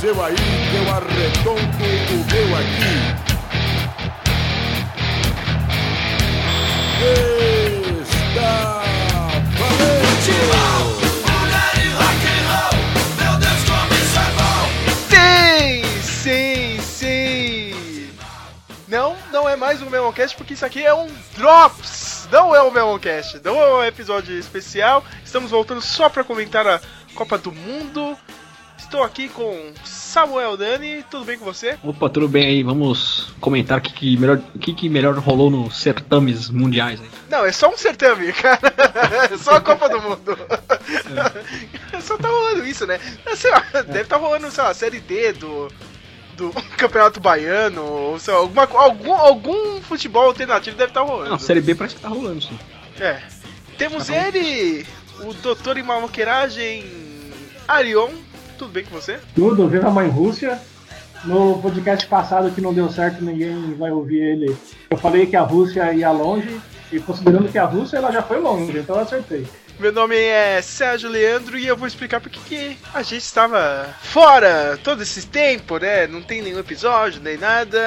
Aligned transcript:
seu 0.00 0.24
aí, 0.24 0.34
que 0.34 0.76
eu 0.76 0.90
arredondo 0.94 1.60
o 1.60 2.24
meu 2.32 2.56
aqui. 2.56 2.96
Está 8.32 8.82
valente! 9.58 10.40
Não, 18.88 19.16
não 19.30 19.48
é 19.48 19.54
mais 19.54 19.82
um 19.82 19.90
Memoncast 19.90 20.34
porque 20.36 20.54
isso 20.54 20.64
aqui 20.64 20.82
é 20.82 20.94
um 20.94 21.08
Drops. 21.36 22.26
Não 22.32 22.54
é 22.54 22.62
um 22.62 22.70
Memoncast, 22.70 23.40
não 23.44 23.60
é 23.60 23.74
um 23.74 23.84
episódio 23.84 24.36
especial. 24.38 25.04
Estamos 25.22 25.50
voltando 25.50 25.82
só 25.82 26.08
para 26.08 26.24
comentar 26.24 26.66
a 26.66 26.80
Copa 27.14 27.36
do 27.36 27.52
Mundo. 27.52 28.16
Estou 28.90 29.04
aqui 29.04 29.28
com 29.28 29.72
Samuel 29.84 30.56
Dani, 30.56 31.04
tudo 31.08 31.24
bem 31.24 31.38
com 31.38 31.44
você? 31.44 31.78
Opa, 31.80 32.10
tudo 32.10 32.26
bem 32.26 32.44
aí? 32.44 32.62
Vamos 32.64 33.32
comentar 33.40 33.78
o 33.78 33.80
que, 33.80 33.92
que, 33.92 34.16
melhor, 34.16 34.42
que, 34.60 34.74
que 34.74 34.88
melhor 34.88 35.16
rolou 35.16 35.48
nos 35.48 35.80
certames 35.80 36.50
mundiais 36.50 37.00
aí. 37.00 37.08
Não, 37.28 37.46
é 37.46 37.52
só 37.52 37.70
um 37.72 37.76
certame, 37.76 38.32
cara. 38.34 38.58
É 39.32 39.36
só 39.36 39.54
a 39.54 39.60
Copa 39.60 39.88
do 39.88 40.02
Mundo. 40.02 40.36
É. 41.94 42.00
Só 42.00 42.18
tá 42.18 42.26
rolando 42.26 42.66
isso, 42.66 42.84
né? 42.84 42.98
Sei 43.36 43.52
lá, 43.52 43.64
deve 43.74 44.00
estar 44.00 44.16
tá 44.18 44.20
rolando, 44.20 44.50
sei 44.50 44.64
lá, 44.64 44.70
a 44.70 44.74
Série 44.74 44.98
D 44.98 45.34
do, 45.34 45.68
do 46.36 46.50
Campeonato 46.76 47.20
Baiano, 47.20 47.84
ou 47.84 48.18
sei 48.18 48.34
lá, 48.34 48.40
alguma, 48.40 48.64
algum, 48.64 49.12
algum 49.12 49.80
futebol 49.82 50.24
alternativo 50.24 50.76
deve 50.76 50.90
estar 50.90 51.02
tá 51.02 51.06
rolando. 51.06 51.28
Não, 51.28 51.36
a 51.36 51.38
Série 51.38 51.60
B 51.60 51.76
parece 51.76 51.94
que 51.94 52.00
tá 52.02 52.08
rolando, 52.08 52.42
sim. 52.42 52.58
É. 52.98 53.22
Temos 53.78 54.08
tá 54.08 54.16
ele, 54.16 54.84
o 55.20 55.32
doutor 55.32 55.78
em 55.78 55.84
maloqueiragem, 55.84 56.84
Arion. 57.68 58.10
Tudo 58.60 58.72
bem 58.72 58.84
com 58.84 58.90
você? 58.90 59.18
Tudo, 59.34 59.66
viva 59.68 59.88
a 59.88 59.90
mãe 59.90 60.06
Rússia. 60.06 60.60
No 61.24 61.58
podcast 61.62 62.06
passado 62.06 62.50
que 62.50 62.60
não 62.60 62.74
deu 62.74 62.90
certo, 62.90 63.24
ninguém 63.24 63.72
vai 63.72 63.90
ouvir 63.90 64.20
ele. 64.20 64.54
Eu 64.90 64.98
falei 64.98 65.24
que 65.24 65.34
a 65.34 65.40
Rússia 65.40 65.90
ia 65.94 66.10
longe, 66.10 66.60
e 66.92 67.00
considerando 67.00 67.50
que 67.50 67.56
a 67.56 67.64
Rússia 67.64 67.96
ela 67.96 68.12
já 68.12 68.20
foi 68.20 68.38
longe, 68.38 68.76
então 68.76 68.96
eu 68.96 69.00
acertei. 69.00 69.46
Meu 69.78 69.90
nome 69.90 70.14
é 70.14 70.60
Sérgio 70.60 71.08
Leandro 71.08 71.58
e 71.58 71.66
eu 71.66 71.74
vou 71.74 71.88
explicar 71.88 72.20
porque 72.20 72.38
que 72.46 72.76
a 72.92 73.00
gente 73.00 73.22
estava 73.22 73.88
fora 74.02 74.78
todo 74.84 75.02
esse 75.02 75.26
tempo, 75.26 75.78
né? 75.78 76.06
Não 76.06 76.20
tem 76.20 76.42
nenhum 76.42 76.58
episódio, 76.58 77.22
nem 77.22 77.38
nada. 77.38 77.78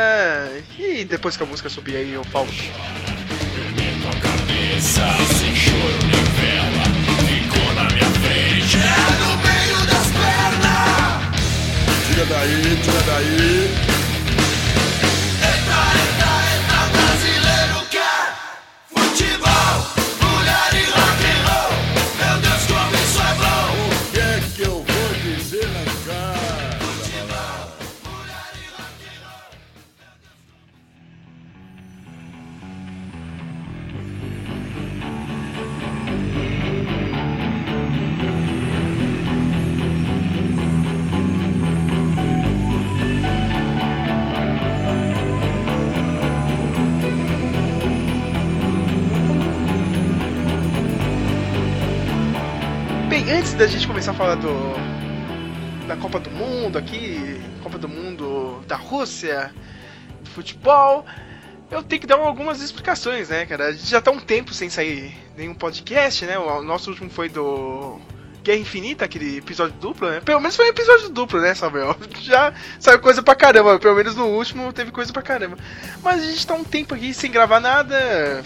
E 0.79 1.05
depois 1.05 1.37
que 1.37 1.43
a 1.43 1.45
música 1.45 1.69
subir 1.69 1.97
aí 1.97 2.13
eu 2.13 2.23
falo. 2.23 2.47
Cabeça, 4.23 5.05
sem 5.37 5.55
choro 5.55 5.99
nem 6.01 6.23
vela, 6.33 6.83
ficou 7.27 7.73
na 7.75 7.83
minha 7.83 8.09
frente, 8.09 8.77
é 8.77 9.52
Tira 12.13 12.25
daí, 12.25 12.61
tira 12.83 13.01
daí. 13.07 13.92
Antes 53.31 53.53
da 53.53 53.65
gente 53.67 53.87
começar 53.87 54.11
a 54.11 54.13
falar 54.13 54.35
do 54.35 54.49
da 55.87 55.95
Copa 55.97 56.19
do 56.19 56.31
Mundo 56.31 56.77
aqui, 56.77 57.41
Copa 57.61 57.77
do 57.77 57.87
Mundo 57.87 58.63
da 58.67 58.75
Rússia, 58.75 59.53
do 60.21 60.29
futebol, 60.29 61.05
eu 61.69 61.83
tenho 61.83 62.01
que 62.01 62.07
dar 62.07 62.15
algumas 62.15 62.61
explicações, 62.61 63.29
né, 63.29 63.45
cara? 63.45 63.67
A 63.67 63.71
gente 63.71 63.89
já 63.89 64.01
tá 64.01 64.11
um 64.11 64.19
tempo 64.19 64.53
sem 64.53 64.69
sair 64.69 65.13
nenhum 65.35 65.53
podcast, 65.53 66.25
né? 66.25 66.37
O 66.37 66.61
nosso 66.61 66.89
último 66.89 67.09
foi 67.09 67.29
do 67.29 67.99
Guerra 68.43 68.59
Infinita, 68.59 69.05
aquele 69.05 69.37
episódio 69.37 69.75
duplo, 69.79 70.09
né? 70.09 70.21
Pelo 70.21 70.39
menos 70.39 70.55
foi 70.55 70.65
um 70.65 70.69
episódio 70.69 71.09
duplo, 71.09 71.41
né, 71.41 71.53
Samuel? 71.53 71.95
Já 72.21 72.53
saiu 72.79 72.99
coisa 72.99 73.23
pra 73.23 73.35
caramba, 73.35 73.79
pelo 73.79 73.95
menos 73.95 74.15
no 74.15 74.27
último 74.27 74.71
teve 74.71 74.91
coisa 74.91 75.11
pra 75.11 75.21
caramba. 75.21 75.57
Mas 76.01 76.23
a 76.23 76.25
gente 76.25 76.45
tá 76.45 76.53
um 76.53 76.63
tempo 76.63 76.93
aqui 76.93 77.13
sem 77.13 77.31
gravar 77.31 77.59
nada, 77.59 78.43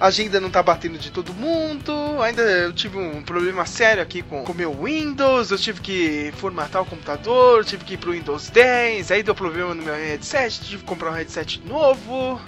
a 0.00 0.06
agenda 0.06 0.40
não 0.40 0.50
tá 0.50 0.62
batendo 0.62 0.98
de 0.98 1.10
todo 1.10 1.34
mundo. 1.34 1.92
Ainda 2.22 2.40
eu 2.40 2.72
tive 2.72 2.96
um 2.96 3.22
problema 3.22 3.66
sério 3.66 4.02
aqui 4.02 4.22
com 4.22 4.42
o 4.42 4.54
meu 4.54 4.72
Windows. 4.72 5.50
Eu 5.50 5.58
tive 5.58 5.82
que 5.82 6.32
formatar 6.38 6.80
o 6.80 6.86
computador, 6.86 7.64
tive 7.66 7.84
que 7.84 7.94
ir 7.94 7.96
pro 7.98 8.12
Windows 8.12 8.48
10. 8.48 9.10
Aí 9.10 9.22
deu 9.22 9.34
problema 9.34 9.74
no 9.74 9.82
meu 9.82 9.94
headset, 9.94 10.58
tive 10.62 10.78
que 10.78 10.88
comprar 10.88 11.10
um 11.10 11.14
headset 11.14 11.60
novo. 11.66 12.40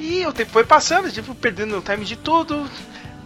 E 0.00 0.24
o 0.26 0.32
tempo 0.32 0.50
foi 0.50 0.64
passando, 0.64 1.12
tive 1.12 1.34
perdendo 1.34 1.76
o 1.76 1.82
time 1.82 2.06
de 2.06 2.16
tudo. 2.16 2.68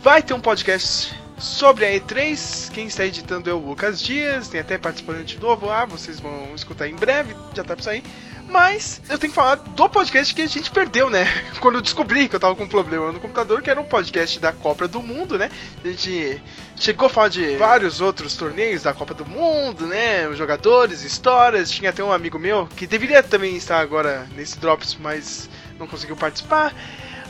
Vai 0.02 0.22
ter 0.22 0.34
um 0.34 0.40
podcast 0.40 1.14
sobre 1.38 1.84
a 1.86 1.92
E3. 1.92 2.70
Quem 2.72 2.86
está 2.86 3.04
editando 3.04 3.48
é 3.48 3.52
o 3.52 3.58
Lucas 3.58 4.00
Dias, 4.00 4.48
tem 4.48 4.60
até 4.60 4.76
participante 4.76 5.38
novo 5.38 5.66
lá, 5.66 5.84
vocês 5.84 6.18
vão 6.18 6.54
escutar 6.54 6.88
em 6.88 6.96
breve, 6.96 7.34
já 7.54 7.62
tá 7.62 7.74
pra 7.76 7.84
sair. 7.84 8.02
Mas 8.50 9.00
eu 9.08 9.16
tenho 9.16 9.30
que 9.30 9.36
falar 9.36 9.54
do 9.54 9.88
podcast 9.88 10.34
que 10.34 10.42
a 10.42 10.46
gente 10.46 10.72
perdeu, 10.72 11.08
né? 11.08 11.24
Quando 11.60 11.76
eu 11.76 11.80
descobri 11.80 12.28
que 12.28 12.34
eu 12.34 12.40
tava 12.40 12.56
com 12.56 12.64
um 12.64 12.68
problema 12.68 13.12
no 13.12 13.20
computador, 13.20 13.62
que 13.62 13.70
era 13.70 13.80
um 13.80 13.84
podcast 13.84 14.40
da 14.40 14.52
Copa 14.52 14.88
do 14.88 15.00
Mundo, 15.00 15.38
né? 15.38 15.48
A 15.84 15.88
gente 15.88 16.42
chegou 16.74 17.06
a 17.06 17.10
falar 17.10 17.28
de 17.28 17.56
vários 17.56 18.00
outros 18.00 18.34
torneios 18.36 18.82
da 18.82 18.92
Copa 18.92 19.14
do 19.14 19.24
Mundo, 19.24 19.86
né? 19.86 20.32
Jogadores, 20.34 21.02
histórias. 21.02 21.70
Tinha 21.70 21.90
até 21.90 22.02
um 22.02 22.12
amigo 22.12 22.40
meu 22.40 22.66
que 22.76 22.88
deveria 22.88 23.22
também 23.22 23.54
estar 23.56 23.78
agora 23.78 24.26
nesse 24.34 24.58
Drops, 24.58 24.96
mas 24.98 25.48
não 25.78 25.86
conseguiu 25.86 26.16
participar. 26.16 26.74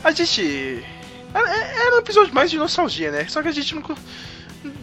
A 0.03 0.11
gente. 0.11 0.83
Era 1.33 1.95
um 1.95 1.99
episódio 1.99 2.33
mais 2.33 2.49
de 2.49 2.57
nostalgia, 2.57 3.11
né? 3.11 3.25
Só 3.29 3.43
que 3.43 3.47
a 3.47 3.53
gente 3.53 3.75
não 3.75 3.83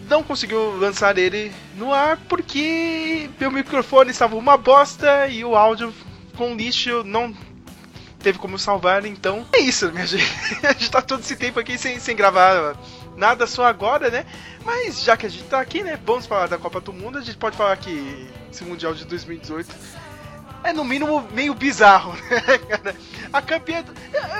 não 0.08 0.22
conseguiu 0.22 0.76
lançar 0.76 1.18
ele 1.18 1.52
no 1.76 1.92
ar 1.92 2.16
porque 2.28 3.30
meu 3.38 3.50
microfone 3.50 4.10
estava 4.10 4.34
uma 4.34 4.56
bosta 4.56 5.28
e 5.28 5.44
o 5.44 5.54
áudio 5.54 5.94
com 6.38 6.54
lixo 6.54 7.02
não 7.02 7.34
teve 8.20 8.38
como 8.38 8.58
salvar, 8.58 9.04
então 9.04 9.44
é 9.52 9.58
isso, 9.58 9.90
minha 9.90 10.06
gente. 10.06 10.24
A 10.62 10.72
gente 10.72 10.90
tá 10.90 11.02
todo 11.02 11.20
esse 11.20 11.36
tempo 11.36 11.58
aqui 11.58 11.76
sem, 11.76 11.98
sem 11.98 12.14
gravar 12.14 12.76
nada 13.16 13.46
só 13.46 13.64
agora, 13.64 14.08
né? 14.08 14.24
Mas 14.64 15.02
já 15.02 15.16
que 15.16 15.26
a 15.26 15.28
gente 15.28 15.44
tá 15.44 15.60
aqui, 15.60 15.82
né? 15.82 15.98
Vamos 16.06 16.26
falar 16.26 16.46
da 16.46 16.56
Copa 16.56 16.80
do 16.80 16.92
Mundo. 16.92 17.18
A 17.18 17.20
gente 17.20 17.36
pode 17.36 17.56
falar 17.56 17.76
que 17.76 18.28
esse 18.50 18.64
Mundial 18.64 18.94
de 18.94 19.04
2018 19.04 19.74
é 20.62 20.72
no 20.72 20.84
mínimo 20.84 21.26
meio 21.32 21.54
bizarro, 21.54 22.12
né? 22.84 22.94
A 23.32 23.42
campeã. 23.42 23.84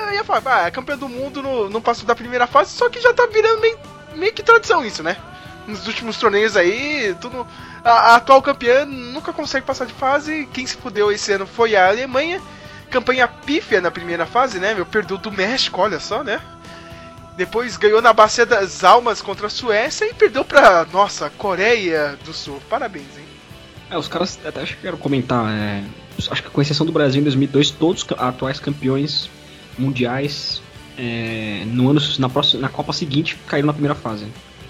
Eu 0.07 0.13
ia 0.13 0.23
falar, 0.23 0.43
ah, 0.45 0.65
a 0.67 0.71
campeã 0.71 0.97
do 0.97 1.09
mundo 1.09 1.41
no, 1.41 1.69
não 1.69 1.81
passou 1.81 2.05
da 2.05 2.15
primeira 2.15 2.47
fase, 2.47 2.71
só 2.71 2.89
que 2.89 3.01
já 3.01 3.13
tá 3.13 3.25
virando 3.25 3.59
meio, 3.59 3.77
meio 4.15 4.33
que 4.33 4.43
tradição 4.43 4.85
isso, 4.85 5.03
né? 5.03 5.17
Nos 5.67 5.85
últimos 5.87 6.17
torneios 6.17 6.55
aí, 6.55 7.15
tudo 7.19 7.45
a, 7.83 7.91
a, 7.91 8.15
atual 8.15 8.41
campeã 8.41 8.85
nunca 8.85 9.33
consegue 9.33 9.65
passar 9.65 9.85
de 9.85 9.93
fase. 9.93 10.47
Quem 10.53 10.65
se 10.65 10.77
fudeu 10.77 11.11
esse 11.11 11.31
ano 11.31 11.45
foi 11.45 11.75
a 11.75 11.87
Alemanha. 11.87 12.41
Campanha 12.89 13.27
pífia 13.27 13.79
na 13.79 13.91
primeira 13.91 14.25
fase, 14.25 14.59
né? 14.59 14.73
Meu, 14.73 14.85
perdeu 14.85 15.17
do 15.17 15.31
México, 15.31 15.79
olha 15.81 15.99
só, 15.99 16.23
né? 16.23 16.41
Depois 17.37 17.77
ganhou 17.77 18.01
na 18.01 18.11
Bacia 18.11 18.45
das 18.45 18.83
Almas 18.83 19.21
contra 19.21 19.47
a 19.47 19.49
Suécia 19.49 20.05
e 20.05 20.13
perdeu 20.13 20.43
pra, 20.43 20.85
nossa, 20.91 21.29
Coreia 21.29 22.17
do 22.25 22.33
Sul. 22.33 22.61
Parabéns, 22.69 23.17
hein? 23.17 23.25
É, 23.89 23.97
os 23.97 24.07
caras 24.07 24.37
até 24.43 24.61
acho 24.61 24.75
que 24.75 24.81
quero 24.81 24.97
comentar, 24.97 25.49
é, 25.51 25.83
acho 26.29 26.43
que 26.43 26.49
com 26.49 26.61
exceção 26.61 26.85
do 26.85 26.91
Brasil 26.91 27.21
em 27.21 27.23
2002, 27.23 27.71
todos 27.71 28.03
os 28.03 28.19
atuais 28.19 28.59
campeões 28.59 29.29
mundiais 29.77 30.61
é, 30.97 31.63
no 31.65 31.89
ano, 31.89 32.01
na, 32.19 32.29
próxima, 32.29 32.61
na 32.61 32.69
Copa 32.69 32.91
seguinte 32.91 33.37
caíram 33.47 33.67
na 33.67 33.73
primeira 33.73 33.95
fase. 33.95 34.27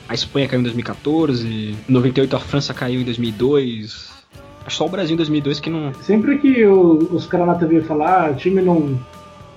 A 0.10 0.16
Espanha 0.16 0.48
caiu 0.48 0.60
em 0.60 0.64
2014, 0.64 1.48
em 1.48 1.78
98 1.88 2.36
a 2.36 2.40
França 2.40 2.74
caiu 2.74 3.00
em 3.00 3.06
2002. 3.06 4.10
Acho 4.66 4.76
só 4.76 4.88
o 4.88 4.90
Brasil 4.90 5.14
em 5.14 5.18
2002 5.18 5.60
que 5.60 5.70
não. 5.70 5.94
Sempre 6.02 6.40
que 6.40 6.66
o, 6.66 7.08
os 7.14 7.28
caras 7.28 7.46
na 7.46 7.54
TV 7.54 7.82
falar, 7.82 8.26
ah, 8.26 8.32
o 8.32 8.36
time 8.36 8.60
não, 8.60 9.00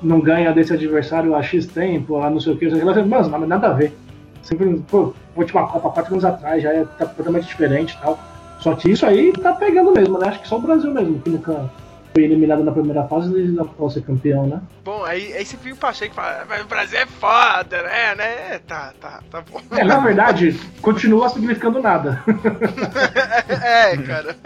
não 0.03 0.21
ganha 0.21 0.53
desse 0.53 0.75
adversário 0.75 1.35
há 1.35 1.43
X 1.43 1.67
tempo, 1.67 2.21
há 2.21 2.29
não 2.29 2.39
sei 2.39 2.53
o 2.53 2.57
que, 2.59 2.69
mano, 2.69 3.47
nada 3.47 3.69
a 3.69 3.73
ver. 3.73 3.97
Sempre, 4.43 4.79
pô, 4.91 5.15
última 5.35 5.67
Copa, 5.67 5.89
quatro 5.89 6.13
anos 6.13 6.25
atrás, 6.25 6.63
já 6.63 6.71
é 6.71 6.85
tá 6.85 7.07
totalmente 7.07 7.47
diferente 7.47 7.95
e 7.95 8.03
tal. 8.03 8.19
Só 8.61 8.75
que 8.75 8.91
isso 8.91 9.07
aí 9.07 9.33
tá 9.33 9.55
pegando 9.55 9.91
mesmo, 9.91 10.19
né? 10.19 10.29
Acho 10.29 10.41
que 10.41 10.49
só 10.49 10.59
o 10.59 10.61
Brasil 10.61 10.93
mesmo 10.93 11.19
que 11.21 11.31
nunca 11.31 11.71
foi 12.12 12.25
eliminado 12.25 12.62
na 12.62 12.73
primeira 12.73 13.05
fase 13.05 13.32
e 13.35 13.49
não 13.49 13.67
pode 13.67 13.94
ser 13.94 14.03
campeão, 14.03 14.47
né? 14.47 14.61
Bom, 14.85 15.05
aí, 15.05 15.32
aí 15.32 15.44
você 15.44 15.56
fica 15.56 15.75
o 15.75 15.79
Pacheco 15.79 16.11
que 16.11 16.17
fala, 16.17 16.44
mas 16.49 16.62
o 16.62 16.67
Brasil 16.67 16.99
é 16.99 17.06
foda, 17.06 17.82
né? 17.82 18.14
né? 18.14 18.59
Tá, 18.67 18.93
tá, 19.00 19.23
tá 19.31 19.43
bom. 19.43 19.61
É, 19.70 19.85
na 19.85 19.99
verdade, 19.99 20.59
continua 20.81 21.29
significando 21.29 21.81
nada. 21.81 22.23
é, 23.49 23.97
cara. 23.97 24.37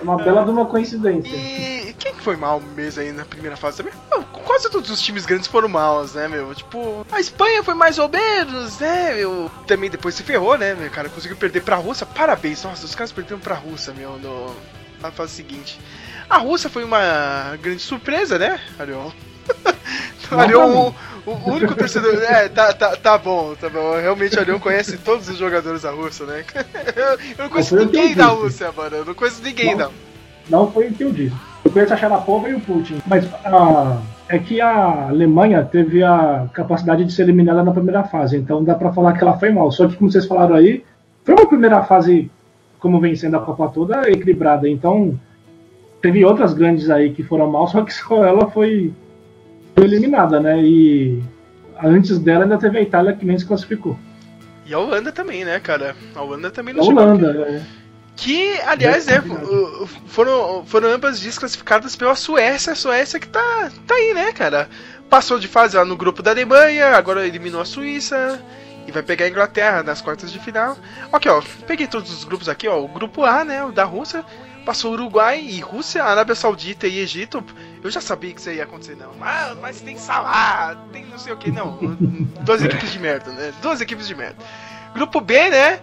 Uma 0.00 0.16
bela 0.16 0.44
de 0.44 0.50
uma 0.50 0.66
coincidência. 0.66 1.34
E 1.34 1.94
quem 1.94 2.14
que 2.14 2.22
foi 2.22 2.36
mal 2.36 2.60
mesmo 2.60 3.00
aí 3.00 3.12
na 3.12 3.24
primeira 3.24 3.56
fase 3.56 3.78
também? 3.78 3.94
Quase 4.44 4.70
todos 4.70 4.90
os 4.90 5.00
times 5.00 5.24
grandes 5.24 5.46
foram 5.46 5.68
maus, 5.68 6.14
né, 6.14 6.28
meu? 6.28 6.54
Tipo, 6.54 7.06
a 7.10 7.18
Espanha 7.18 7.62
foi 7.62 7.74
mais 7.74 7.98
ou 7.98 8.08
menos, 8.08 8.78
né, 8.78 9.14
meu? 9.14 9.50
Também 9.66 9.88
depois 9.88 10.14
se 10.14 10.22
ferrou, 10.22 10.58
né, 10.58 10.74
meu 10.74 10.90
cara? 10.90 11.08
Conseguiu 11.08 11.36
perder 11.36 11.62
pra 11.62 11.76
Rússia. 11.76 12.06
Parabéns, 12.06 12.62
nossa, 12.62 12.84
os 12.84 12.94
caras 12.94 13.12
perderam 13.12 13.40
pra 13.40 13.54
Rússia, 13.54 13.94
meu, 13.94 14.18
no... 14.18 14.54
na 15.00 15.10
fase 15.10 15.32
seguinte. 15.32 15.80
A 16.28 16.38
Rússia 16.38 16.68
foi 16.68 16.84
uma 16.84 17.56
grande 17.62 17.80
surpresa, 17.80 18.38
né, 18.38 18.58
Ariel? 18.78 19.12
Ariel, 20.30 20.94
o, 21.24 21.30
o 21.30 21.52
único 21.52 21.74
torcedor. 21.74 22.14
É, 22.22 22.48
tá, 22.48 22.72
tá, 22.72 22.96
tá 22.96 23.16
bom, 23.16 23.54
tá 23.54 23.68
bom. 23.68 23.96
Realmente 24.00 24.36
o 24.36 24.40
Ariel 24.40 24.58
conhece 24.58 24.98
todos 24.98 25.28
os 25.28 25.36
jogadores 25.36 25.82
da 25.82 25.90
Rússia, 25.92 26.26
né? 26.26 26.44
Eu 26.96 27.44
não 27.44 27.48
conheço 27.48 27.76
foi 27.76 27.84
o 27.84 27.88
que 27.88 27.96
ninguém 27.96 28.10
eu 28.10 28.16
da. 28.16 28.26
Rússia, 28.26 28.72
mano. 28.72 28.96
Eu 28.96 29.04
não 29.04 29.14
conheço 29.14 29.42
ninguém, 29.42 29.74
Não. 29.76 29.86
não. 29.86 30.06
Não 30.48 30.70
foi 30.70 30.88
o 30.88 30.92
que 30.92 31.02
eu 31.02 31.12
disse. 31.12 31.34
Eu 31.64 31.70
conheço 31.72 31.92
a 31.92 31.96
Sharapova 31.96 32.48
e 32.48 32.54
o 32.54 32.60
Putin. 32.60 33.00
Mas 33.06 33.28
ah, 33.44 34.00
é 34.28 34.38
que 34.38 34.60
a 34.60 35.08
Alemanha 35.08 35.64
teve 35.64 36.02
a 36.02 36.46
capacidade 36.52 37.04
de 37.04 37.12
ser 37.12 37.22
eliminada 37.22 37.64
na 37.64 37.72
primeira 37.72 38.04
fase. 38.04 38.36
Então 38.36 38.62
dá 38.62 38.74
pra 38.74 38.92
falar 38.92 39.14
que 39.14 39.24
ela 39.24 39.38
foi 39.38 39.50
mal. 39.50 39.70
Só 39.72 39.88
que, 39.88 39.96
como 39.96 40.10
vocês 40.10 40.26
falaram 40.26 40.54
aí, 40.54 40.84
foi 41.24 41.34
uma 41.34 41.48
primeira 41.48 41.82
fase, 41.82 42.30
como 42.78 43.00
vem 43.00 43.16
sendo 43.16 43.36
a 43.36 43.40
Copa 43.40 43.68
toda, 43.68 44.08
equilibrada. 44.08 44.68
Então 44.68 45.18
teve 46.00 46.24
outras 46.24 46.54
grandes 46.54 46.90
aí 46.90 47.12
que 47.12 47.22
foram 47.22 47.50
mal, 47.50 47.66
só 47.68 47.82
que 47.82 47.92
só 47.92 48.24
ela 48.24 48.50
foi, 48.50 48.92
foi 49.74 49.84
eliminada, 49.84 50.40
né? 50.40 50.60
E 50.62 51.22
antes 51.82 52.18
dela 52.18 52.44
ainda 52.44 52.58
teve 52.58 52.78
a 52.78 52.82
Itália 52.82 53.12
que 53.14 53.24
nem 53.24 53.38
se 53.38 53.46
classificou. 53.46 53.98
E 54.64 54.74
a 54.74 54.78
Holanda 54.78 55.12
também, 55.12 55.44
né, 55.44 55.60
cara? 55.60 55.94
A 56.14 56.22
Holanda 56.22 56.50
também 56.50 56.74
A 56.74 56.78
não 56.78 56.84
chegou. 56.84 57.02
Holanda, 57.02 57.46
é. 57.48 57.62
Que, 58.16 58.58
aliás, 58.62 59.06
uh, 59.08 59.86
foram, 60.06 60.64
foram 60.64 60.88
ambas 60.88 61.20
desclassificadas 61.20 61.94
pela 61.94 62.16
Suécia. 62.16 62.72
A 62.72 62.76
Suécia 62.76 63.20
que 63.20 63.28
tá, 63.28 63.70
tá 63.86 63.94
aí, 63.94 64.14
né, 64.14 64.32
cara? 64.32 64.68
Passou 65.10 65.38
de 65.38 65.46
fase 65.46 65.76
lá 65.76 65.84
no 65.84 65.96
grupo 65.96 66.22
da 66.22 66.30
Alemanha, 66.30 66.96
agora 66.96 67.26
eliminou 67.26 67.60
a 67.60 67.64
Suíça 67.66 68.42
e 68.88 68.90
vai 68.92 69.02
pegar 69.02 69.26
a 69.26 69.28
Inglaterra 69.28 69.82
nas 69.82 70.00
quartas 70.00 70.32
de 70.32 70.38
final. 70.38 70.76
Ok, 71.12 71.30
ó, 71.30 71.42
peguei 71.66 71.86
todos 71.86 72.10
os 72.10 72.24
grupos 72.24 72.48
aqui, 72.48 72.66
ó. 72.66 72.80
O 72.80 72.88
grupo 72.88 73.22
A, 73.22 73.44
né, 73.44 73.62
o 73.62 73.70
da 73.70 73.84
Rússia, 73.84 74.24
passou 74.66 74.92
Uruguai 74.92 75.40
e 75.40 75.60
Rússia, 75.60 76.02
Arábia 76.02 76.34
Saudita 76.34 76.88
e 76.88 76.98
Egito. 76.98 77.42
Eu 77.82 77.88
já 77.88 78.00
sabia 78.00 78.34
que 78.34 78.40
isso 78.40 78.50
ia 78.50 78.64
acontecer, 78.64 78.96
não. 78.96 79.12
Ah, 79.22 79.54
mas 79.62 79.80
tem 79.80 79.96
Salah, 79.96 80.76
tem 80.92 81.06
não 81.06 81.16
sei 81.16 81.32
o 81.32 81.36
que, 81.36 81.52
não. 81.52 81.78
Duas 82.42 82.62
equipes 82.62 82.92
de 82.92 82.98
merda, 82.98 83.30
né? 83.30 83.52
Duas 83.62 83.80
equipes 83.80 84.08
de 84.08 84.14
merda. 84.14 84.36
Grupo 84.92 85.20
B, 85.20 85.50
né? 85.50 85.78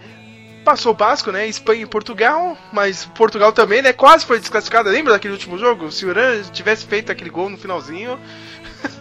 Passou 0.66 0.92
o 0.92 0.96
básico, 0.96 1.32
né? 1.32 1.48
Espanha 1.48 1.84
e 1.84 1.86
Portugal, 1.86 2.58
mas 2.74 3.06
Portugal 3.06 3.54
também, 3.54 3.82
né? 3.82 3.94
Quase 3.94 4.26
foi 4.26 4.40
desclassificada. 4.40 4.90
Lembra 4.90 5.14
daquele 5.14 5.34
último 5.34 5.58
jogo? 5.58 5.90
Se 5.90 6.06
o 6.06 6.10
Irã 6.10 6.42
tivesse 6.52 6.86
feito 6.86 7.12
aquele 7.12 7.30
gol 7.30 7.50
no 7.50 7.58
finalzinho, 7.58 8.20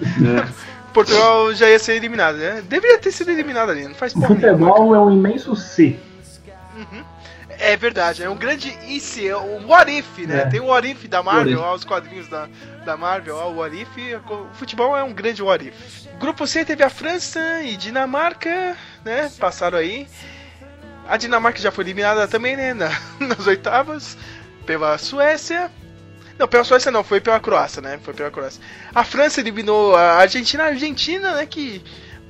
Portugal 0.94 1.52
já 1.54 1.68
ia 1.68 1.78
ser 1.78 1.94
eliminado, 1.94 2.36
né? 2.36 2.62
Deveria 2.68 2.98
ter 2.98 3.10
sido 3.10 3.32
eliminado 3.32 3.70
ali, 3.70 3.88
não 3.88 3.94
faz 3.94 4.14
O 4.14 4.22
futebol 4.22 4.94
é 4.94 5.00
um 5.00 5.10
imenso 5.10 5.56
C. 5.56 5.98
É 7.64 7.76
verdade, 7.76 8.22
é 8.24 8.28
um 8.28 8.36
grande 8.36 8.76
IC, 8.88 9.28
é 9.28 9.36
um 9.36 9.66
What 9.68 9.90
If, 9.90 10.18
né? 10.26 10.40
É. 10.42 10.46
Tem 10.46 10.58
o 10.60 10.66
What 10.66 10.88
If 10.90 11.04
da 11.06 11.22
Marvel, 11.22 11.60
ó, 11.60 11.74
os 11.74 11.84
quadrinhos 11.84 12.26
da, 12.28 12.48
da 12.84 12.96
Marvel, 12.96 13.36
ó, 13.36 13.48
o 13.50 13.56
What 13.58 13.76
If. 13.80 13.88
O 14.28 14.48
futebol 14.54 14.96
é 14.96 15.02
um 15.04 15.12
grande 15.12 15.42
What 15.42 15.68
If. 15.68 16.06
Grupo 16.18 16.46
C 16.46 16.64
teve 16.64 16.82
a 16.82 16.90
França 16.90 17.62
e 17.62 17.76
Dinamarca, 17.76 18.76
né? 19.04 19.30
Passaram 19.38 19.78
aí. 19.78 20.08
A 21.08 21.16
Dinamarca 21.16 21.60
já 21.60 21.70
foi 21.70 21.84
eliminada 21.84 22.26
também, 22.26 22.56
né? 22.56 22.74
na- 22.74 22.90
nas 23.20 23.46
oitavas. 23.46 24.16
Pela 24.66 24.96
Suécia. 24.98 25.70
Não, 26.38 26.48
pela 26.48 26.64
Suécia 26.64 26.90
não, 26.90 27.04
foi 27.04 27.20
pela 27.20 27.38
Croácia, 27.38 27.80
né? 27.82 27.98
Foi 28.02 28.14
pela 28.14 28.30
Croácia. 28.30 28.62
A 28.94 29.04
França 29.04 29.40
eliminou 29.40 29.94
a 29.94 30.14
Argentina, 30.14 30.64
a 30.64 30.66
Argentina, 30.68 31.34
né? 31.34 31.46
Que 31.46 31.82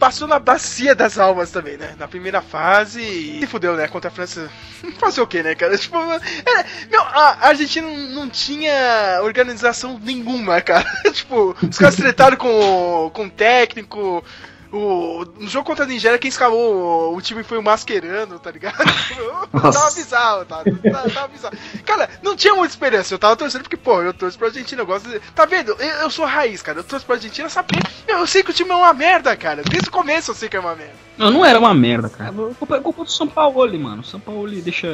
passou 0.03 0.27
na 0.27 0.41
bacia 0.41 0.97
das 0.97 1.17
almas 1.17 1.53
também, 1.53 1.77
né? 1.77 1.95
Na 1.97 2.09
primeira 2.09 2.43
fase 2.43 3.01
e 3.01 3.39
se 3.39 3.47
fudeu, 3.47 3.77
né? 3.77 3.87
Contra 3.87 4.11
a 4.11 4.13
França. 4.13 4.51
Fazer 4.99 5.21
o 5.21 5.27
quê, 5.29 5.45
né, 5.45 5.55
cara? 5.55 5.79
Tipo, 5.79 5.97
é, 5.97 6.65
meu, 6.91 7.01
a 7.01 7.47
Argentina 7.47 7.87
não 8.09 8.29
tinha 8.29 9.21
organização 9.23 10.01
nenhuma, 10.03 10.61
cara. 10.61 10.85
tipo, 11.15 11.57
os 11.63 11.79
caras 11.79 11.95
tretaram 11.95 12.37
com, 12.37 13.13
com 13.15 13.27
o 13.27 13.31
técnico. 13.31 14.25
O, 14.73 15.27
no 15.39 15.49
jogo 15.49 15.67
contra 15.67 15.85
a 15.85 15.87
Nigéria, 15.89 16.19
quem 16.19 16.31
escalou 16.31 17.15
o, 17.15 17.21
time 17.21 17.43
foi 17.43 17.59
o 17.59 17.63
Mascherano, 17.63 18.39
tá 18.39 18.51
ligado? 18.51 18.79
tava 19.53 19.91
bizarro, 19.91 20.47
tá? 20.47 20.65
Tava, 20.65 21.11
tava 21.11 21.29
bizarro. 21.29 21.55
Cara, 21.85 22.09
não 22.23 22.35
tinha 22.35 22.55
muita 22.55 22.73
esperança. 22.73 23.13
Eu 23.13 23.19
tava 23.19 23.37
torcendo 23.37 23.63
porque, 23.63 23.77
pô, 23.77 24.01
eu 24.01 24.15
torço 24.15 24.39
pra 24.39 24.49
Argentina. 24.49 24.81
Eu 24.81 24.87
gosto 24.87 25.11
de... 25.11 25.21
Tá 25.35 25.45
vendo? 25.45 25.73
Eu, 25.73 25.89
eu 26.01 26.11
sou 26.11 26.25
raiz, 26.25 26.63
cara. 26.63 26.79
Eu 26.79 26.85
torço 26.85 27.05
pra 27.05 27.17
Argentina 27.17 27.51
saber. 27.51 27.83
Meu, 28.09 28.21
eu 28.21 28.27
sei 28.27 28.43
que 28.43 28.51
o 28.51 28.55
time 28.55 28.71
é 28.71 28.75
uma 28.75 28.95
merda, 28.95 29.37
cara. 29.37 29.63
Desde 29.63 29.91
o 29.91 29.93
começo 29.93 30.31
eu 30.31 30.35
sei 30.35 30.49
que 30.49 30.57
é 30.57 30.61
uma 30.61 30.75
merda. 30.75 30.95
Não, 31.19 31.31
não 31.31 31.45
era 31.45 31.59
uma 31.59 31.75
merda, 31.75 32.09
cara. 32.09 32.33
Culpa, 32.33 32.77
a 32.79 32.81
culpa 32.81 33.05
do 33.05 33.11
São 33.11 33.29
Paulo, 33.29 33.79
mano. 33.79 34.01
O 34.01 34.05
São 34.05 34.19
Paulo 34.19 34.51
deixa. 34.51 34.89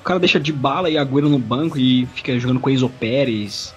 O 0.00 0.04
cara 0.04 0.18
deixa 0.18 0.40
de 0.40 0.52
bala 0.52 0.88
e 0.88 0.96
Agüero 0.96 1.28
no 1.28 1.38
banco 1.38 1.78
e 1.78 2.06
fica 2.14 2.38
jogando 2.38 2.60
com 2.60 2.70
Enzo 2.70 2.88
Pérez, 2.88 3.74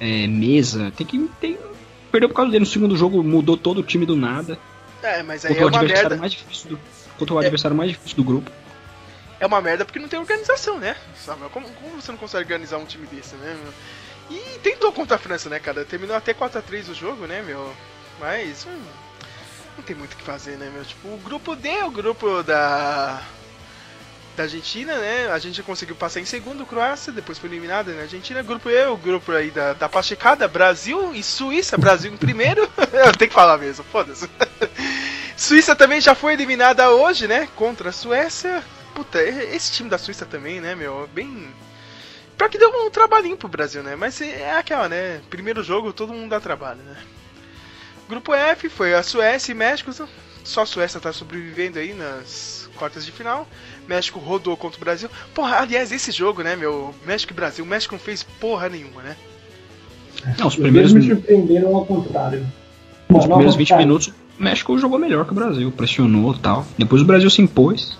é, 0.00 0.26
mesa. 0.26 0.90
Tem 0.96 1.06
que. 1.06 1.30
Tem... 1.38 1.58
Perdeu 2.12 2.28
por 2.28 2.36
causa 2.36 2.52
dele. 2.52 2.64
No 2.64 2.70
segundo 2.70 2.96
jogo 2.96 3.22
mudou 3.24 3.56
todo 3.56 3.78
o 3.78 3.82
time 3.82 4.04
do 4.04 4.14
nada. 4.14 4.58
É, 5.02 5.22
mas 5.22 5.44
aí 5.44 5.56
é 5.56 5.64
uma 5.64 5.82
merda. 5.82 6.16
mais 6.16 6.32
difícil 6.32 6.70
do. 6.70 6.80
Contra 7.18 7.34
o 7.34 7.38
adversário 7.38 7.76
mais 7.76 7.90
difícil 7.90 8.16
do 8.16 8.24
grupo. 8.24 8.50
É 9.40 9.46
uma 9.46 9.60
merda 9.60 9.84
porque 9.84 9.98
não 9.98 10.08
tem 10.08 10.18
organização, 10.18 10.78
né? 10.78 10.94
Samuel, 11.16 11.50
como, 11.50 11.68
como 11.70 12.00
você 12.00 12.12
não 12.12 12.18
consegue 12.18 12.44
organizar 12.44 12.78
um 12.78 12.84
time 12.84 13.06
desse, 13.06 13.34
né? 13.36 13.56
meu? 13.60 14.38
E 14.38 14.58
tentou 14.60 14.92
contra 14.92 15.16
a 15.16 15.18
França, 15.18 15.48
né, 15.48 15.58
cara? 15.58 15.84
Terminou 15.84 16.14
até 16.14 16.32
4x3 16.32 16.90
o 16.90 16.94
jogo, 16.94 17.26
né, 17.26 17.42
meu? 17.42 17.72
Mas. 18.20 18.66
hum, 18.66 18.82
não 19.76 19.82
tem 19.82 19.96
muito 19.96 20.12
o 20.12 20.16
que 20.16 20.22
fazer, 20.22 20.56
né, 20.58 20.70
meu? 20.72 20.84
Tipo, 20.84 21.08
o 21.08 21.18
grupo 21.18 21.56
D, 21.56 21.82
o 21.82 21.90
grupo 21.90 22.42
da. 22.42 23.22
Da 24.36 24.44
Argentina, 24.44 24.96
né? 24.96 25.30
A 25.30 25.38
gente 25.38 25.62
conseguiu 25.62 25.94
passar 25.94 26.20
em 26.20 26.24
segundo, 26.24 26.64
Croácia, 26.64 27.12
depois 27.12 27.38
foi 27.38 27.50
eliminada, 27.50 27.92
né? 27.92 28.02
Argentina, 28.02 28.42
grupo 28.42 28.70
E, 28.70 28.86
o 28.86 28.96
grupo 28.96 29.30
aí 29.32 29.50
da, 29.50 29.74
da 29.74 29.90
Pachecada, 29.90 30.48
Brasil 30.48 31.14
e 31.14 31.22
Suíça, 31.22 31.76
Brasil 31.76 32.10
em 32.10 32.16
primeiro. 32.16 32.62
Eu 32.92 33.12
tenho 33.12 33.28
que 33.28 33.34
falar 33.34 33.58
mesmo, 33.58 33.84
foda-se. 33.84 34.28
Suíça 35.36 35.76
também 35.76 36.00
já 36.00 36.14
foi 36.14 36.32
eliminada 36.32 36.90
hoje, 36.90 37.28
né? 37.28 37.46
Contra 37.56 37.90
a 37.90 37.92
Suécia. 37.92 38.64
Puta, 38.94 39.22
esse 39.22 39.72
time 39.72 39.90
da 39.90 39.98
Suíça 39.98 40.24
também, 40.24 40.60
né, 40.60 40.74
meu? 40.74 41.08
Bem. 41.12 41.48
Pior 42.38 42.48
que 42.48 42.58
deu 42.58 42.70
um 42.86 42.90
trabalhinho 42.90 43.36
pro 43.36 43.48
Brasil, 43.48 43.82
né? 43.82 43.96
Mas 43.96 44.20
é 44.20 44.56
aquela, 44.56 44.88
né? 44.88 45.20
Primeiro 45.28 45.62
jogo, 45.62 45.92
todo 45.92 46.12
mundo 46.12 46.30
dá 46.30 46.40
trabalho, 46.40 46.80
né? 46.82 46.96
Grupo 48.08 48.34
F 48.34 48.68
foi 48.68 48.94
a 48.94 49.02
Suécia 49.02 49.52
e 49.52 49.54
México. 49.54 49.92
Só 50.44 50.62
a 50.62 50.66
Suécia 50.66 51.00
tá 51.00 51.12
sobrevivendo 51.12 51.78
aí 51.78 51.92
nas 51.92 52.61
quartas 52.82 53.06
de 53.06 53.12
final. 53.12 53.46
México 53.88 54.18
rodou 54.18 54.56
contra 54.56 54.76
o 54.76 54.80
Brasil. 54.80 55.08
Porra, 55.32 55.60
aliás, 55.60 55.92
esse 55.92 56.10
jogo, 56.10 56.42
né, 56.42 56.56
meu? 56.56 56.92
México 57.06 57.32
e 57.32 57.36
Brasil. 57.36 57.64
O 57.64 57.68
México 57.68 57.94
não 57.94 58.00
fez 58.00 58.24
porra 58.24 58.68
nenhuma, 58.68 59.02
né? 59.02 59.14
Não, 60.36 60.48
os 60.48 60.54
Os 60.54 60.60
primeiros, 60.60 60.92
dois 60.92 61.04
me 61.06 61.14
surpreenderam 61.14 61.76
ao 61.76 61.86
contrário. 61.86 62.40
os 62.40 62.46
Não, 63.08 63.16
não 63.18 63.20
primeiros 63.28 63.54
ao 63.54 63.58
20 63.58 63.68
contrário. 63.68 63.86
minutos, 63.86 64.08
o 64.08 64.42
México 64.42 64.76
jogou 64.78 64.98
melhor 64.98 65.24
que 65.24 65.30
o 65.30 65.34
Brasil, 65.34 65.70
pressionou 65.70 66.32
e 66.34 66.38
tal. 66.40 66.66
Depois 66.76 67.00
o 67.02 67.04
Brasil 67.04 67.30
se 67.30 67.40
impôs. 67.40 67.96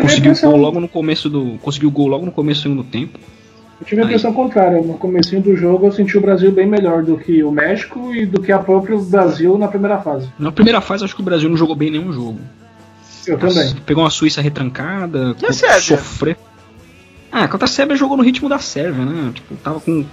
Conseguiu 0.00 0.06
o 0.06 0.18
impressão- 0.32 0.50
gol 0.52 0.60
logo 0.60 0.80
no 0.80 0.88
começo 0.88 1.28
do. 1.28 1.58
Conseguiu 1.60 1.90
o 1.90 1.92
gol 1.92 2.06
logo 2.06 2.24
no 2.24 2.32
começo 2.32 2.60
do 2.60 2.62
segundo 2.62 2.84
tempo. 2.84 3.18
Eu 3.78 3.86
tive 3.86 4.00
a 4.00 4.04
Aí. 4.04 4.08
impressão 4.08 4.32
contrária. 4.32 4.80
No 4.80 4.94
comecinho 4.94 5.42
do 5.42 5.54
jogo 5.54 5.86
eu 5.86 5.92
senti 5.92 6.16
o 6.16 6.20
Brasil 6.22 6.50
bem 6.50 6.66
melhor 6.66 7.02
do 7.02 7.18
que 7.18 7.42
o 7.42 7.50
México 7.50 8.14
e 8.14 8.24
do 8.24 8.40
que 8.40 8.50
a 8.50 8.58
próprio 8.58 8.98
Brasil 8.98 9.58
na 9.58 9.68
primeira 9.68 9.98
fase. 9.98 10.28
Na 10.38 10.50
primeira 10.50 10.80
fase, 10.80 11.04
acho 11.04 11.14
que 11.14 11.20
o 11.20 11.24
Brasil 11.24 11.48
não 11.50 11.56
jogou 11.58 11.76
bem 11.76 11.90
nenhum 11.90 12.10
jogo. 12.12 12.40
Eu 13.26 13.38
também. 13.38 13.74
Pegou 13.86 14.02
uma 14.04 14.10
Suíça 14.10 14.40
retrancada, 14.40 15.34
E 15.40 15.44
a 15.44 15.48
co- 15.48 15.52
Sérvia? 15.52 15.96
sofrer. 15.98 16.36
Ah, 17.30 17.48
contra 17.48 17.64
a 17.66 17.68
Sérvia 17.68 17.96
jogou 17.96 18.16
no 18.16 18.22
ritmo 18.22 18.48
da 18.48 18.58
Sérvia, 18.58 19.04
né? 19.04 19.32
Tipo, 19.34 19.56
tava 19.56 19.80
com. 19.80 20.04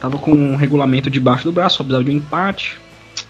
Tava 0.00 0.18
com 0.18 0.32
um 0.32 0.56
regulamento 0.56 1.08
debaixo 1.08 1.44
do 1.44 1.52
braço, 1.52 1.76
só 1.76 1.84
precisava 1.84 2.04
de 2.04 2.10
um 2.10 2.14
empate. 2.14 2.76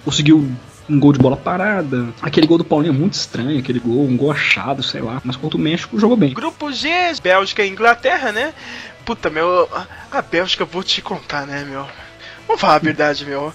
Conseguiu 0.04 0.50
um 0.88 0.98
gol 0.98 1.12
de 1.12 1.18
bola 1.18 1.36
parada. 1.36 2.08
Aquele 2.22 2.46
gol 2.46 2.56
do 2.58 2.64
Paulinho 2.64 2.94
é 2.94 2.96
muito 2.96 3.12
estranho, 3.14 3.58
aquele 3.58 3.78
gol, 3.78 4.06
um 4.06 4.16
gol 4.16 4.30
achado, 4.32 4.82
sei 4.82 5.00
lá. 5.02 5.20
Mas 5.24 5.36
contra 5.36 5.58
o 5.58 5.60
México 5.60 5.98
jogou 5.98 6.16
bem. 6.16 6.32
Grupo 6.32 6.72
G, 6.72 6.88
Bélgica 7.22 7.62
e 7.64 7.68
Inglaterra, 7.68 8.32
né? 8.32 8.54
Puta, 9.04 9.28
meu, 9.28 9.68
a- 9.72 9.86
a 10.10 10.22
Bélgica, 10.22 10.64
vou 10.64 10.82
te 10.82 11.02
contar, 11.02 11.46
né, 11.46 11.64
meu? 11.68 11.86
Vamos 12.46 12.60
falar 12.60 12.76
a 12.76 12.78
verdade, 12.78 13.24
meu. 13.26 13.52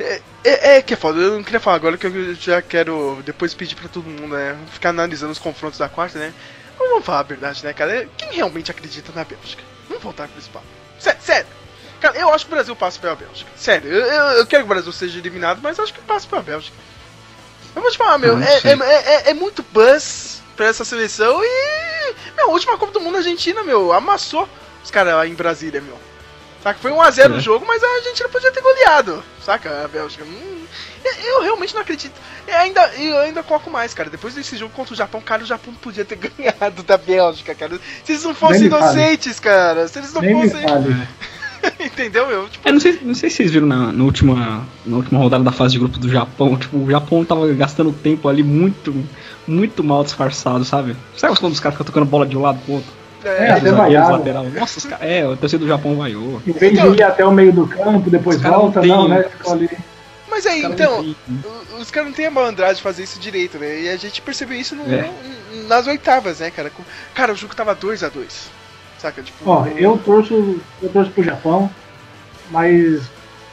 É, 0.00 0.20
é, 0.44 0.76
é 0.76 0.82
que 0.82 0.94
é 0.94 0.96
foda, 0.96 1.20
eu 1.20 1.34
não 1.34 1.42
queria 1.44 1.60
falar 1.60 1.76
agora 1.76 1.96
que 1.96 2.06
eu 2.06 2.34
já 2.34 2.60
quero 2.62 3.22
depois 3.24 3.54
pedir 3.54 3.74
pra 3.74 3.88
todo 3.88 4.08
mundo, 4.08 4.34
né? 4.34 4.56
Ficar 4.72 4.90
analisando 4.90 5.32
os 5.32 5.38
confrontos 5.38 5.78
da 5.78 5.88
quarta, 5.88 6.18
né? 6.18 6.32
Mas 6.78 6.88
vamos 6.88 7.04
falar 7.04 7.20
a 7.20 7.24
verdade, 7.24 7.64
né, 7.64 7.72
cara? 7.72 8.08
Quem 8.16 8.32
realmente 8.32 8.70
acredita 8.70 9.12
na 9.14 9.24
Bélgica? 9.24 9.62
Vamos 9.88 10.02
voltar 10.02 10.28
pro 10.28 10.42
papo. 10.50 10.66
Sério, 10.98 11.20
sério. 11.22 11.46
Cara, 12.00 12.18
eu 12.18 12.32
acho 12.34 12.46
que 12.46 12.50
o 12.52 12.54
Brasil 12.54 12.74
passa 12.74 12.98
pela 12.98 13.14
Bélgica. 13.14 13.48
Sério, 13.56 13.92
eu, 13.92 14.04
eu, 14.04 14.24
eu 14.38 14.46
quero 14.46 14.64
que 14.64 14.70
o 14.70 14.74
Brasil 14.74 14.92
seja 14.92 15.18
eliminado, 15.18 15.60
mas 15.62 15.78
acho 15.78 15.94
que 15.94 16.00
passa 16.00 16.26
pela 16.26 16.42
Bélgica. 16.42 16.76
Eu 17.74 17.80
vou 17.80 17.90
te 17.90 17.96
falar, 17.96 18.18
meu, 18.18 18.36
Ah, 18.36 18.44
é, 18.44 18.72
é, 18.72 19.28
é, 19.28 19.30
é 19.30 19.34
muito 19.34 19.64
buzz 19.70 20.42
pra 20.56 20.66
essa 20.66 20.84
seleção 20.84 21.40
e. 21.42 22.14
Meu, 22.36 22.48
a 22.48 22.52
última 22.52 22.76
Copa 22.76 22.92
do 22.92 23.00
Mundo 23.00 23.16
a 23.16 23.18
Argentina, 23.18 23.62
meu, 23.62 23.92
amassou 23.92 24.48
Os 24.82 24.90
caras 24.90 25.14
lá 25.14 25.26
em 25.26 25.34
Brasília, 25.34 25.80
meu. 25.80 25.98
Saca? 26.62 26.78
Foi 26.80 26.92
1x0 26.92 27.34
É. 27.34 27.36
o 27.36 27.40
jogo, 27.40 27.66
mas 27.66 27.82
a 27.82 28.00
gente 28.02 28.22
não 28.22 28.30
podia 28.30 28.52
ter 28.52 28.60
goleado. 28.60 29.22
Saca? 29.44 29.84
A 29.84 29.88
Bélgica. 29.88 30.24
Hum, 30.24 30.58
eu- 31.04 31.24
eu 31.24 31.42
realmente 31.42 31.74
não 31.74 31.82
acredito. 31.82 32.14
Eu 32.46 32.56
ainda, 32.56 32.86
eu 32.96 33.18
ainda 33.18 33.42
coloco 33.42 33.68
mais, 33.70 33.92
cara. 33.92 34.08
Depois 34.08 34.34
desse 34.34 34.56
jogo 34.56 34.72
contra 34.72 34.94
o 34.94 34.96
Japão, 34.96 35.20
cara, 35.20 35.42
o 35.42 35.46
Japão 35.46 35.74
podia 35.74 36.04
ter 36.04 36.16
ganhado 36.38 36.82
da 36.84 36.96
Bélgica, 36.96 37.54
cara. 37.54 37.78
Se 38.04 38.12
eles 38.12 38.22
não 38.24 38.34
fossem 38.34 38.62
me 38.64 38.70
fale. 38.70 38.82
inocentes, 38.84 39.40
cara. 39.40 39.88
Se 39.88 39.98
eles 39.98 40.12
não 40.12 40.22
Nem 40.22 40.48
fossem. 40.50 40.64
Entendeu, 41.78 42.26
meu? 42.26 42.48
Tipo, 42.48 42.68
Eu 42.68 42.72
não 42.72 42.80
sei, 42.80 42.98
não 43.02 43.14
sei 43.14 43.30
se 43.30 43.36
vocês 43.36 43.50
viram 43.52 43.66
na, 43.68 43.92
na 43.92 44.02
última, 44.04 44.66
na 44.84 44.96
última 44.96 45.20
rodada 45.20 45.44
da 45.44 45.52
fase 45.52 45.74
de 45.74 45.78
grupo 45.78 45.96
do 45.98 46.08
Japão. 46.08 46.56
Tipo, 46.56 46.76
o 46.78 46.90
Japão 46.90 47.24
tava 47.24 47.46
gastando 47.52 47.92
tempo 47.92 48.28
ali 48.28 48.42
muito, 48.42 48.92
muito 49.46 49.84
mal 49.84 50.02
disfarçado, 50.02 50.64
sabe? 50.64 50.96
Sabe 51.16 51.38
quando 51.38 51.52
os 51.52 51.60
caras 51.60 51.74
ficam 51.76 51.86
tocando 51.86 52.06
bola 52.06 52.26
de 52.26 52.36
um 52.36 52.42
lado 52.42 52.58
pro 52.64 52.74
outro? 52.74 52.92
É, 53.24 53.44
é, 53.46 53.50
até 53.52 53.70
vaiaram. 53.72 54.10
lateral. 54.18 54.44
Nossa, 54.44 54.78
os 54.78 54.84
caras. 54.84 55.06
É, 55.08 55.26
o 55.26 55.36
torcedor 55.36 55.66
do 55.66 55.70
Japão 55.72 55.96
vaiou. 55.96 56.42
Em 56.46 56.52
vez 56.52 56.78
de 56.78 56.86
ir 56.86 57.02
até 57.02 57.24
o 57.24 57.30
meio 57.32 57.52
do 57.52 57.66
campo, 57.66 58.08
depois 58.10 58.40
não 58.40 58.50
volta, 58.50 58.80
têm- 58.80 58.88
não, 58.90 59.08
né? 59.08 59.22
Ficou 59.24 59.52
ali. 59.52 59.70
Mas 60.30 60.46
aí, 60.46 60.62
então, 60.64 61.14
não 61.72 61.80
os 61.80 61.90
caras 61.90 62.08
não 62.08 62.16
têm 62.16 62.26
a 62.26 62.30
malandragem 62.30 62.76
de 62.76 62.82
fazer 62.82 63.02
isso 63.02 63.18
direito, 63.20 63.58
né? 63.58 63.82
E 63.82 63.88
a 63.88 63.96
gente 63.96 64.22
percebeu 64.22 64.58
isso 64.58 64.74
no- 64.74 64.84
É. 64.92 65.08
no- 65.52 65.68
nas 65.68 65.86
oitavas, 65.86 66.40
né, 66.40 66.50
cara? 66.50 66.72
Cara, 67.14 67.32
o 67.32 67.36
jogo 67.36 67.54
tava 67.54 67.74
2x2. 67.74 68.48
Saca? 68.98 69.20
Tipo. 69.22 69.38
Ó, 69.50 69.66
eu 69.76 69.98
torço, 69.98 70.58
eu 70.82 70.88
torço 70.88 71.10
pro 71.10 71.22
Japão, 71.22 71.68
mas 72.50 73.02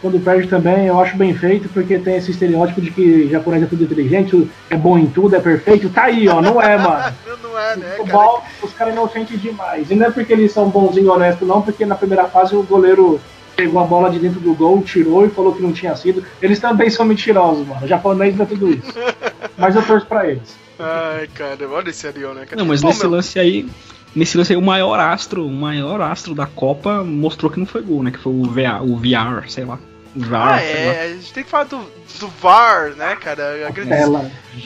quando 0.02 0.24
perde 0.24 0.48
também 0.48 0.86
eu 0.88 1.00
acho 1.02 1.18
bem 1.18 1.34
feito, 1.36 1.68
porque 1.70 1.98
tem 2.00 2.16
esse 2.16 2.32
estereótipo 2.32 2.80
de 2.80 2.92
que 2.92 3.28
japonês 3.30 3.64
é 3.64 3.66
tudo 3.66 3.84
inteligente, 3.84 4.50
é 4.70 4.76
bom 4.78 4.98
em 4.98 5.08
tudo, 5.08 5.36
é 5.36 5.40
perfeito. 5.40 5.90
Tá 5.90 6.04
aí, 6.04 6.28
ó, 6.30 6.42
não 6.42 6.62
é, 6.62 6.78
mano. 6.78 7.14
É, 7.60 7.76
né, 7.76 7.98
cara? 8.06 8.42
Os 8.62 8.74
caras 8.74 8.94
inocentes 8.94 9.42
demais. 9.42 9.90
E 9.92 9.96
não 9.96 10.08
é 10.08 10.12
porque 10.12 10.34
eles 10.34 10.52
são 10.52 10.70
bonzinhos 10.70 11.08
e 11.08 11.10
honestos, 11.10 11.48
não, 11.48 11.62
porque 11.62 11.86
na 11.86 11.96
primeira 11.96 12.26
fase 12.26 12.56
o 12.56 12.64
goleiro 12.64 13.20
pegou 13.56 13.82
a 13.82 13.84
bola 13.84 14.10
de 14.10 14.20
dentro 14.20 14.40
do 14.40 14.54
gol, 14.54 14.82
tirou 14.82 15.26
e 15.26 15.30
falou 15.30 15.54
que 15.54 15.62
não 15.62 15.74
tinha 15.74 15.94
sido. 15.96 16.24
Eles 16.42 16.60
também 16.60 16.90
são 16.90 17.06
mentirosos, 17.06 17.68
mano. 17.68 17.84
O 17.84 17.88
japonês 17.88 18.36
não 18.36 18.44
é 18.44 18.48
tudo 18.48 18.70
isso. 18.70 18.94
Mas 19.58 19.76
eu 19.76 19.86
torço 19.86 20.06
pra 20.06 20.28
eles. 20.28 20.56
Ai, 20.80 21.28
cara, 21.28 21.68
olha 21.70 21.90
esse 21.90 22.08
Ariel, 22.08 22.34
né, 22.34 22.46
cara? 22.46 22.56
Não, 22.56 22.66
mas 22.66 22.82
Pô, 22.82 22.88
nesse 22.88 23.02
meu, 23.02 23.10
lance 23.12 23.38
aí. 23.38 23.70
Nesse 24.16 24.38
lance 24.38 24.54
aí, 24.54 24.58
o 24.58 24.62
maior 24.62 24.98
astro, 24.98 25.46
o 25.46 25.52
maior 25.52 26.00
astro 26.00 26.34
da 26.34 26.46
Copa 26.46 27.04
mostrou 27.04 27.52
que 27.52 27.60
não 27.60 27.66
foi 27.66 27.82
gol, 27.82 28.02
né? 28.02 28.12
Que 28.12 28.18
foi 28.18 28.32
o 28.32 28.44
VR, 28.44 28.82
o 28.82 28.96
VR 28.96 29.50
sei 29.50 29.66
lá. 29.66 29.78
O 30.16 30.22
VR, 30.22 30.36
Ah, 30.36 30.62
é, 30.62 31.04
a 31.04 31.08
gente 31.10 31.34
tem 31.34 31.44
que 31.44 31.50
falar 31.50 31.66
do, 31.66 31.80
do 32.20 32.28
VAR, 32.42 32.92
né, 32.96 33.18
cara? 33.18 33.58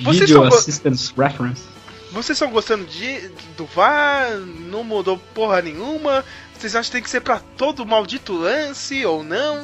Vocês 0.03 0.19
Video 0.19 0.27
são 0.27 0.43
Assistance 0.43 1.11
Reference. 1.17 1.72
Vocês 2.13 2.37
estão 2.37 2.51
gostando 2.51 2.85
de, 2.85 3.27
do 3.57 3.65
VAR? 3.65 4.37
Não 4.69 4.83
mudou 4.83 5.19
porra 5.33 5.63
nenhuma? 5.63 6.23
Vocês 6.53 6.75
acham 6.75 6.85
que 6.85 6.91
tem 6.91 7.01
que 7.01 7.09
ser 7.09 7.21
pra 7.21 7.41
todo 7.57 7.87
maldito 7.87 8.33
lance 8.33 9.03
ou 9.03 9.23
não? 9.23 9.63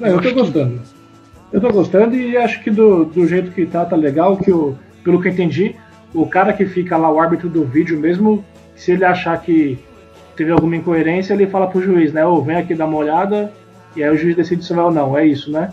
Não, 0.00 0.08
eu 0.08 0.22
tô 0.22 0.32
gostando. 0.32 0.80
Eu 1.52 1.60
tô 1.60 1.68
gostando 1.70 2.16
e 2.16 2.38
acho 2.38 2.62
que 2.64 2.70
do, 2.70 3.04
do 3.04 3.26
jeito 3.26 3.50
que 3.50 3.66
tá, 3.66 3.84
tá 3.84 3.94
legal. 3.94 4.38
Que 4.38 4.50
o, 4.50 4.78
pelo 5.04 5.20
que 5.20 5.28
eu 5.28 5.32
entendi, 5.32 5.76
o 6.14 6.26
cara 6.26 6.54
que 6.54 6.64
fica 6.64 6.96
lá, 6.96 7.10
o 7.10 7.20
árbitro 7.20 7.50
do 7.50 7.66
vídeo, 7.66 8.00
mesmo 8.00 8.42
se 8.74 8.92
ele 8.92 9.04
achar 9.04 9.38
que 9.42 9.78
teve 10.34 10.50
alguma 10.50 10.74
incoerência, 10.74 11.34
ele 11.34 11.46
fala 11.46 11.66
pro 11.66 11.82
juiz, 11.82 12.14
né? 12.14 12.24
Ô, 12.24 12.40
vem 12.40 12.56
aqui 12.56 12.74
dar 12.74 12.86
uma 12.86 12.96
olhada, 12.96 13.52
e 13.94 14.02
aí 14.02 14.08
o 14.08 14.16
juiz 14.16 14.34
decide 14.34 14.64
se 14.64 14.72
vai 14.72 14.86
ou 14.86 14.90
não. 14.90 15.16
É 15.16 15.26
isso, 15.26 15.52
né? 15.52 15.70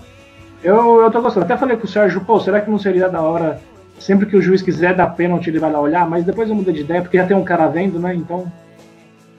Eu, 0.61 1.01
eu 1.01 1.09
tô 1.09 1.21
gostando. 1.21 1.45
Até 1.45 1.55
falei 1.55 1.77
com 1.77 1.85
o 1.85 1.89
Sérgio, 1.89 2.19
pô, 2.21 2.37
será 2.39 2.59
que 2.59 2.69
não 2.69 2.77
seria 2.77 3.07
da 3.07 3.21
hora, 3.21 3.61
sempre 3.99 4.25
que 4.25 4.35
o 4.35 4.41
juiz 4.41 4.61
quiser 4.61 4.95
dar 4.95 5.07
pênalti, 5.07 5.47
ele 5.47 5.59
vai 5.59 5.71
lá 5.71 5.79
olhar? 5.79 6.07
Mas 6.09 6.23
depois 6.25 6.49
eu 6.49 6.55
mudei 6.55 6.73
de 6.73 6.81
ideia, 6.81 7.01
porque 7.01 7.17
já 7.17 7.25
tem 7.25 7.35
um 7.37 7.43
cara 7.43 7.67
vendo, 7.67 7.99
né? 7.99 8.13
Então. 8.13 8.51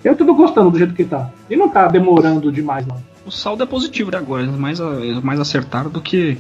Eu 0.03 0.15
tô 0.15 0.35
gostando 0.35 0.71
do 0.71 0.77
jeito 0.79 0.93
que 0.93 1.05
tá. 1.05 1.31
E 1.49 1.57
não 1.57 1.69
tá 1.69 1.89
demorando 1.89 2.53
demais, 2.53 2.87
não. 2.87 3.03
O 3.25 3.31
saldo 3.31 3.63
é 3.63 3.67
positivo 3.67 4.11
de 4.11 4.17
agora, 4.19 4.43
eles 4.43 4.55
mais, 4.55 4.79
mais 5.23 5.41
acertaram 5.41 5.89
do 5.91 5.99
que 6.01 6.37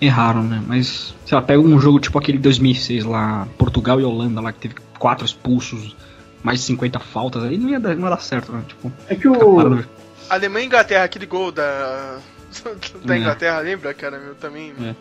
erraram, 0.00 0.42
né? 0.42 0.62
Mas, 0.66 1.14
sei 1.26 1.36
lá, 1.36 1.42
pega 1.42 1.60
um 1.60 1.78
jogo 1.78 2.00
tipo 2.00 2.18
aquele 2.18 2.38
2006 2.38 3.04
lá, 3.04 3.46
Portugal 3.58 4.00
e 4.00 4.04
Holanda, 4.04 4.40
lá 4.40 4.50
que 4.50 4.60
teve 4.60 4.74
quatro 4.98 5.26
expulsos, 5.26 5.94
mais 6.42 6.60
de 6.60 6.64
50 6.64 6.98
faltas, 7.00 7.44
aí 7.44 7.58
não 7.58 7.68
ia 7.68 7.78
dar, 7.78 7.94
não 7.94 8.04
ia 8.04 8.10
dar 8.10 8.20
certo, 8.22 8.50
né? 8.50 8.62
Tipo, 8.66 8.90
É 9.08 9.14
que 9.14 9.28
o. 9.28 9.84
Alemanha 10.30 10.64
e 10.64 10.66
Inglaterra, 10.66 11.04
aquele 11.04 11.26
gol 11.26 11.52
da. 11.52 12.16
da 13.04 13.14
É. 13.14 13.18
Inglaterra, 13.18 13.58
lembra, 13.58 13.92
cara? 13.92 14.18
Meu, 14.18 14.34
também. 14.34 14.72
É. 14.82 14.94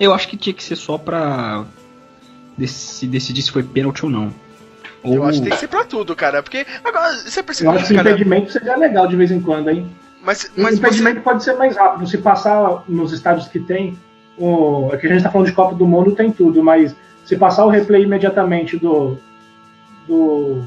Eu 0.00 0.12
acho 0.12 0.26
que 0.26 0.36
tinha 0.36 0.52
que 0.52 0.62
ser 0.64 0.74
só 0.74 0.98
pra 0.98 1.64
dec- 2.56 3.06
decidir 3.10 3.42
se 3.42 3.50
foi 3.50 3.62
pênalti 3.62 4.04
ou 4.04 4.10
não. 4.10 4.32
Ou, 5.02 5.14
Eu 5.14 5.24
acho 5.24 5.38
que 5.38 5.44
tem 5.44 5.52
que 5.54 5.60
ser 5.60 5.68
pra 5.68 5.84
tudo, 5.84 6.16
cara. 6.16 6.42
Porque. 6.42 6.64
Agora, 6.82 7.14
você 7.16 7.40
Eu 7.40 7.44
percebeu, 7.44 7.72
acho 7.72 7.86
que 7.86 7.92
o 7.92 7.96
cara. 7.96 8.10
impedimento 8.10 8.50
seria 8.52 8.76
legal 8.76 9.06
de 9.06 9.16
vez 9.16 9.30
em 9.30 9.40
quando, 9.40 9.68
hein? 9.70 9.86
Mas, 10.22 10.44
O 10.56 10.62
mas 10.62 10.78
você. 10.78 10.86
impedimento 10.86 11.20
pode 11.20 11.44
ser 11.44 11.54
mais 11.56 11.76
rápido. 11.76 12.08
Se 12.08 12.18
passar 12.18 12.84
nos 12.88 13.12
estádios 13.12 13.46
que 13.48 13.58
tem. 13.60 13.98
O... 14.38 14.88
É 14.92 14.96
que 14.96 15.06
a 15.06 15.10
gente 15.12 15.22
tá 15.22 15.30
falando 15.30 15.46
de 15.48 15.52
Copa 15.52 15.74
do 15.74 15.86
Mundo, 15.86 16.12
tem 16.12 16.32
tudo, 16.32 16.62
mas 16.62 16.96
se 17.24 17.36
passar 17.36 17.64
o 17.66 17.68
replay 17.68 18.02
imediatamente 18.04 18.76
do. 18.78 19.18
do, 20.08 20.62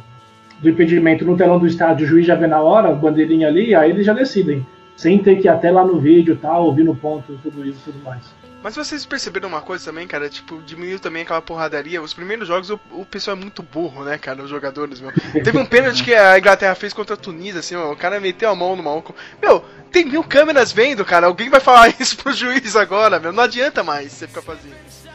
do 0.59 0.69
impedimento 0.69 1.25
no 1.25 1.35
telão 1.37 1.59
do 1.59 1.67
estádio, 1.67 2.05
o 2.05 2.09
juiz 2.09 2.25
já 2.25 2.35
vê 2.35 2.47
na 2.47 2.61
hora, 2.61 2.93
bandeirinha 2.93 3.47
ali, 3.47 3.73
aí 3.75 3.89
eles 3.91 4.05
já 4.05 4.13
decidem. 4.13 4.65
Sem 4.95 5.19
ter 5.19 5.35
que 5.35 5.47
ir 5.47 5.49
até 5.49 5.69
lá 5.69 5.83
no 5.85 5.99
vídeo 5.99 6.33
e 6.33 6.37
tal, 6.37 6.65
ouvir 6.65 6.83
no 6.83 6.95
ponto, 6.95 7.37
tudo 7.43 7.63
isso 7.65 7.79
e 7.87 7.91
tudo 7.91 8.03
mais. 8.03 8.23
Mas 8.67 8.75
vocês 8.75 9.05
perceberam 9.05 9.47
uma 9.47 9.61
coisa 9.61 9.85
também, 9.85 10.05
cara? 10.05 10.27
Tipo, 10.27 10.61
diminuiu 10.61 10.99
também 10.99 11.21
aquela 11.21 11.41
porradaria. 11.41 12.01
Os 12.01 12.13
primeiros 12.13 12.49
jogos 12.49 12.69
o, 12.69 12.77
o 12.91 13.05
pessoal 13.05 13.37
é 13.37 13.39
muito 13.39 13.63
burro, 13.63 14.03
né, 14.03 14.17
cara? 14.17 14.43
Os 14.43 14.49
jogadores, 14.49 14.99
meu. 14.99 15.09
Teve 15.41 15.57
um 15.57 15.65
pênalti 15.65 16.03
que 16.03 16.13
a 16.13 16.37
Inglaterra 16.37 16.75
fez 16.75 16.91
contra 16.91 17.13
a 17.13 17.17
Tunísia, 17.17 17.61
assim, 17.61 17.77
ó, 17.77 17.93
o 17.93 17.95
cara 17.95 18.19
meteu 18.19 18.49
a 18.49 18.55
mão 18.55 18.75
no 18.75 18.83
maluco. 18.83 19.15
Meu, 19.41 19.63
tem 19.89 20.03
mil 20.03 20.21
câmeras 20.21 20.73
vendo, 20.73 21.05
cara. 21.05 21.27
Alguém 21.27 21.49
vai 21.49 21.61
falar 21.61 21.87
isso 21.97 22.17
pro 22.17 22.33
juiz 22.33 22.75
agora, 22.75 23.21
meu. 23.21 23.31
Não 23.31 23.45
adianta 23.45 23.85
mais 23.85 24.11
você 24.11 24.27
ficar 24.27 24.41
fazendo 24.41 24.75
isso. 24.85 25.07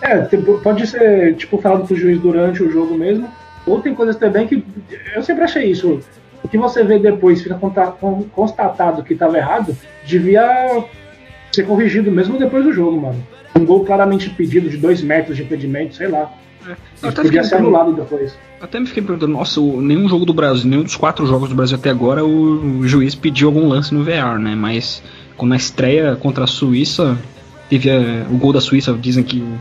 É. 0.00 0.12
É, 0.14 0.24
tipo, 0.24 0.60
pode 0.60 0.86
ser, 0.86 1.36
tipo, 1.36 1.60
falado 1.60 1.86
pro 1.86 1.94
juiz 1.94 2.18
durante 2.18 2.62
o 2.62 2.72
jogo 2.72 2.94
mesmo. 2.94 3.30
Ou 3.66 3.82
tem 3.82 3.94
coisas 3.94 4.16
também 4.16 4.46
que. 4.46 4.64
Eu 5.14 5.22
sempre 5.22 5.44
achei 5.44 5.70
isso. 5.70 6.00
O 6.42 6.48
que 6.48 6.56
você 6.56 6.82
vê 6.82 6.98
depois 6.98 7.42
fica 7.42 7.60
constatado 8.32 9.04
que 9.04 9.12
estava 9.12 9.36
errado, 9.36 9.76
devia 10.06 10.86
ser 11.52 11.66
corrigido 11.66 12.10
mesmo 12.10 12.38
depois 12.38 12.64
do 12.64 12.72
jogo, 12.72 13.00
mano. 13.00 13.26
Um 13.58 13.64
gol 13.64 13.84
claramente 13.84 14.28
impedido 14.30 14.68
de 14.70 14.76
dois 14.76 15.02
metros 15.02 15.36
de 15.36 15.42
impedimento, 15.42 15.94
sei 15.94 16.08
lá. 16.08 16.32
Eu 16.66 16.72
Isso 16.94 17.06
até 17.06 17.16
podia 17.22 17.42
fiquei 17.42 17.44
ser 17.44 17.54
anulado 17.56 17.92
depois. 17.92 18.34
Até 18.60 18.78
me 18.78 18.86
fiquei 18.86 19.02
perguntando, 19.02 19.32
nossa, 19.32 19.60
o- 19.60 19.80
nenhum 19.82 20.08
jogo 20.08 20.24
do 20.24 20.32
Brasil, 20.32 20.68
nenhum 20.70 20.84
dos 20.84 20.94
quatro 20.96 21.26
jogos 21.26 21.48
do 21.48 21.54
Brasil 21.54 21.76
até 21.76 21.90
agora, 21.90 22.24
o 22.24 22.86
juiz 22.86 23.14
pediu 23.14 23.48
algum 23.48 23.66
lance 23.68 23.92
no 23.92 24.04
VR, 24.04 24.38
né? 24.38 24.54
Mas 24.54 25.02
quando 25.36 25.50
na 25.50 25.56
estreia 25.56 26.14
contra 26.16 26.44
a 26.44 26.46
Suíça, 26.46 27.18
teve 27.68 27.90
a- 27.90 28.26
o 28.30 28.38
gol 28.38 28.52
da 28.52 28.60
Suíça, 28.60 28.92
dizem 28.92 29.24
que 29.24 29.40
o. 29.40 29.58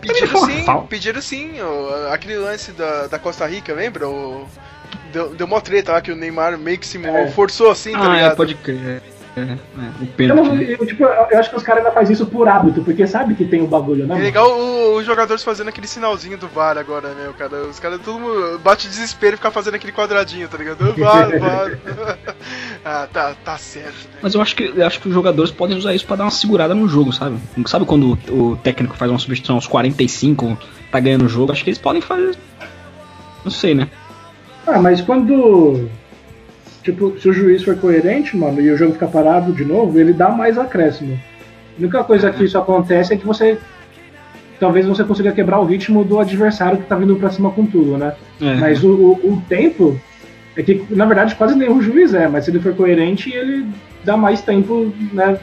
Pediram 0.00 0.46
sim, 0.46 0.62
falta. 0.64 0.86
pediram 0.88 1.20
sim. 1.22 1.52
o- 1.60 2.12
aquele 2.12 2.36
lance 2.36 2.70
da, 2.72 3.06
da 3.06 3.18
Costa 3.18 3.46
Rica, 3.46 3.72
lembra? 3.72 4.06
O, 4.08 4.44
deu, 5.12 5.34
deu 5.34 5.46
mó 5.46 5.58
treta 5.60 5.92
lá 5.92 6.00
que 6.02 6.12
o 6.12 6.16
Neymar 6.16 6.58
meio 6.58 6.78
que 6.78 6.86
simulou, 6.86 7.16
É. 7.16 7.28
forçou 7.28 7.70
assim, 7.70 7.92
tá 7.92 8.00
ah, 8.12 8.14
ligado? 8.14 8.32
é, 8.32 8.36
pode 8.36 8.54
crer. 8.56 9.02
É, 9.36 9.40
é, 9.40 9.54
o 10.00 10.02
Eu, 10.02 10.06
pênalti. 10.16 10.48
né? 10.48 10.76
eu, 10.78 10.86
tipo, 10.86 11.04
eu 11.04 11.38
acho 11.38 11.50
que 11.50 11.56
os 11.56 11.62
caras 11.62 11.84
ainda 11.84 11.94
fazem 11.94 12.14
isso 12.14 12.24
por 12.24 12.48
hábito, 12.48 12.82
porque 12.82 13.06
sabe 13.06 13.34
que 13.34 13.44
tem 13.44 13.60
o 13.60 13.66
bagulho, 13.66 14.06
né? 14.06 14.16
É 14.16 14.18
legal 14.22 14.50
os 14.94 15.04
jogadores 15.04 15.44
fazendo 15.44 15.68
aquele 15.68 15.86
sinalzinho 15.86 16.38
do 16.38 16.48
VAR 16.48 16.78
agora, 16.78 17.10
né, 17.10 17.28
cara? 17.36 17.64
Os 17.66 17.78
caras 17.78 18.00
todo 18.02 18.18
mundo 18.18 18.58
bate 18.60 18.88
desespero 18.88 19.34
e 19.34 19.36
fica 19.36 19.50
fazendo 19.50 19.74
aquele 19.74 19.92
quadradinho, 19.92 20.48
tá 20.48 20.56
ligado? 20.56 20.78
VAR, 20.96 21.38
VAR. 21.38 21.78
ah, 22.82 23.08
tá, 23.12 23.34
tá 23.44 23.58
certo, 23.58 24.08
né? 24.08 24.20
Mas 24.22 24.34
eu 24.34 24.40
acho 24.40 24.56
que 24.56 24.72
eu 24.74 24.86
acho 24.86 25.00
que 25.00 25.08
os 25.08 25.14
jogadores 25.14 25.50
podem 25.50 25.76
usar 25.76 25.94
isso 25.94 26.06
pra 26.06 26.16
dar 26.16 26.24
uma 26.24 26.30
segurada 26.30 26.74
no 26.74 26.88
jogo, 26.88 27.12
sabe? 27.12 27.38
Sabe 27.66 27.84
quando 27.84 28.18
o, 28.30 28.52
o 28.52 28.56
técnico 28.56 28.96
faz 28.96 29.10
uma 29.10 29.18
substituição 29.18 29.56
aos 29.56 29.66
45, 29.66 30.56
tá 30.90 30.98
ganhando 30.98 31.26
o 31.26 31.28
jogo? 31.28 31.52
Acho 31.52 31.62
que 31.62 31.68
eles 31.68 31.78
podem 31.78 32.00
fazer. 32.00 32.36
Não 33.44 33.50
sei, 33.50 33.74
né? 33.74 33.88
Ah, 34.66 34.80
mas 34.80 35.02
quando. 35.02 35.90
Tipo, 36.86 37.18
se 37.18 37.28
o 37.28 37.32
juiz 37.32 37.64
for 37.64 37.74
coerente, 37.76 38.36
mano, 38.36 38.60
e 38.60 38.70
o 38.70 38.76
jogo 38.76 38.92
ficar 38.92 39.08
parado 39.08 39.52
de 39.52 39.64
novo, 39.64 39.98
ele 39.98 40.12
dá 40.12 40.28
mais 40.28 40.56
acréscimo. 40.56 41.20
A 41.76 41.80
única 41.80 42.04
coisa 42.04 42.30
que 42.30 42.44
isso 42.44 42.56
acontece 42.56 43.12
é 43.12 43.16
que 43.16 43.26
você. 43.26 43.58
Talvez 44.60 44.86
você 44.86 45.02
consiga 45.02 45.32
quebrar 45.32 45.58
o 45.58 45.64
ritmo 45.64 46.04
do 46.04 46.20
adversário 46.20 46.78
que 46.78 46.84
tá 46.84 46.94
vindo 46.94 47.16
pra 47.16 47.28
cima 47.28 47.50
com 47.50 47.66
tudo, 47.66 47.98
né? 47.98 48.14
É. 48.40 48.54
Mas 48.54 48.84
o, 48.84 48.90
o, 48.92 49.32
o 49.32 49.42
tempo. 49.48 50.00
É 50.56 50.62
que, 50.62 50.86
na 50.88 51.04
verdade, 51.06 51.34
quase 51.34 51.56
nenhum 51.56 51.82
juiz 51.82 52.14
é, 52.14 52.28
mas 52.28 52.44
se 52.44 52.52
ele 52.52 52.60
for 52.60 52.72
coerente, 52.72 53.34
ele 53.34 53.66
dá 54.04 54.16
mais 54.16 54.40
tempo, 54.40 54.92
né? 55.12 55.40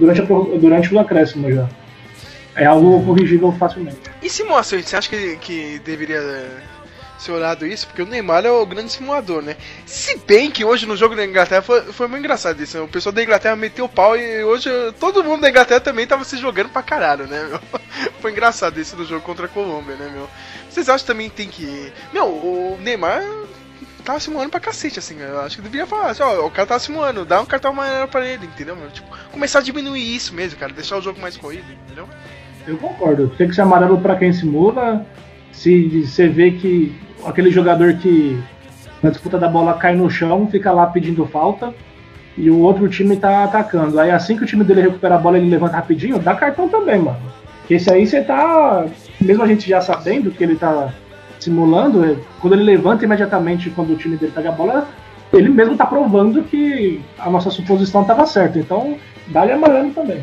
Durante, 0.00 0.20
a 0.20 0.24
durante 0.58 0.92
o 0.92 0.98
acréscimo 0.98 1.50
já. 1.52 1.68
É 2.56 2.66
algo 2.66 3.04
corrigível 3.04 3.52
facilmente. 3.52 4.00
E 4.20 4.28
simulações, 4.28 4.86
você 4.86 4.96
acha 4.96 5.08
que, 5.08 5.36
que 5.36 5.80
deveria 5.84 6.20
olhado 7.30 7.66
isso? 7.66 7.86
Porque 7.86 8.02
o 8.02 8.06
Neymar 8.06 8.44
é 8.44 8.50
o 8.50 8.64
grande 8.66 8.90
simulador, 8.92 9.42
né? 9.42 9.56
Se 9.86 10.16
bem 10.26 10.50
que 10.50 10.64
hoje 10.64 10.86
no 10.86 10.96
jogo 10.96 11.14
da 11.14 11.24
Inglaterra 11.24 11.62
foi, 11.62 11.82
foi 11.92 12.08
muito 12.08 12.20
engraçado 12.20 12.60
isso. 12.62 12.76
né? 12.76 12.82
O 12.82 12.88
pessoal 12.88 13.12
da 13.12 13.22
Inglaterra 13.22 13.54
meteu 13.54 13.84
o 13.84 13.88
pau 13.88 14.16
e 14.16 14.42
hoje 14.42 14.68
todo 14.98 15.22
mundo 15.22 15.42
da 15.42 15.50
Inglaterra 15.50 15.80
também 15.80 16.06
tava 16.06 16.24
se 16.24 16.36
jogando 16.36 16.70
pra 16.70 16.82
caralho, 16.82 17.26
né, 17.26 17.46
meu? 17.48 17.60
Foi 18.20 18.30
engraçado 18.32 18.80
isso 18.80 18.96
no 18.96 19.04
jogo 19.04 19.22
contra 19.22 19.46
a 19.46 19.48
Colômbia, 19.48 19.94
né, 19.96 20.10
meu? 20.12 20.28
Vocês 20.68 20.88
acham 20.88 21.00
que 21.00 21.06
também 21.06 21.28
tem 21.30 21.48
que. 21.48 21.92
Meu, 22.12 22.26
o 22.26 22.78
Neymar 22.80 23.22
tava 24.04 24.18
simulando 24.20 24.50
pra 24.50 24.58
cacete, 24.60 24.98
assim. 24.98 25.20
Eu 25.20 25.40
acho 25.40 25.56
que 25.56 25.62
deveria 25.62 25.86
falar 25.86 26.10
assim, 26.10 26.22
ó, 26.22 26.46
o 26.46 26.50
cara 26.50 26.66
tava 26.66 26.80
simulando, 26.80 27.24
dá 27.24 27.40
um 27.40 27.46
cartão 27.46 27.70
amarelo 27.70 28.08
pra 28.08 28.26
ele, 28.26 28.46
entendeu? 28.46 28.74
Mano? 28.74 28.90
Tipo, 28.90 29.08
começar 29.30 29.60
a 29.60 29.62
diminuir 29.62 30.14
isso 30.14 30.34
mesmo, 30.34 30.58
cara, 30.58 30.72
deixar 30.72 30.96
o 30.96 31.02
jogo 31.02 31.20
mais 31.20 31.36
corrido, 31.36 31.70
entendeu? 31.72 32.08
Eu 32.66 32.76
concordo. 32.78 33.28
Tem 33.36 33.48
que 33.48 33.54
ser 33.54 33.62
amarelo 33.62 34.00
pra 34.00 34.16
quem 34.16 34.32
simula. 34.32 35.04
Se 35.52 36.04
você 36.04 36.28
vê 36.28 36.50
que 36.50 36.92
aquele 37.24 37.50
jogador 37.50 37.94
que 37.94 38.42
na 39.02 39.10
disputa 39.10 39.38
da 39.38 39.48
bola 39.48 39.74
cai 39.74 39.94
no 39.94 40.10
chão, 40.10 40.48
fica 40.50 40.72
lá 40.72 40.86
pedindo 40.86 41.26
falta 41.26 41.74
e 42.36 42.50
o 42.50 42.60
outro 42.60 42.88
time 42.88 43.16
tá 43.16 43.44
atacando. 43.44 43.98
Aí 44.00 44.10
assim 44.10 44.36
que 44.36 44.44
o 44.44 44.46
time 44.46 44.64
dele 44.64 44.82
recupera 44.82 45.16
a 45.16 45.18
bola, 45.18 45.38
ele 45.38 45.50
levanta 45.50 45.76
rapidinho, 45.76 46.18
dá 46.18 46.34
cartão 46.34 46.68
também, 46.68 46.98
mano. 46.98 47.20
Porque 47.60 47.74
esse 47.74 47.90
aí 47.92 48.06
você 48.06 48.22
tá. 48.22 48.86
Mesmo 49.20 49.42
a 49.42 49.46
gente 49.46 49.68
já 49.68 49.80
sabendo 49.80 50.30
que 50.30 50.42
ele 50.42 50.56
tá 50.56 50.92
simulando, 51.38 52.04
é, 52.04 52.16
quando 52.40 52.54
ele 52.54 52.62
levanta 52.62 53.04
imediatamente 53.04 53.70
quando 53.70 53.92
o 53.92 53.96
time 53.96 54.16
dele 54.16 54.32
pega 54.34 54.50
a 54.50 54.52
bola, 54.52 54.88
ele 55.32 55.48
mesmo 55.48 55.76
tá 55.76 55.86
provando 55.86 56.42
que 56.42 57.00
a 57.18 57.28
nossa 57.28 57.50
suposição 57.50 58.04
tava 58.04 58.26
certa. 58.26 58.58
Então, 58.58 58.96
dá-lhe 59.28 59.52
amarelo 59.52 59.90
também. 59.90 60.22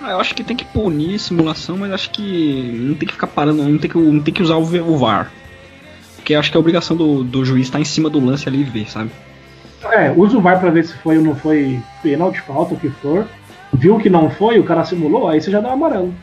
Ah, 0.00 0.12
eu 0.12 0.20
acho 0.20 0.34
que 0.34 0.44
tem 0.44 0.56
que 0.56 0.64
punir 0.64 1.18
simulação, 1.18 1.76
mas 1.76 1.92
acho 1.92 2.10
que 2.10 2.72
não 2.80 2.94
tem 2.94 3.06
que 3.06 3.14
ficar 3.14 3.26
parando, 3.26 3.62
não 3.62 3.78
tem 3.78 3.90
que, 3.90 3.98
não 3.98 4.20
tem 4.20 4.32
que 4.32 4.42
usar 4.42 4.56
o, 4.56 4.96
VAR. 4.96 5.30
Porque 6.16 6.34
acho 6.34 6.50
que 6.50 6.56
a 6.56 6.60
obrigação 6.60 6.96
do, 6.96 7.24
do 7.24 7.44
juiz 7.44 7.66
estar 7.66 7.80
em 7.80 7.84
cima 7.84 8.08
do 8.08 8.24
lance 8.24 8.48
ali 8.48 8.60
e 8.60 8.64
ver, 8.64 8.90
sabe? 8.90 9.10
É, 9.90 10.12
usa 10.12 10.36
o 10.36 10.40
VAR 10.40 10.60
pra 10.60 10.70
ver 10.70 10.84
se 10.84 10.94
foi 10.98 11.18
ou 11.18 11.24
não 11.24 11.34
foi 11.34 11.80
pênalti, 12.02 12.40
falta, 12.42 12.74
o 12.74 12.78
que 12.78 12.88
for. 12.88 13.26
Viu 13.72 13.98
que 13.98 14.08
não 14.08 14.30
foi, 14.30 14.58
o 14.58 14.64
cara 14.64 14.84
simulou, 14.84 15.28
aí 15.28 15.40
você 15.40 15.50
já 15.50 15.60
dá 15.60 15.70
um 15.70 15.72
amarelo. 15.72 16.14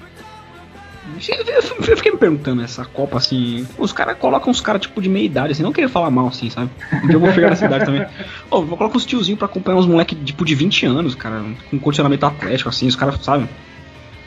Eu 1.87 1.97
fiquei 1.97 2.11
me 2.11 2.17
perguntando 2.17 2.61
essa 2.61 2.83
Copa, 2.85 3.17
assim. 3.17 3.65
Os 3.77 3.93
caras 3.93 4.17
colocam 4.17 4.49
uns 4.51 4.59
caras 4.59 4.81
tipo 4.81 5.01
de 5.01 5.07
meia 5.07 5.25
idade, 5.25 5.51
assim, 5.53 5.63
não 5.63 5.71
queria 5.71 5.89
falar 5.89 6.09
mal, 6.09 6.27
assim, 6.27 6.49
sabe? 6.49 6.69
Dia 7.05 7.13
eu 7.13 7.19
vou 7.19 7.31
chegar 7.31 7.49
nessa 7.49 7.65
idade 7.65 7.85
também. 7.85 8.05
Ô, 8.49 8.61
vou 8.63 8.77
colocar 8.77 8.97
uns 8.97 9.05
tiozinhos 9.05 9.37
pra 9.37 9.45
acompanhar 9.45 9.77
uns 9.77 9.85
moleques 9.85 10.17
tipo 10.25 10.43
de 10.43 10.55
20 10.55 10.85
anos, 10.85 11.15
cara, 11.15 11.43
com 11.69 11.79
condicionamento 11.79 12.25
atlético, 12.25 12.69
assim, 12.69 12.87
os 12.87 12.95
caras, 12.95 13.23
sabe? 13.23 13.47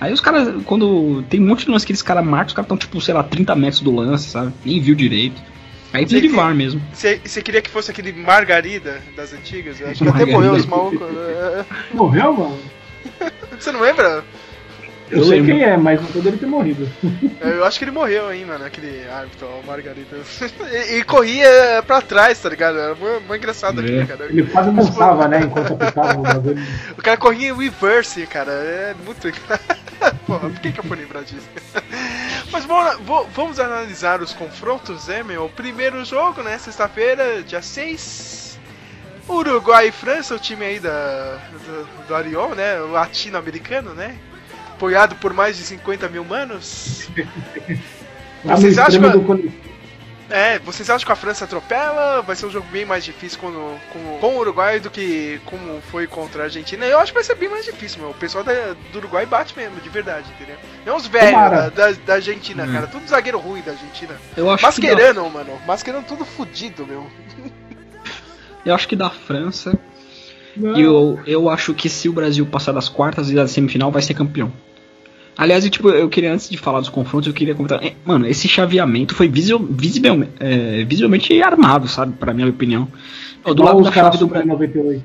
Aí 0.00 0.12
os 0.12 0.20
caras, 0.20 0.62
quando. 0.64 1.24
Tem 1.28 1.40
um 1.40 1.46
monte 1.46 1.64
de 1.64 1.70
lance 1.72 1.84
que 1.84 1.92
eles 1.92 2.02
caras 2.02 2.24
marcam, 2.24 2.48
os 2.48 2.52
caras 2.52 2.66
estão, 2.66 2.76
tipo, 2.76 3.00
sei 3.00 3.14
lá, 3.14 3.22
30 3.22 3.54
metros 3.56 3.80
do 3.80 3.94
lance, 3.94 4.30
sabe? 4.30 4.52
Nem 4.64 4.80
viu 4.80 4.94
direito. 4.94 5.40
Aí 5.92 6.02
precisa 6.04 6.20
de 6.20 6.28
VAR 6.28 6.54
mesmo. 6.54 6.80
Você 6.92 7.42
queria 7.42 7.62
que 7.62 7.70
fosse 7.70 7.90
aquele 7.90 8.12
Margarida 8.12 9.02
das 9.16 9.32
antigas? 9.32 9.80
Eu 9.80 9.88
acho 9.88 10.04
que 10.04 10.08
até 10.08 10.26
morreu 10.26 10.52
os 10.52 10.66
malucos. 10.66 11.00
é, 11.00 11.64
Morreu, 11.92 12.32
mano? 12.32 12.58
Você 13.58 13.72
não 13.72 13.80
lembra? 13.80 14.22
Eu, 15.10 15.18
Eu 15.18 15.24
sei 15.24 15.44
quem 15.44 15.62
é, 15.62 15.76
mas 15.76 16.00
não 16.14 16.20
dele 16.22 16.36
ter 16.36 16.46
morrido. 16.46 16.88
Eu 17.40 17.64
acho 17.64 17.78
que 17.78 17.84
ele 17.84 17.90
morreu 17.92 18.26
aí, 18.28 18.44
mano, 18.44 18.64
aquele 18.64 19.08
árbitro, 19.08 19.46
o 19.46 19.66
Margarida. 19.66 20.16
E, 20.70 20.96
e 20.98 21.04
corria 21.04 21.82
pra 21.86 22.00
trás, 22.00 22.38
tá 22.40 22.48
ligado? 22.48 22.78
Era 22.78 22.94
muito, 22.94 23.20
muito 23.22 23.36
engraçado 23.36 23.80
É. 23.84 24.04
cara. 24.06 24.26
Ele 24.26 24.42
quase 24.44 24.70
dançava, 24.70 25.26
né, 25.28 25.40
enquanto 25.42 25.72
apitava 25.74 26.18
o 26.18 26.22
bagulho. 26.22 26.58
O 26.96 27.02
cara 27.02 27.16
corria 27.16 27.48
em 27.50 27.56
reverse, 27.56 28.26
cara. 28.26 28.50
É 28.52 28.94
muito 29.04 29.28
engraçado. 29.28 29.78
Porra, 30.26 30.50
por 30.50 30.60
que, 30.60 30.72
que 30.72 30.80
eu 30.80 30.84
fui 30.84 30.96
lembrar 30.96 31.22
disso? 31.22 31.48
Mas 32.52 32.64
vamos, 32.64 32.98
vo- 33.04 33.26
vamos 33.34 33.58
analisar 33.58 34.20
os 34.22 34.32
confrontos, 34.32 35.08
né, 35.08 35.22
meu? 35.22 35.46
O 35.46 35.48
primeiro 35.50 36.04
jogo, 36.04 36.42
né? 36.42 36.56
Sexta-feira, 36.58 37.42
dia 37.42 37.62
6. 37.62 38.58
Uruguai 39.28 39.88
e 39.88 39.92
França, 39.92 40.34
o 40.34 40.38
time 40.38 40.64
aí 40.64 40.78
da, 40.80 41.38
do, 41.66 42.06
do 42.08 42.14
Arion, 42.14 42.54
né? 42.54 42.80
O 42.80 42.92
latino-americano, 42.92 43.92
né? 43.92 44.16
Apoiado 44.78 45.16
por 45.16 45.32
mais 45.34 45.56
de 45.56 45.64
50 45.64 46.08
mil 46.08 46.24
manos. 46.24 47.08
Vocês 48.44 48.78
acham 48.78 49.00
que- 49.24 49.50
É, 50.30 50.58
vocês 50.60 50.88
acham 50.90 51.04
que 51.04 51.10
a 51.12 51.16
França 51.16 51.46
atropela? 51.46 52.22
Vai 52.22 52.36
ser 52.36 52.46
um 52.46 52.50
jogo 52.50 52.66
bem 52.70 52.84
mais 52.84 53.02
difícil 53.02 53.38
com, 53.40 53.50
com, 53.50 54.18
com 54.20 54.26
o 54.36 54.38
Uruguai 54.38 54.78
do 54.78 54.88
que 54.88 55.40
como 55.46 55.80
foi 55.90 56.06
contra 56.06 56.42
a 56.42 56.44
Argentina? 56.44 56.84
Eu 56.86 56.98
acho 57.00 57.10
que 57.10 57.14
vai 57.16 57.24
ser 57.24 57.34
bem 57.34 57.48
mais 57.48 57.64
difícil, 57.64 58.00
meu. 58.00 58.10
O 58.10 58.14
pessoal 58.14 58.44
da- 58.44 58.76
do 58.92 58.98
Uruguai 58.98 59.26
bate 59.26 59.52
mesmo, 59.56 59.80
de 59.80 59.88
verdade, 59.88 60.26
entendeu? 60.36 60.54
Não 60.86 60.96
os 60.96 61.06
velhos 61.08 61.32
da, 61.32 61.68
da, 61.70 61.90
da 62.06 62.14
Argentina, 62.14 62.64
Hum. 62.64 62.72
cara. 62.72 62.86
Tudo 62.86 63.08
zagueiro 63.08 63.38
ruim 63.40 63.62
da 63.62 63.72
Argentina. 63.72 64.14
Eu 64.36 64.48
acho. 64.48 64.62
Da, 64.62 64.68
Mascherano, 64.68 65.28
mano. 65.30 65.58
Mascherano 65.66 66.04
tudo 66.06 66.24
fudido, 66.24 66.86
meu. 66.86 67.04
eu 68.64 68.74
acho 68.74 68.86
que 68.86 68.94
da 68.94 69.10
França. 69.10 69.76
Não, 70.56 70.76
E 70.76 70.82
eu, 70.82 71.20
eu 71.26 71.48
acho 71.48 71.72
que 71.74 71.88
se 71.88 72.08
o 72.08 72.12
Brasil 72.12 72.44
passar 72.46 72.72
das 72.72 72.88
quartas 72.88 73.28
e 73.30 73.34
da 73.34 73.48
semifinal, 73.48 73.90
vai 73.90 74.02
ser 74.02 74.14
campeão. 74.14 74.52
Aliás, 75.38 75.64
eu, 75.64 75.70
tipo, 75.70 75.88
eu 75.88 76.08
queria, 76.08 76.32
antes 76.32 76.50
de 76.50 76.58
falar 76.58 76.80
dos 76.80 76.88
confrontos, 76.88 77.28
eu 77.28 77.32
queria 77.32 77.54
comentar. 77.54 77.80
é, 77.80 77.94
Mano, 78.04 78.26
esse 78.26 78.48
chaveamento 78.48 79.14
foi 79.14 79.28
visio, 79.28 79.56
visivel, 79.70 80.26
é, 80.40 80.84
visivelmente 80.84 81.40
armado, 81.40 81.86
sabe? 81.86 82.12
Pra 82.14 82.34
minha 82.34 82.48
opinião. 82.48 82.88
Ó, 83.44 83.54
do 83.54 83.62
igual 83.62 83.76
lado 83.76 83.84
da 83.84 83.92
chave 83.92 84.18
do 84.18 84.26
Brasil. 84.26 84.48
98. 84.48 85.04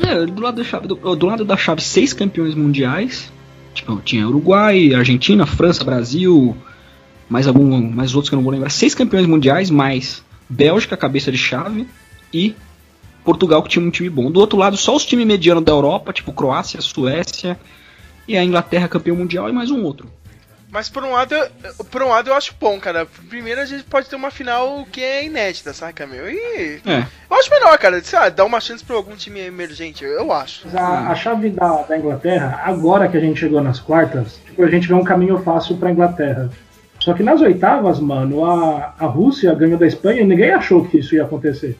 É, 0.00 0.26
do 0.26 0.42
lado 0.42 0.56
da 0.56 0.64
chave 0.64 0.88
do, 0.88 0.96
do 0.96 1.26
lado 1.26 1.44
da 1.44 1.56
chave, 1.56 1.80
seis 1.80 2.12
campeões 2.12 2.56
mundiais. 2.56 3.32
Tipo, 3.72 4.00
tinha 4.04 4.26
Uruguai, 4.26 4.94
Argentina, 4.94 5.46
França, 5.46 5.84
Brasil, 5.84 6.56
mais 7.28 7.46
algum, 7.46 7.88
mais 7.88 8.16
outros 8.16 8.30
que 8.30 8.34
eu 8.34 8.38
não 8.38 8.42
vou 8.44 8.52
lembrar. 8.52 8.68
Seis 8.68 8.96
campeões 8.96 9.26
mundiais, 9.26 9.70
mais 9.70 10.24
Bélgica, 10.48 10.96
cabeça 10.96 11.30
de 11.30 11.38
chave, 11.38 11.86
e 12.34 12.52
Portugal, 13.24 13.62
que 13.62 13.68
tinha 13.68 13.86
um 13.86 13.90
time 13.90 14.10
bom. 14.10 14.28
Do 14.28 14.40
outro 14.40 14.58
lado, 14.58 14.76
só 14.76 14.96
os 14.96 15.04
times 15.06 15.24
medianos 15.24 15.62
da 15.62 15.70
Europa, 15.70 16.12
tipo 16.12 16.32
Croácia, 16.32 16.80
Suécia, 16.80 17.58
e 18.26 18.36
a 18.36 18.44
Inglaterra 18.44 18.88
campeão 18.88 19.16
mundial 19.16 19.48
e 19.48 19.52
mais 19.52 19.70
um 19.70 19.82
outro. 19.82 20.08
Mas 20.70 20.88
por 20.88 21.04
um 21.04 21.12
lado, 21.12 21.34
eu- 21.34 21.84
por 21.90 22.02
um 22.02 22.08
lado 22.08 22.30
eu 22.30 22.34
acho 22.34 22.54
bom, 22.58 22.80
cara. 22.80 23.06
Primeiro 23.28 23.60
a 23.60 23.66
gente 23.66 23.84
pode 23.84 24.08
ter 24.08 24.16
uma 24.16 24.30
final 24.30 24.86
que 24.90 25.02
é 25.02 25.26
inédita, 25.26 25.74
saca, 25.74 26.06
meu? 26.06 26.30
E 26.30 26.80
É, 26.86 27.04
eu 27.30 27.36
acho 27.36 27.50
melhor, 27.50 27.76
cara. 27.78 28.02
Sei 28.02 28.18
lá, 28.18 28.30
dar 28.30 28.46
uma 28.46 28.58
chance 28.58 28.82
pra 28.82 28.96
algum 28.96 29.14
time 29.14 29.40
emergente, 29.40 30.02
eu 30.02 30.32
acho. 30.32 30.62
Mas 30.64 30.74
A, 30.76 31.10
a 31.10 31.14
chave 31.14 31.50
da, 31.50 31.82
da 31.82 31.98
Inglaterra, 31.98 32.62
agora 32.64 33.06
que 33.06 33.18
a 33.18 33.20
gente 33.20 33.38
chegou 33.38 33.60
nas 33.60 33.80
quartas, 33.80 34.40
tipo, 34.46 34.64
a 34.64 34.70
gente 34.70 34.88
vê 34.88 34.94
um 34.94 35.04
caminho 35.04 35.38
fácil 35.42 35.76
pra 35.76 35.90
Inglaterra. 35.90 36.48
Só 37.00 37.12
que 37.12 37.22
nas 37.22 37.40
oitavas, 37.42 38.00
mano, 38.00 38.42
a, 38.44 38.94
a 38.98 39.04
Rússia 39.06 39.52
ganhou 39.54 39.76
da 39.78 39.86
Espanha 39.86 40.22
e 40.22 40.26
ninguém 40.26 40.52
achou 40.52 40.86
que 40.86 40.98
isso 41.00 41.14
ia 41.14 41.24
acontecer. 41.24 41.78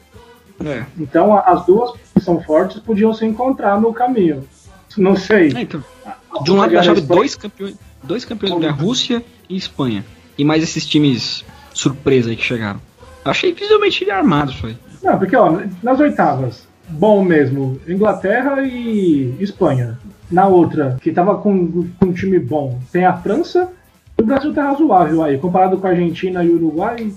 é. 0.63 0.83
Então 0.99 1.35
a- 1.35 1.39
as 1.47 1.65
duas 1.65 1.93
que 2.13 2.19
são 2.21 2.39
fortes 2.43 2.79
podiam 2.79 3.11
se 3.11 3.25
encontrar 3.25 3.81
no 3.81 3.91
caminho. 3.91 4.47
Não 4.95 5.15
sei. 5.15 5.51
É, 5.55 5.61
então, 5.61 5.83
A 6.05 6.15
de 6.41 6.51
um 6.51 6.55
lado 6.55 6.73
da 6.73 6.83
chave, 6.83 7.01
dois 7.01 7.35
campeões, 7.35 7.75
dois 8.01 8.25
campeões 8.25 8.61
da 8.61 8.71
Rússia 8.71 9.23
e 9.49 9.55
Espanha. 9.55 10.05
E 10.37 10.43
mais 10.43 10.63
esses 10.63 10.85
times 10.85 11.45
surpresa 11.73 12.29
aí 12.29 12.35
que 12.35 12.43
chegaram. 12.43 12.79
Eu 13.23 13.31
achei 13.31 13.53
visivelmente 13.53 14.09
armado 14.09 14.51
isso 14.51 14.65
aí. 14.65 14.77
Não, 15.03 15.17
porque 15.17 15.35
ó, 15.35 15.59
nas 15.81 15.99
oitavas, 15.99 16.67
bom 16.89 17.23
mesmo, 17.23 17.79
Inglaterra 17.87 18.61
e 18.63 19.35
Espanha. 19.39 19.99
Na 20.31 20.47
outra, 20.47 20.97
que 21.01 21.11
tava 21.11 21.37
com, 21.37 21.87
com 21.99 22.05
um 22.05 22.13
time 22.13 22.39
bom, 22.39 22.79
tem 22.91 23.05
a 23.05 23.13
França 23.13 23.69
o 24.17 24.25
Brasil 24.25 24.53
tá 24.53 24.69
razoável 24.69 25.23
aí. 25.23 25.37
Comparado 25.37 25.77
com 25.77 25.87
a 25.87 25.89
Argentina 25.89 26.43
e 26.43 26.49
o 26.49 26.55
Uruguai, 26.55 27.11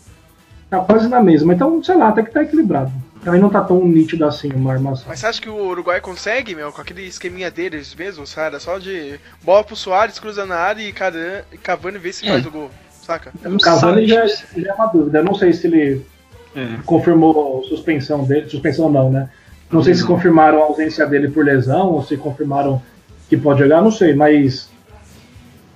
tá 0.68 0.80
quase 0.80 1.08
na 1.08 1.22
mesma. 1.22 1.54
Então, 1.54 1.82
sei 1.82 1.96
lá, 1.96 2.08
até 2.08 2.22
que 2.22 2.32
tá 2.32 2.42
equilibrado. 2.42 2.90
Também 3.26 3.40
não 3.40 3.50
tá 3.50 3.60
tão 3.60 3.84
nítido 3.84 4.24
assim 4.24 4.52
uma 4.52 4.72
armação. 4.72 5.06
Mas 5.08 5.18
você 5.18 5.26
acha 5.26 5.42
que 5.42 5.48
o 5.48 5.56
Uruguai 5.66 6.00
consegue, 6.00 6.54
meu, 6.54 6.70
com 6.70 6.80
aquele 6.80 7.02
esqueminha 7.04 7.50
deles 7.50 7.92
mesmo, 7.92 8.22
cara? 8.32 8.60
Só 8.60 8.78
de 8.78 9.18
bola 9.42 9.64
pro 9.64 9.74
Soares, 9.74 10.20
cruza 10.20 10.46
na 10.46 10.54
área 10.54 10.80
e 10.80 10.92
Caran- 10.92 11.42
e 11.50 11.58
Cavani 11.58 11.98
vê 11.98 12.12
se 12.12 12.24
É. 12.24 12.30
faz 12.30 12.46
o 12.46 12.52
gol, 12.52 12.70
saca? 13.02 13.32
O 13.44 13.58
Cavani 13.58 14.06
já, 14.06 14.24
já 14.28 14.70
é 14.70 14.72
uma 14.74 14.86
dúvida. 14.86 15.18
Eu 15.18 15.24
não 15.24 15.34
sei 15.34 15.52
se 15.52 15.66
ele 15.66 16.06
É. 16.54 16.68
confirmou 16.86 17.64
suspensão 17.64 18.22
dele. 18.22 18.48
Suspensão 18.48 18.88
não, 18.88 19.10
né? 19.10 19.28
Não 19.72 19.82
sei 19.82 19.92
se 19.96 20.04
confirmaram 20.06 20.62
a 20.62 20.66
ausência 20.66 21.04
dele 21.04 21.28
por 21.28 21.44
lesão 21.44 21.88
ou 21.94 22.04
se 22.04 22.16
confirmaram 22.16 22.80
que 23.28 23.36
pode 23.36 23.58
jogar, 23.58 23.82
não 23.82 23.90
sei, 23.90 24.14
mas. 24.14 24.70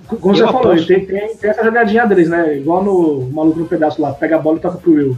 Como 0.07 0.33
Eu 0.33 0.37
você 0.37 0.45
falou, 0.45 0.71
aposto. 0.71 0.87
tem, 0.87 1.05
tem, 1.05 1.35
tem 1.35 1.49
essa 1.49 1.65
jogadinha 1.65 2.05
deles, 2.05 2.29
né? 2.29 2.55
Igual 2.59 2.81
no 2.81 3.29
Maluco 3.29 3.59
no 3.59 3.65
Pedaço 3.67 4.01
lá, 4.01 4.13
pega 4.13 4.37
a 4.37 4.39
bola 4.39 4.57
e 4.57 4.61
toca 4.61 4.77
pro 4.77 4.93
Will. 4.93 5.17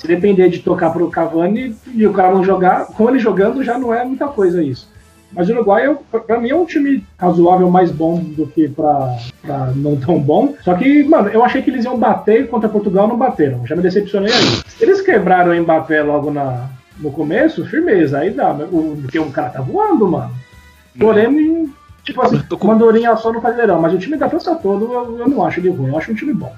Se 0.00 0.06
depender 0.06 0.48
de 0.48 0.60
tocar 0.60 0.88
pro 0.90 1.10
Cavani 1.10 1.76
e 1.94 2.06
o 2.06 2.12
cara 2.14 2.32
não 2.32 2.42
jogar, 2.42 2.86
com 2.86 3.06
ele 3.10 3.18
jogando 3.18 3.62
já 3.62 3.78
não 3.78 3.92
é 3.92 4.02
muita 4.02 4.26
coisa 4.28 4.62
isso. 4.62 4.88
Mas 5.30 5.46
o 5.48 5.52
Uruguai, 5.52 5.94
pra 6.26 6.40
mim, 6.40 6.48
é 6.48 6.56
um 6.56 6.64
time 6.64 7.04
razoável 7.18 7.70
mais 7.70 7.90
bom 7.92 8.18
do 8.18 8.46
que 8.46 8.66
pra, 8.66 9.14
pra 9.42 9.66
não 9.76 9.94
tão 9.96 10.18
bom. 10.18 10.54
Só 10.62 10.74
que, 10.74 11.04
mano, 11.04 11.28
eu 11.28 11.44
achei 11.44 11.60
que 11.60 11.68
eles 11.70 11.84
iam 11.84 11.98
bater 11.98 12.48
contra 12.48 12.66
Portugal, 12.68 13.06
não 13.06 13.16
bateram. 13.18 13.66
Já 13.66 13.76
me 13.76 13.82
decepcionei 13.82 14.32
aí. 14.32 14.62
Eles 14.80 15.02
quebraram 15.02 15.52
o 15.52 15.60
Mbappé 15.62 16.02
logo 16.02 16.30
na, 16.32 16.64
no 16.98 17.10
começo, 17.12 17.64
firmeza, 17.66 18.20
aí 18.20 18.30
dá. 18.30 18.52
O, 18.54 18.98
porque 19.02 19.18
o 19.18 19.30
cara 19.30 19.50
tá 19.50 19.60
voando, 19.60 20.08
mano. 20.08 20.32
Porém, 20.98 21.70
tipo 22.04 22.20
assim, 22.22 22.40
com- 22.48 22.64
uma 22.66 22.74
andorinha 22.74 23.14
só 23.16 23.30
no 23.32 23.40
Brasileirão. 23.40 23.80
Mas 23.80 23.92
o 23.94 23.98
time 23.98 24.16
da 24.16 24.28
França 24.30 24.54
todo, 24.56 24.92
eu, 24.92 25.18
eu 25.20 25.28
não 25.28 25.44
acho 25.44 25.60
ele 25.60 25.68
ruim. 25.68 25.90
Eu 25.90 25.98
acho 25.98 26.10
um 26.10 26.14
time 26.14 26.32
bom. 26.32 26.52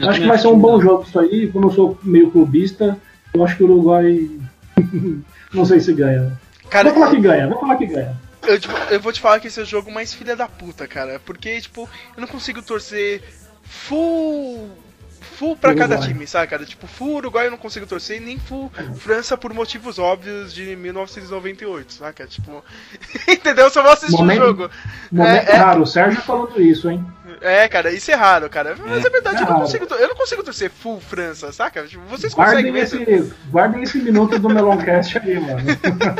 Eu 0.00 0.10
acho 0.10 0.20
que 0.20 0.26
vai 0.26 0.38
ser 0.38 0.48
um 0.48 0.58
bom 0.58 0.80
jogo 0.80 1.04
isso 1.06 1.18
aí. 1.18 1.48
Como 1.48 1.66
eu 1.66 1.72
sou 1.72 1.98
meio 2.02 2.30
clubista, 2.30 2.98
eu 3.34 3.44
acho 3.44 3.56
que 3.56 3.62
o 3.62 3.66
Uruguai. 3.66 4.30
não 5.52 5.64
sei 5.64 5.80
se 5.80 5.92
ganha. 5.92 6.38
Cara, 6.68 6.90
vou 6.90 7.00
falar 7.00 7.14
que 7.14 7.20
ganha, 7.20 7.48
vou 7.48 7.60
falar 7.60 7.76
que 7.76 7.86
ganha. 7.86 8.16
eu, 8.46 8.58
tipo, 8.60 8.74
eu 8.90 9.00
vou 9.00 9.12
te 9.12 9.20
falar 9.20 9.40
que 9.40 9.48
esse 9.48 9.58
é 9.58 9.62
o 9.62 9.66
jogo 9.66 9.90
mais 9.90 10.14
filha 10.14 10.36
da 10.36 10.48
puta, 10.48 10.86
cara. 10.86 11.20
Porque, 11.24 11.60
tipo, 11.60 11.88
eu 12.16 12.20
não 12.20 12.28
consigo 12.28 12.62
torcer 12.62 13.22
full. 13.62 14.70
Full 15.40 15.56
pra 15.56 15.74
cada 15.74 15.96
time, 15.96 16.26
sabe, 16.26 16.48
cara? 16.48 16.66
Tipo, 16.66 16.86
full 16.86 17.16
Uruguai 17.16 17.46
eu 17.46 17.50
não 17.50 17.56
consigo 17.56 17.86
torcer, 17.86 18.20
nem 18.20 18.38
full 18.38 18.70
França 18.96 19.38
por 19.38 19.54
motivos 19.54 19.98
óbvios 19.98 20.52
de 20.52 20.76
1998, 20.76 21.94
saca? 21.94 22.26
Tipo, 22.26 22.62
entendeu? 23.26 23.64
Eu 23.64 23.70
só 23.70 23.82
vou 23.82 23.90
assistir 23.90 24.18
Momento- 24.18 24.42
o 24.42 24.46
jogo. 24.48 24.70
Momento 25.10 25.48
É, 25.48 25.52
é. 25.52 25.56
raro, 25.56 25.82
o 25.82 25.86
Sérgio 25.86 26.20
falando 26.20 26.60
isso, 26.60 26.90
hein? 26.90 27.02
É, 27.40 27.66
cara, 27.68 27.90
isso 27.90 28.10
é 28.10 28.14
raro, 28.14 28.50
cara. 28.50 28.76
Mas 28.78 29.02
é, 29.02 29.08
verdade, 29.08 29.38
é 29.38 29.42
eu, 29.42 29.46
não 29.46 29.60
consigo, 29.60 29.86
eu 29.94 30.08
não 30.08 30.14
consigo 30.16 30.42
torcer 30.42 30.68
full 30.70 31.00
França, 31.00 31.50
saca? 31.52 31.84
Tipo, 31.86 32.02
vocês 32.04 32.34
Guardem 32.34 32.70
conseguem 32.70 32.72
mesmo? 32.72 33.02
esse, 33.02 33.34
guardem 33.50 33.82
esse 33.82 33.96
minuto 33.98 34.38
do 34.38 34.50
Meloncast 34.50 35.16
aí, 35.16 35.40
mano. 35.40 35.60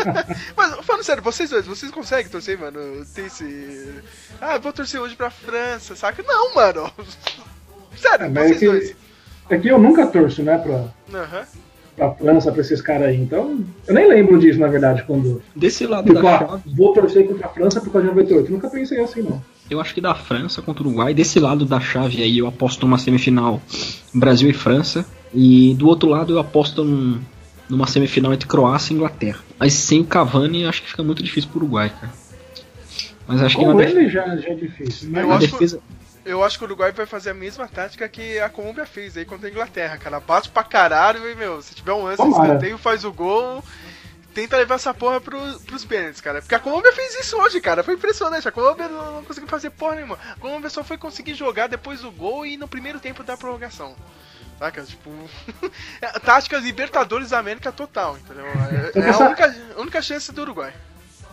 Mas, 0.56 0.76
falando 0.86 1.04
sério, 1.04 1.22
vocês 1.22 1.50
dois, 1.50 1.66
vocês 1.66 1.92
conseguem 1.92 2.30
torcer, 2.30 2.58
mano? 2.58 3.04
Tem 3.14 3.26
esse. 3.26 3.92
Ah, 4.40 4.56
vou 4.56 4.72
torcer 4.72 4.98
hoje 4.98 5.14
pra 5.14 5.28
França, 5.30 5.94
saca? 5.94 6.22
Não, 6.26 6.54
mano. 6.54 6.90
Sério, 7.96 8.26
É, 8.26 8.28
vocês 8.30 8.50
é 8.52 8.58
que- 8.58 8.66
dois. 8.66 8.96
É 9.50 9.58
que 9.58 9.68
eu 9.68 9.78
nunca 9.78 10.06
torço, 10.06 10.42
né, 10.42 10.56
pra, 10.58 10.84
Aham. 11.12 11.42
pra 11.96 12.10
França, 12.12 12.52
pra 12.52 12.60
esses 12.60 12.80
caras 12.80 13.08
aí. 13.08 13.16
Então, 13.20 13.58
eu 13.86 13.94
nem 13.94 14.08
lembro 14.08 14.38
disso, 14.38 14.58
na 14.60 14.68
verdade, 14.68 15.02
quando. 15.06 15.42
Desse 15.56 15.86
lado 15.86 16.06
Tipo, 16.06 16.22
da 16.22 16.34
ah, 16.34 16.38
chave, 16.38 16.62
vou 16.74 16.92
torcer 16.94 17.26
contra 17.26 17.46
a 17.46 17.50
França 17.50 17.80
por 17.80 17.90
causa 17.92 18.06
de 18.08 18.14
98. 18.14 18.46
Eu 18.46 18.52
nunca 18.52 18.70
pensei 18.70 19.00
assim, 19.00 19.22
não. 19.22 19.42
eu 19.68 19.80
acho 19.80 19.92
que 19.92 20.00
da 20.00 20.14
França 20.14 20.62
contra 20.62 20.82
o 20.84 20.86
Uruguai. 20.86 21.12
Desse 21.12 21.38
lado 21.40 21.64
da 21.64 21.80
chave 21.80 22.22
aí, 22.22 22.38
eu 22.38 22.46
aposto 22.46 22.86
numa 22.86 22.96
semifinal 22.98 23.60
Brasil 24.14 24.48
e 24.48 24.52
França. 24.52 25.04
E 25.34 25.74
do 25.78 25.86
outro 25.88 26.08
lado, 26.08 26.32
eu 26.34 26.38
aposto 26.38 26.82
num- 26.84 27.20
numa 27.68 27.86
semifinal 27.86 28.32
entre 28.32 28.48
Croácia 28.48 28.92
e 28.92 28.96
Inglaterra. 28.96 29.40
Mas 29.58 29.74
sem 29.74 30.00
o 30.00 30.04
Cavani, 30.04 30.64
acho 30.66 30.82
que 30.82 30.88
fica 30.90 31.02
muito 31.02 31.22
difícil 31.22 31.50
pro 31.50 31.60
Uruguai, 31.60 31.90
cara. 32.00 32.12
Mas 33.28 33.42
acho 33.42 33.56
que 33.56 33.64
Com 33.64 33.72
na 33.74 33.76
def- 33.84 33.94
ele 33.96 34.08
já, 34.08 34.36
já 34.36 34.48
é 34.48 34.54
difícil. 34.54 35.08
Mas 35.12 35.22
Eu 35.22 35.28
na 35.28 35.34
acho- 35.36 35.46
defesa. 35.52 35.80
Eu 36.24 36.44
acho 36.44 36.58
que 36.58 36.64
o 36.64 36.66
Uruguai 36.66 36.92
vai 36.92 37.06
fazer 37.06 37.30
a 37.30 37.34
mesma 37.34 37.66
tática 37.66 38.08
que 38.08 38.38
a 38.38 38.48
Colômbia 38.48 38.84
fez 38.84 39.16
aí 39.16 39.24
contra 39.24 39.48
a 39.48 39.50
Inglaterra, 39.50 39.96
cara. 39.96 40.20
Bate 40.20 40.50
pra 40.50 40.62
caralho 40.62 41.28
e, 41.30 41.34
meu, 41.34 41.62
se 41.62 41.74
tiver 41.74 41.92
um 41.92 42.04
lance 42.04 42.22
de 42.22 42.28
escanteio, 42.28 42.78
faz 42.78 43.04
o 43.04 43.12
gol. 43.12 43.64
Tenta 44.34 44.56
levar 44.56 44.76
essa 44.76 44.94
porra 44.94 45.20
pro, 45.20 45.38
pros 45.60 45.84
pênaltis, 45.84 46.20
cara. 46.20 46.40
Porque 46.40 46.54
a 46.54 46.60
Colômbia 46.60 46.92
fez 46.92 47.18
isso 47.18 47.36
hoje, 47.36 47.60
cara. 47.60 47.82
Foi 47.82 47.94
impressionante. 47.94 48.46
A 48.46 48.52
Colômbia 48.52 48.88
não, 48.88 49.16
não 49.16 49.24
conseguiu 49.24 49.48
fazer 49.48 49.70
porra 49.70 49.96
nenhuma. 49.96 50.18
A 50.36 50.38
Colômbia 50.38 50.70
só 50.70 50.84
foi 50.84 50.96
conseguir 50.96 51.34
jogar 51.34 51.66
depois 51.68 52.00
do 52.00 52.12
gol 52.12 52.46
e 52.46 52.56
no 52.56 52.68
primeiro 52.68 53.00
tempo 53.00 53.24
da 53.24 53.36
prorrogação. 53.36 53.96
Saca? 54.58 54.82
Tipo. 54.82 55.10
tática 56.22 56.58
Libertadores 56.58 57.30
da 57.30 57.38
América 57.38 57.72
total, 57.72 58.18
entendeu? 58.18 58.46
É, 58.46 58.98
é 59.00 59.10
a 59.10 59.18
única, 59.18 59.56
a 59.76 59.80
única 59.80 60.02
chance 60.02 60.30
do 60.30 60.42
Uruguai. 60.42 60.72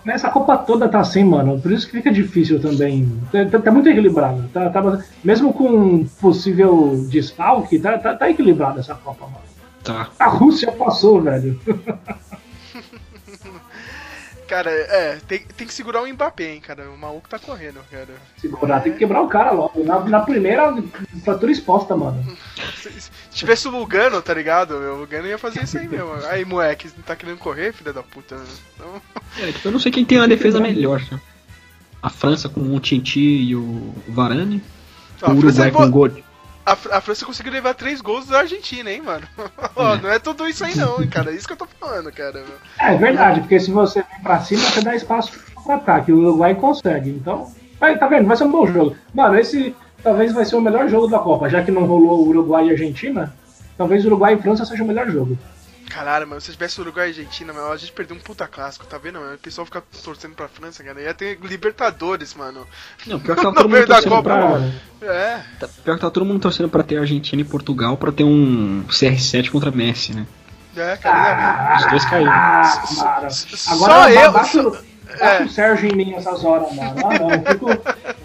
Nessa 0.08 0.30
Copa 0.30 0.58
toda 0.58 0.88
tá 0.88 1.02
assim, 1.02 1.22
mano. 1.26 1.60
Por 1.60 1.70
isso 1.70 1.86
que 1.86 1.98
fica 1.98 2.10
difícil 2.10 2.62
também. 2.62 3.12
Tá, 3.30 3.44
tá- 3.46 3.60
tá 3.60 3.72
muito 3.72 3.90
equilibrado. 3.90 4.48
Tá, 4.54 4.70
tá- 4.70 5.04
mesmo 5.22 5.52
com 5.52 6.06
possível 6.22 7.06
desfalque, 7.10 7.78
tá, 7.78 7.98
tá, 7.98 8.16
tá 8.16 8.30
equilibrado 8.30 8.80
essa 8.80 8.96
Copa, 8.96 9.26
mano. 9.26 9.44
Tá. 9.84 10.10
A 10.18 10.28
Rússia 10.28 10.72
passou, 10.72 11.22
velho. 11.22 11.60
Cara, 14.48 14.72
é, 14.72 15.18
tem, 15.28 15.40
tem 15.58 15.68
que 15.68 15.74
segurar 15.74 16.02
o 16.02 16.08
Mbappé, 16.08 16.54
hein, 16.54 16.62
cara. 16.62 16.90
O 16.90 16.98
maluco 16.98 17.28
tá 17.28 17.38
correndo, 17.38 17.82
cara. 17.92 18.08
Segurar, 18.38 18.80
tem 18.80 18.94
que 18.94 19.00
quebrar 19.00 19.22
o 19.22 19.28
cara 19.28 19.52
logo. 19.52 19.84
Na, 19.84 20.00
na 20.06 20.22
primeira, 20.22 20.74
fratura 21.22 21.52
exposta, 21.52 21.98
mano. 21.98 22.24
Se, 22.76 22.92
se 23.02 23.10
tivesse 23.32 23.68
o 23.68 23.72
Lugano, 23.72 24.22
tá 24.22 24.34
ligado? 24.34 24.72
O 24.76 25.00
Lugano 25.00 25.28
ia 25.28 25.38
fazer 25.38 25.64
isso 25.64 25.78
aí 25.78 25.88
mesmo. 25.88 26.12
Aí, 26.30 26.44
moleque, 26.46 26.90
tá 27.06 27.16
querendo 27.16 27.38
correr, 27.38 27.74
filha 27.74 27.94
da 27.94 28.04
puta? 28.04 28.36
Então, 28.76 29.02
É, 29.40 29.52
tipo, 29.52 29.68
eu 29.68 29.72
não 29.72 29.80
sei 29.80 29.92
quem 29.92 30.06
tem 30.06 30.18
uma 30.18 30.28
defesa 30.28 30.60
melhor. 30.60 31.02
né? 31.12 31.20
A 32.02 32.10
França 32.10 32.48
com 32.50 32.62
o 32.76 32.80
Tinti 32.80 33.20
e 33.20 33.56
o 33.56 33.94
Varane. 34.08 34.62
ó, 35.22 35.30
o 35.30 35.32
a, 35.32 35.36
França 35.42 35.48
Uruguai 35.48 35.72
com 35.72 35.78
o 35.80 35.86
levou- 35.86 36.10
Gol. 36.10 36.24
a, 36.66 36.72
a 36.72 37.02
França 37.02 37.26
conseguiu 37.26 37.52
levar 37.52 37.74
três 37.74 38.02
gols 38.02 38.28
da 38.28 38.40
Argentina, 38.40 38.92
hein, 38.92 39.02
mano? 39.02 39.28
Ó, 39.76 39.96
não 39.98 40.10
é 40.10 40.20
tudo 40.20 40.48
isso 40.48 40.64
aí 40.64 40.76
não, 40.76 41.02
hein, 41.02 41.08
cara. 41.10 41.32
É 41.32 41.36
isso 41.36 41.48
que 41.48 41.54
eu 41.54 41.58
tô 41.58 41.68
falando, 41.80 42.12
cara. 42.12 42.44
É 42.80 42.96
verdade, 42.96 43.40
porque 43.42 43.60
se 43.60 43.72
você 43.72 44.04
vem 44.04 44.22
pra 44.22 44.40
cima, 44.42 44.62
você 44.62 44.82
dá 44.82 44.96
espaço 44.96 45.32
pro 45.64 45.74
ataque. 45.74 46.12
O 46.12 46.18
Uruguai 46.20 46.54
consegue. 46.56 47.10
Então, 47.10 47.52
vai, 47.80 47.98
tá 47.98 48.08
vendo? 48.08 48.28
Vai 48.28 48.38
ser 48.38 48.44
um 48.44 48.52
bom 48.52 48.68
jogo. 48.68 48.96
Mano, 49.14 49.38
esse 49.38 49.76
talvez 50.04 50.34
vai 50.34 50.46
ser 50.46 50.56
o 50.56 50.62
melhor 50.62 50.88
jogo 50.90 51.08
da 51.08 51.20
Copa. 51.20 51.50
Já 51.50 51.64
que 51.64 51.72
não 51.72 51.86
rolou 51.86 52.28
Uruguai 52.28 52.68
e 52.68 52.72
Argentina, 52.72 53.34
talvez 53.78 54.06
Uruguai 54.06 54.36
e 54.36 54.42
França 54.42 54.66
seja 54.66 54.84
o 54.84 54.88
melhor 54.88 55.10
jogo. 55.10 55.38
Caralho, 55.90 56.28
mano, 56.28 56.42
se 56.42 56.52
tivesse 56.52 56.82
Uruguai 56.82 57.08
e 57.08 57.10
Argentina, 57.12 57.54
mano, 57.54 57.72
a 57.72 57.78
gente 57.78 57.94
perdeu 57.94 58.16
um 58.18 58.20
puta 58.20 58.46
clássico, 58.46 58.86
tá 58.86 58.98
vendo, 58.98 59.20
mano? 59.20 59.36
O 59.36 59.38
pessoal 59.38 59.64
fica 59.66 59.82
torcendo 60.04 60.36
pra 60.36 60.50
França, 60.50 60.84
cara. 60.84 61.02
Ia 61.02 61.14
ter 61.14 61.40
Libertadores, 61.42 62.34
mano. 62.34 62.68
Não, 63.06 63.18
pior 63.20 63.36
que 63.38 63.42
tá 63.44 63.52
todo 63.54 63.70
mundo 63.70 63.86
da 63.88 63.96
torcendo 63.96 64.10
Copa, 64.12 64.24
pra. 65.00 65.08
É. 65.14 65.42
tá- 65.60 65.70
Pior 65.86 65.96
que 65.96 66.02
tá 66.02 66.10
todo 66.12 66.26
mundo 66.26 66.42
torcendo 66.42 66.68
pra 66.68 66.84
ter 66.84 66.98
Argentina 66.98 67.42
e 67.42 67.46
Portugal 67.46 67.96
pra 67.96 68.12
ter 68.12 68.26
um 68.26 68.84
CR7 68.90 69.50
contra 69.50 69.72
Messi, 69.72 70.14
né? 70.14 70.28
É, 70.76 70.98
cara. 70.98 71.78
Os 71.80 71.90
dois 71.90 72.06
caíram. 72.06 72.32
Ah. 72.32 72.64
Só 73.32 73.72
Agora 73.74 74.12
eu- 74.14 74.32
baixa, 74.32 74.62
só- 74.64 74.78
é. 75.20 75.44
o 75.44 75.50
Sérgio 75.50 75.90
em 75.90 75.96
mim 75.96 76.14
essas 76.14 76.44
horas, 76.44 76.74
mano. 76.74 76.94
Ah, 77.06 77.20
não. 77.20 77.32
Eu 77.32 77.42
fico... 77.44 77.68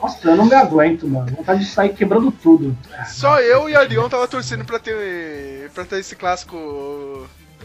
Nossa, 0.01 0.29
eu 0.29 0.37
não 0.37 0.47
me 0.47 0.55
aguento, 0.55 1.07
mano. 1.09 1.31
Vontade 1.37 1.61
de 1.61 1.71
sair 1.71 1.91
quebrando 1.91 2.31
tudo. 2.31 2.77
Só 3.07 3.41
eu 3.41 3.69
e 3.69 3.77
a 3.77 3.85
Lyon 3.85 4.09
tava 4.09 4.27
torcendo 4.27 4.65
pra 4.65 4.79
ter, 4.79 5.71
pra 5.75 5.85
ter 5.85 6.01
esse 6.01 6.17
clássico 6.17 6.57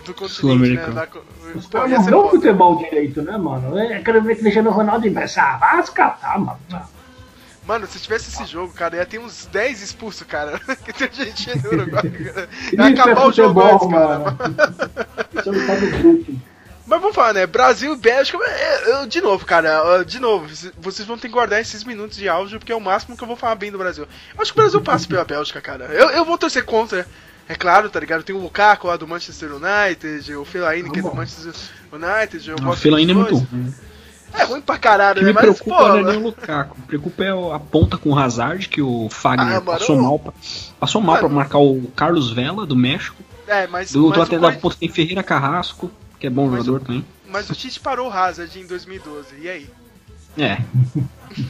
do 0.06 0.14
continente, 0.14 0.24
né? 0.24 0.28
Sul-americano. 0.28 0.94
Da 0.94 1.08
Os 1.56 1.68
caras 1.68 2.08
não 2.08 2.30
futebol 2.30 2.78
direito, 2.78 3.22
né, 3.22 3.38
mano? 3.38 3.78
Eu 3.78 4.04
quero 4.04 4.22
ver 4.22 4.38
Cristiano 4.38 4.70
Ronaldo 4.70 5.08
em 5.08 5.12
Messi. 5.12 5.40
Ah, 5.40 5.58
vai 5.58 5.84
se 5.84 5.92
catar, 5.92 6.40
mano. 6.40 6.60
Mano, 7.68 7.86
se 7.86 8.00
tivesse 8.00 8.30
esse 8.30 8.46
jogo, 8.46 8.74
cara, 8.74 8.96
ia 8.96 9.06
ter 9.06 9.20
uns 9.20 9.46
10 9.48 9.82
expulsos, 9.82 10.26
cara. 10.26 10.58
que 10.86 10.94
tem 10.94 11.12
gente 11.12 11.58
no 11.58 11.70
Uruguai, 11.74 12.10
cara. 12.10 12.50
Ia 12.72 12.72
Isso 12.72 12.82
é 12.82 12.88
acabar 12.88 13.28
o 13.28 13.32
jogo 13.32 13.62
antes, 13.62 13.88
cara. 13.88 14.20
mano. 14.20 14.38
Isso 15.38 15.50
é 15.50 15.52
um. 15.52 16.40
Mas 16.88 17.02
vamos 17.02 17.16
falar, 17.16 17.34
né? 17.34 17.46
Brasil 17.46 17.94
e 17.94 17.98
Bélgica. 17.98 18.38
é, 18.44 18.92
eu- 19.04 19.08
de 19.08 19.20
novo, 19.22 19.46
cara, 19.46 20.04
de 20.04 20.20
novo, 20.20 20.48
vocês 20.78 21.08
vão 21.08 21.18
ter 21.18 21.28
que 21.28 21.34
guardar 21.34 21.60
esses 21.60 21.84
minutos 21.84 22.18
de 22.18 22.30
áudio, 22.30 22.60
porque 22.60 22.72
é 22.72 22.76
o 22.76 22.80
máximo 22.82 23.18
que 23.18 23.24
eu 23.24 23.28
vou 23.28 23.36
falar 23.36 23.56
bem 23.56 23.72
do 23.72 23.78
Brasil. 23.78 24.06
Eu 24.36 24.42
acho 24.42 24.54
que 24.54 24.60
o 24.60 24.62
Brasil 24.62 24.82
passa 24.82 25.08
pela 25.08 25.26
Bélgica, 25.26 25.60
cara. 25.62 25.86
Eu, 25.86 26.10
eu 26.12 26.24
vou 26.26 26.38
torcer 26.38 26.64
contra. 26.64 27.06
É 27.50 27.56
claro, 27.56 27.90
tá 27.90 28.00
ligado? 28.00 28.24
Tem 28.24 28.36
o 28.36 28.40
Lukaku 28.40 28.88
lá 28.88 28.98
do 28.98 29.08
Manchester 29.08 29.52
United, 29.54 30.36
o 30.36 30.44
Fellaini 30.46 30.90
que 30.92 31.00
é 31.00 31.02
do. 31.02 31.14
Manchester 31.16 31.54
United. 31.92 32.50
Eu 32.50 32.56
O 32.58 32.62
gosto 32.62 32.82
Fellaini 32.82 33.12
é 33.12 33.16
muito 33.16 33.36
ruim. 33.36 33.74
É 34.34 34.44
ruim 34.44 34.60
pra 34.62 34.78
caralho, 34.78 35.18
O 35.18 35.20
que 35.20 35.26
né? 35.26 35.28
me 35.28 35.34
Mas, 35.34 35.42
preocupa 35.44 35.78
pô, 35.78 35.88
não 35.88 35.98
é 36.00 36.04
nem 36.04 36.18
o 36.18 36.24
Lukaku. 36.24 36.78
Me 36.78 36.86
preocupa 36.86 37.24
é 37.24 37.34
o- 37.34 37.54
a 37.54 37.60
ponta 37.60 37.98
com 37.98 38.10
o 38.10 38.20
Hazard, 38.20 38.68
que 38.68 38.82
o 38.82 39.08
Fagner 39.10 39.56
Ah, 39.58 39.62
passou 39.62 39.96
eu- 39.96 40.02
mal. 40.02 40.20
Pra, 40.20 40.34
passou 40.80 41.02
mal 41.02 41.16
Mano. 41.16 41.28
pra 41.30 41.36
marcar 41.36 41.58
o 41.60 41.90
Carlos 41.96 42.32
Vela, 42.32 42.66
do 42.66 42.76
México. 42.76 43.24
é, 43.48 43.66
mas, 43.68 43.94
Do 43.94 44.10
mas, 44.10 44.30
o, 44.30 44.40
da 44.40 44.52
ponta 44.52 44.76
tem 44.78 44.90
Ferreira 44.90 45.24
Carrasco, 45.24 45.90
que 46.20 46.28
é 46.28 46.30
bom 46.30 46.48
Mas 46.48 46.66
jogador 46.66 46.86
também. 46.86 47.06
mas 47.30 47.50
o 47.50 47.54
Tite 47.56 47.80
parou 47.80 48.10
o 48.10 48.12
Hazard 48.14 48.60
em 48.60 48.66
2012. 48.66 49.36
E 49.42 49.50
aí? 49.50 49.70
É. 50.38 50.58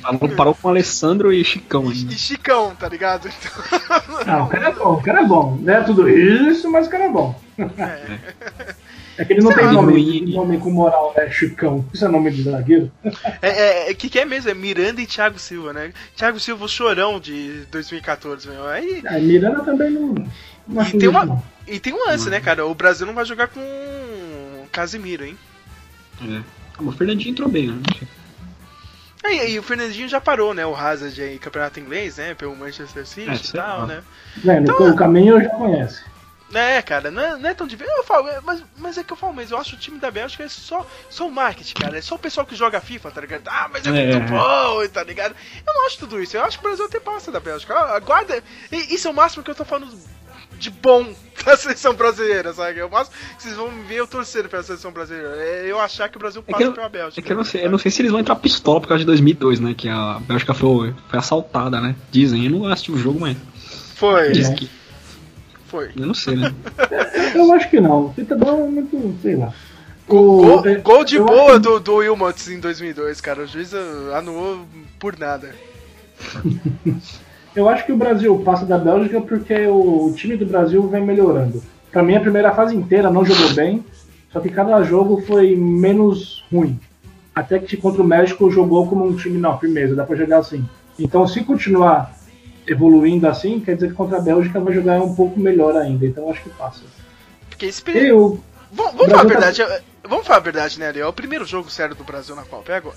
Parou, 0.01 0.30
parou 0.30 0.56
com 0.56 0.67
o 0.67 0.71
Alessandro 0.71 1.32
e 1.32 1.43
Chicão 1.43 1.89
ainda. 1.89 2.13
E 2.13 2.17
Chicão, 2.17 2.73
tá 2.75 2.88
ligado? 2.89 3.30
Então, 3.30 4.25
Não, 4.25 4.45
o 4.45 4.47
cara 4.49 4.69
é 4.69 4.71
bom, 4.73 4.93
o 4.93 5.01
cara 5.03 5.21
é 5.21 5.25
bom. 5.25 5.58
Não 5.62 5.73
é 5.73 5.82
tudo 5.84 6.10
isso, 6.10 6.69
mas 6.71 6.88
o 6.88 6.89
cara 6.89 7.03
é 7.06 7.10
bom. 7.12 7.39
é. 7.77 8.17
É 9.19 9.25
que 9.25 9.34
ele 9.34 9.41
não 9.41 9.47
Sei 9.51 9.58
tem 9.58 9.65
lá, 9.67 9.73
nome, 9.73 9.93
Luini. 9.93 10.34
nome 10.36 10.58
com 10.60 10.69
moral, 10.69 11.12
né? 11.17 11.30
Chicão. 11.32 11.84
Isso 11.91 12.06
é 12.06 12.08
nome 12.08 12.30
de 12.32 12.43
zagueiro? 12.43 12.91
É, 13.41 13.49
é, 13.49 13.89
é, 13.89 13.93
que 13.95 14.10
que 14.10 14.19
é 14.19 14.25
mesmo? 14.25 14.49
É 14.51 14.53
Miranda 14.53 15.01
e 15.01 15.08
Thiago 15.08 15.39
Silva, 15.39 15.73
né? 15.73 15.91
Thiago 16.15 16.39
Silva, 16.39 16.65
o 16.65 16.69
chorão 16.69 17.19
de 17.19 17.65
2014, 17.71 18.47
meu. 18.47 18.67
Aí, 18.67 19.01
É, 19.06 19.19
Miranda 19.19 19.63
também 19.63 19.89
não. 19.89 20.13
não 20.67 20.84
E 20.84 20.97
tem 20.99 21.10
uma- 21.10 21.43
e 21.67 21.80
tem 21.80 21.93
um 21.93 22.06
lance, 22.08 22.30
né, 22.30 22.39
cara? 22.39 22.65
O 22.67 22.75
Brasil 22.75 23.08
não 23.08 23.13
vai 23.15 23.25
jogar 23.25 23.47
com 23.47 23.60
Casimiro, 24.82 25.26
hein? 25.26 25.36
É. 26.22 26.44
O 26.84 26.92
Fernandinho 26.92 27.32
entrou 27.32 27.50
bem, 27.50 27.68
né? 27.72 27.82
Aí, 29.24 29.40
aí 29.40 29.58
o 29.60 29.63
Fernandinho 29.63 30.08
já 30.08 30.22
parou, 30.22 30.54
né? 30.54 30.63
O 30.68 30.76
Hazard 30.76 31.20
aí, 31.20 31.40
campeonato 31.40 31.80
inglês, 31.80 32.18
né? 32.18 32.36
Pelo 32.36 32.56
Manchester 32.56 33.04
City 33.08 33.32
É, 33.32 33.34
e 33.34 33.52
tal, 33.54 33.80
lá. 33.80 33.86
né? 33.88 34.04
Vendo, 34.38 34.72
Então- 34.72 34.92
o 34.92 34.96
caminho 34.96 35.38
eu 35.38 35.42
já 35.44 35.50
conhece. 35.50 36.04
É, 36.54 36.80
cara, 36.84 37.10
não 37.10 37.22
é, 37.22 37.36
não 37.38 37.50
é 37.50 37.54
tão 37.56 37.66
difícil. 37.66 37.92
Eu 37.98 38.04
falo, 38.04 38.28
é, 38.30 38.40
mas, 38.42 38.63
mas 38.78 38.98
é 39.00 39.04
que 39.04 39.12
eu 39.12 39.18
falo 39.18 39.34
mesmo, 39.34 39.56
eu 39.56 39.60
acho 39.60 39.76
o 39.76 39.80
time 39.80 39.98
da 40.00 40.12
Bélgica 40.12 40.44
é 40.44 40.48
só, 40.48 40.86
só 41.10 41.28
o 41.28 41.32
marketing, 41.32 41.74
cara. 41.74 41.98
É 41.98 42.02
só 42.02 42.13
o 42.13 42.20
pessoal 42.20 42.46
que 42.46 42.56
joga 42.56 42.80
FIFA, 42.80 43.10
tá 43.12 43.20
ligado? 43.20 43.48
Ah, 43.48 43.68
mas 43.74 43.84
é, 43.86 43.90
É. 43.90 44.16
muito 44.20 44.30
bom, 44.32 44.88
tá 44.94 45.04
ligado? 45.04 45.36
Eu 45.66 45.74
não 45.74 45.88
acho 45.88 45.98
tudo 45.98 46.22
isso. 46.22 46.38
Eu 46.38 46.44
acho 46.46 46.60
que 46.60 46.63
o 46.66 46.68
Brasil 46.70 46.86
até 46.86 47.00
passa 47.00 47.32
da 47.32 47.40
Bélgica. 47.40 47.74
Aguarda. 47.76 48.44
e- 48.72 48.94
Isso 48.94 49.08
é 49.08 49.12
o 49.12 49.13
máximo 49.16 49.44
que 49.44 49.50
eu 49.50 49.56
tô 49.56 49.66
falando 49.66 49.92
de 50.60 50.70
bom 50.70 51.13
da 51.46 51.56
seleção 51.56 51.93
brasileira, 51.93 52.52
sabe? 52.54 52.80
É 52.80 52.86
o 52.86 52.89
máximo 52.91 53.15
que 53.38 53.43
vocês 53.43 53.56
vão 53.56 53.72
me 53.72 53.84
ver 53.84 53.96
eu 53.96 54.08
torcendo 54.08 54.50
pela 54.50 54.63
seleção 54.63 54.91
brasileira. 54.91 55.36
É 55.38 55.65
eu 55.67 55.80
achar 55.80 56.10
que 56.10 56.17
o 56.17 56.20
Brasil 56.20 56.43
É 56.48 56.52
passa 56.52 56.63
que 56.63 56.70
eu- 56.70 56.74
pela 56.74 56.89
Bélgica. 56.89 57.20
É 57.20 57.24
que 57.24 57.32
eu 57.32 57.38
não 57.38 57.43
sei, 57.43 57.65
eu 57.65 57.72
não 57.72 57.78
sei 57.78 57.91
se 57.91 58.02
eles 58.02 58.12
vão 58.12 58.20
entrar 58.20 58.36
pistola 58.36 58.82
por 58.82 58.88
causa 58.88 59.00
de 59.00 59.06
2002, 59.06 59.60
né? 59.60 59.74
Que 59.78 59.88
a 59.88 60.20
Bélgica 60.20 60.54
foi, 60.54 60.93
foi 61.10 61.20
assaltada, 61.20 61.80
né? 61.80 61.96
Dizem, 62.12 62.46
eu 62.46 62.52
não 62.52 62.65
assisti 62.67 62.91
o 62.91 62.98
jogo, 62.98 63.20
mas 63.20 63.38
Foi, 63.96 64.32
diz 64.32 64.50
É. 64.50 64.54
que. 64.56 64.70
foi. 65.67 65.91
Eu 65.96 66.06
não 66.08 66.13
sei, 66.13 66.36
né? 66.36 66.54
Eu 67.36 67.52
acho 67.54 67.70
que 67.70 67.80
não. 67.80 68.13
Futebol 68.13 68.65
é 68.65 68.70
muito, 68.70 69.15
sei 69.22 69.36
lá. 69.36 69.54
Gol, 70.08 70.65
é, 70.65 70.76
gol 70.76 71.04
de 71.04 71.20
boa 71.20 71.52
acho- 71.52 71.60
do, 71.60 71.80
do 71.82 71.96
Wilmots 71.96 72.48
em 72.48 72.60
2002, 72.62 73.20
cara. 73.20 73.43
O 73.43 73.48
juiz 73.48 73.74
ah, 73.74 74.17
anulou 74.17 74.65
por 75.00 75.17
nada. 75.20 75.54
Eu 77.58 77.67
acho 77.67 77.86
que 77.88 77.91
o 77.91 77.98
Brasil 77.98 78.38
passa 78.46 78.67
da 78.67 78.78
Bélgica 78.78 79.20
porque 79.20 79.65
o 79.65 80.13
time 80.15 80.38
do 80.38 80.46
Brasil 80.46 80.88
vem 80.88 81.04
melhorando. 81.04 81.63
Pra 81.91 82.04
mim, 82.04 82.15
a 82.15 82.20
primeira 82.20 82.52
fase 82.54 82.76
inteira 82.76 83.10
não 83.10 83.26
jogou 83.26 83.52
bem, 83.56 83.84
só 84.32 84.39
que 84.39 84.50
cada 84.50 84.80
jogo 84.84 85.24
foi 85.26 85.56
menos 85.56 86.46
ruim. 86.52 86.80
Até 87.34 87.58
que 87.58 87.76
contra 87.76 88.04
o 88.04 88.06
México 88.06 88.52
jogou 88.52 88.88
como 88.88 89.08
um 89.08 89.15
time, 89.15 89.39
não, 89.39 89.58
firmeza, 89.58 89.96
dá 89.96 90.04
pra 90.04 90.15
jogar 90.15 90.38
assim. 90.38 90.63
Então, 91.00 91.28
se 91.28 91.43
continuar 91.43 92.13
evoluindo 92.67 93.28
assim, 93.28 93.60
quer 93.60 93.74
dizer 93.74 93.88
que 93.88 93.93
contra 93.96 94.17
a 94.17 94.22
Bélgica 94.22 94.60
vai 94.60 94.74
jogar 94.76 95.02
um 95.02 95.15
pouco 95.15 95.39
melhor 95.39 95.76
ainda. 95.76 96.06
Então, 96.06 96.30
acho 96.30 96.43
que 96.43 96.50
passa. 96.52 96.82
Porque 97.50 97.65
esse 97.65 97.82
E 97.82 97.84
período. 97.86 98.34
o 98.36 98.39
Vamos, 98.72 98.93
vamos 98.93 99.10
falar 99.12 99.22
a 99.22 99.26
tá- 99.26 99.30
verdade. 99.30 99.62
é- 99.63 99.82
Vamos 100.08 100.28
falar 100.28 100.38
a 100.39 100.43
verdade, 100.43 100.80
né, 100.80 100.91
Léo? 100.91 101.04
É 101.04 101.08
o 101.08 101.13
primeiro 101.13 101.43
jogo 101.43 101.72
sério 101.72 101.96
do 101.96 102.04
Brasil 102.04 102.36
na 102.36 102.43
Copa, 102.43 102.72
é 102.72 102.76
agora. 102.76 102.96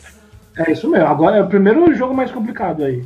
É 0.59 0.71
isso 0.71 0.89
mesmo. 0.89 1.07
Agora 1.07 1.37
é 1.39 1.43
o 1.43 1.47
primeiro 1.49 1.93
jogo 1.95 2.13
mais 2.13 2.31
complicado 2.31 2.85
aí. 2.85 3.03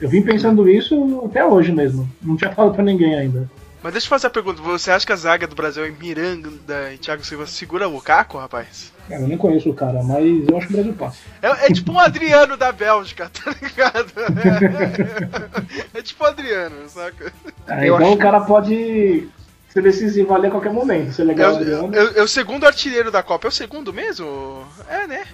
Eu 0.00 0.08
vim 0.08 0.22
pensando 0.22 0.68
isso 0.68 1.22
até 1.26 1.44
hoje 1.44 1.72
mesmo. 1.72 2.08
Não 2.22 2.36
tinha 2.36 2.52
falado 2.52 2.74
pra 2.74 2.84
ninguém 2.84 3.14
ainda. 3.18 3.50
Mas 3.82 3.92
deixa 3.92 4.06
eu 4.06 4.10
fazer 4.10 4.26
a 4.26 4.30
pergunta: 4.30 4.60
você 4.62 4.90
acha 4.90 5.06
que 5.06 5.12
a 5.12 5.16
zaga 5.16 5.46
do 5.46 5.54
Brasil 5.56 5.84
é 5.84 5.90
Miranda 5.90 6.92
e 6.92 6.98
Thiago 6.98 7.24
Silva 7.24 7.46
segura 7.46 7.88
o 7.88 8.00
Caco, 8.00 8.38
rapaz? 8.38 8.92
Cara, 9.08 9.22
eu 9.22 9.28
nem 9.28 9.38
conheço 9.38 9.70
o 9.70 9.74
cara, 9.74 10.02
mas 10.02 10.46
eu 10.48 10.56
acho 10.58 10.66
que 10.66 10.72
o 10.72 10.76
Brasil 10.76 10.92
passa. 10.94 11.16
É, 11.40 11.66
é 11.66 11.72
tipo 11.72 11.92
um 11.92 11.98
Adriano 11.98 12.56
da 12.56 12.70
Bélgica, 12.72 13.30
tá 13.32 13.54
ligado? 13.62 14.12
É, 15.94 16.02
tipo 16.02 16.24
o 16.24 16.26
Adriano, 16.26 16.88
saca? 16.88 17.32
É, 17.66 17.84
então 17.86 17.96
acho- 17.96 18.12
o 18.12 18.18
cara 18.18 18.40
pode 18.40 19.28
ser 19.68 19.82
decisivo 19.82 20.34
ali 20.34 20.46
a 20.46 20.50
qualquer 20.50 20.72
momento. 20.72 21.12
Se 21.12 21.20
é 21.22 21.24
É 21.24 21.28
legal, 21.28 21.52
o, 21.52 21.56
Adriano. 21.56 21.94
é 21.94 22.04
o- 22.04 22.18
é 22.18 22.22
o 22.22 22.28
segundo 22.28 22.64
artilheiro 22.66 23.10
da 23.10 23.22
Copa. 23.22 23.46
É 23.46 23.50
o 23.50 23.52
segundo 23.52 23.92
mesmo? 23.92 24.62
É, 24.88 25.06
né? 25.06 25.24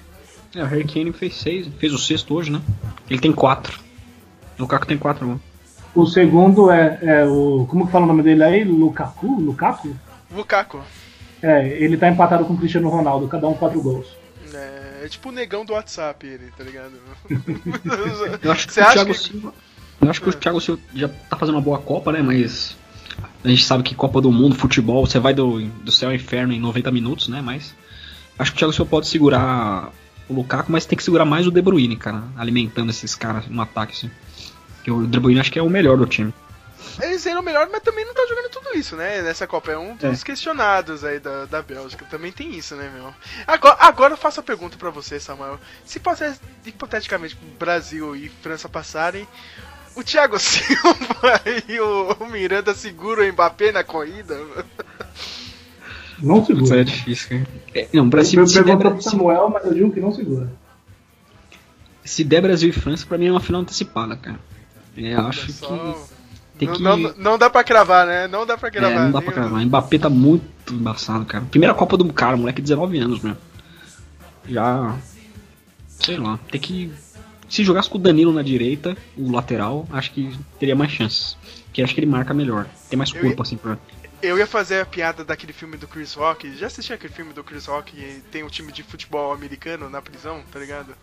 É, 0.54 0.62
o 0.62 0.66
Harry 0.66 0.84
Kane 0.84 1.12
fez 1.12 1.36
seis, 1.40 1.66
fez 1.78 1.92
o 1.92 1.98
sexto 1.98 2.34
hoje, 2.34 2.50
né? 2.52 2.60
Ele 3.10 3.18
tem 3.20 3.32
quatro. 3.32 3.78
Lukaku 4.58 4.86
tem 4.86 4.98
quatro, 4.98 5.26
mano. 5.26 5.40
O 5.94 6.06
segundo 6.06 6.70
é, 6.70 6.98
é 7.02 7.24
o. 7.26 7.66
Como 7.68 7.86
que 7.86 7.92
fala 7.92 8.04
o 8.04 8.08
nome 8.08 8.22
dele 8.22 8.42
aí? 8.42 8.64
Lukaku? 8.64 9.26
Lukaku? 9.40 9.94
Lukaku. 10.34 10.80
É, 11.42 11.68
ele 11.80 11.96
tá 11.96 12.08
empatado 12.08 12.44
com 12.44 12.54
o 12.54 12.56
Cristiano 12.56 12.88
Ronaldo, 12.88 13.28
cada 13.28 13.46
um 13.46 13.54
quatro 13.54 13.80
gols. 13.80 14.06
É, 14.52 15.02
é 15.04 15.08
tipo 15.08 15.28
o 15.28 15.32
negão 15.32 15.64
do 15.64 15.72
WhatsApp, 15.74 16.26
ele, 16.26 16.50
tá 16.56 16.64
ligado? 16.64 16.92
Eu 18.42 18.50
acho 18.52 18.66
que 18.66 18.72
Você 18.72 18.80
o 18.80 18.84
acha 18.84 18.92
Thiago 18.94 19.12
que- 19.12 19.18
Silva. 19.18 19.54
Eu 20.00 20.10
acho 20.10 20.20
que 20.20 20.28
o 20.28 20.32
Thiago 20.32 20.60
Silva 20.60 20.80
já 20.94 21.08
tá 21.08 21.36
fazendo 21.36 21.54
uma 21.54 21.60
boa 21.60 21.78
Copa, 21.78 22.10
né? 22.12 22.20
Mas 22.22 22.76
a 23.44 23.48
gente 23.48 23.64
sabe 23.64 23.82
que 23.82 23.94
Copa 23.94 24.20
do 24.20 24.30
Mundo, 24.32 24.54
futebol, 24.54 25.06
você 25.06 25.18
vai 25.18 25.32
do, 25.32 25.60
do 25.66 25.92
céu 25.92 26.08
ao 26.10 26.14
inferno 26.14 26.52
em 26.52 26.60
90 26.60 26.90
minutos, 26.90 27.28
né? 27.28 27.40
Mas 27.42 27.74
acho 28.38 28.50
que 28.52 28.56
o 28.56 28.58
Thiago 28.58 28.72
Silva 28.72 28.90
pode 28.90 29.06
segurar 29.06 29.90
o 30.28 30.34
Lukaku, 30.34 30.72
mas 30.72 30.84
tem 30.86 30.96
que 30.96 31.04
segurar 31.04 31.24
mais 31.24 31.46
o 31.46 31.50
De 31.50 31.62
Bruyne, 31.62 31.96
cara, 31.96 32.24
alimentando 32.36 32.90
esses 32.90 33.14
caras 33.14 33.46
no 33.48 33.60
ataque, 33.62 33.92
assim. 33.92 34.10
Que 34.84 34.90
o 34.90 35.06
De 35.06 35.18
Bruyne 35.18 35.40
acho 35.40 35.50
que 35.50 35.58
é 35.58 35.62
o 35.62 35.68
melhor 35.70 35.96
do 35.96 36.06
time. 36.06 36.32
Eles 37.00 37.26
eram 37.26 37.42
melhor, 37.42 37.68
mas 37.72 37.82
também 37.82 38.04
não 38.04 38.14
tá 38.14 38.24
jogando 38.28 38.50
tudo 38.50 38.78
isso, 38.78 38.94
né? 38.94 39.20
Nessa 39.22 39.46
Copa 39.48 39.72
é 39.72 39.78
um 39.78 39.96
dos 39.96 40.22
questionados 40.22 41.02
aí 41.02 41.18
da, 41.18 41.44
da 41.46 41.60
Bélgica. 41.60 42.04
Também 42.08 42.30
tem 42.30 42.54
isso, 42.54 42.76
né, 42.76 42.88
meu? 42.94 43.12
Agora, 43.46 43.76
agora 43.80 44.12
eu 44.12 44.16
faço 44.18 44.38
a 44.38 44.42
pergunta 44.44 44.76
pra 44.76 44.90
você, 44.90 45.18
Samuel. 45.18 45.58
Se 45.84 46.00
hipoteticamente, 46.66 47.36
Brasil 47.58 48.14
e 48.14 48.28
França 48.28 48.68
passarem, 48.68 49.26
o 49.96 50.04
Thiago 50.04 50.38
Silva 50.40 51.40
e 51.68 51.80
o, 51.80 52.12
o 52.20 52.26
Miranda 52.30 52.74
seguram 52.74 53.24
o 53.24 53.32
Mbappé 53.32 53.72
na 53.72 53.82
corrida? 53.82 54.38
Não 56.18 56.38
Isso 56.38 56.46
segura. 56.46 56.80
é 56.80 56.84
difícil, 56.84 57.28
cara. 57.28 57.46
É, 57.74 57.88
não, 57.92 58.04
Eu 58.04 58.10
Brasil, 58.10 58.46
se, 58.46 58.54
der, 58.54 58.64
perguntou 58.64 58.92
pro 58.92 59.02
se, 59.02 59.10
Samuel, 59.10 59.48
mas 59.48 59.64
eu 59.64 59.74
digo 59.74 59.90
que 59.92 60.00
não 60.00 60.12
segura. 60.14 60.48
se 62.04 62.22
der 62.22 62.40
Brasil 62.40 62.68
e 62.68 62.72
França, 62.72 63.04
pra 63.04 63.18
mim 63.18 63.26
é 63.26 63.30
uma 63.32 63.40
final 63.40 63.62
antecipada, 63.62 64.16
cara. 64.16 64.38
É, 64.96 65.14
eu 65.14 65.20
acho 65.26 65.52
Só- 65.52 65.66
que 66.56 66.58
tem 66.58 66.68
não, 66.68 66.74
que. 66.76 66.82
não, 66.82 67.14
não 67.16 67.38
dá 67.38 67.50
pra 67.50 67.64
cravar, 67.64 68.06
né? 68.06 68.28
Não 68.28 68.46
dá 68.46 68.56
pra 68.56 68.68
É, 68.68 68.70
cravar. 68.72 69.04
não 69.04 69.12
dá 69.12 69.20
pra 69.22 69.32
cravar. 69.32 69.60
O 69.60 69.66
Mbappé 69.66 69.98
tá 69.98 70.08
muito 70.10 70.72
embaçado, 70.72 71.24
cara. 71.24 71.44
Primeira 71.50 71.74
Copa 71.74 71.96
do 71.96 72.12
cara, 72.12 72.36
moleque 72.36 72.60
de 72.62 72.68
19 72.68 72.98
anos 72.98 73.20
mesmo. 73.20 73.38
Já. 74.48 74.96
Sei 75.88 76.16
lá, 76.18 76.38
tem 76.50 76.60
que. 76.60 76.92
Se 77.48 77.62
jogasse 77.62 77.88
com 77.88 77.98
o 77.98 78.00
Danilo 78.00 78.32
na 78.32 78.42
direita, 78.42 78.96
o 79.16 79.30
lateral, 79.30 79.86
acho 79.92 80.10
que 80.12 80.36
teria 80.58 80.74
mais 80.74 80.90
chances. 80.90 81.36
Que 81.72 81.82
acho 81.82 81.94
que 81.94 82.00
ele 82.00 82.06
marca 82.06 82.34
melhor. 82.34 82.66
Tem 82.88 82.96
mais 82.96 83.12
corpo, 83.12 83.26
ia- 83.26 83.36
assim, 83.40 83.56
pra. 83.56 83.78
Eu 84.22 84.38
ia 84.38 84.46
fazer 84.46 84.80
a 84.80 84.86
piada 84.86 85.22
daquele 85.24 85.52
filme 85.52 85.76
do 85.76 85.86
Chris 85.86 86.14
Rock. 86.14 86.56
Já 86.56 86.66
assisti 86.68 86.92
aquele 86.92 87.12
filme 87.12 87.32
do 87.32 87.44
Chris 87.44 87.66
Rock 87.66 87.94
e 87.96 88.22
tem 88.30 88.42
um 88.42 88.48
time 88.48 88.72
de 88.72 88.82
futebol 88.82 89.32
americano 89.32 89.90
na 89.90 90.00
prisão, 90.00 90.40
tá 90.50 90.58
ligado? 90.58 90.94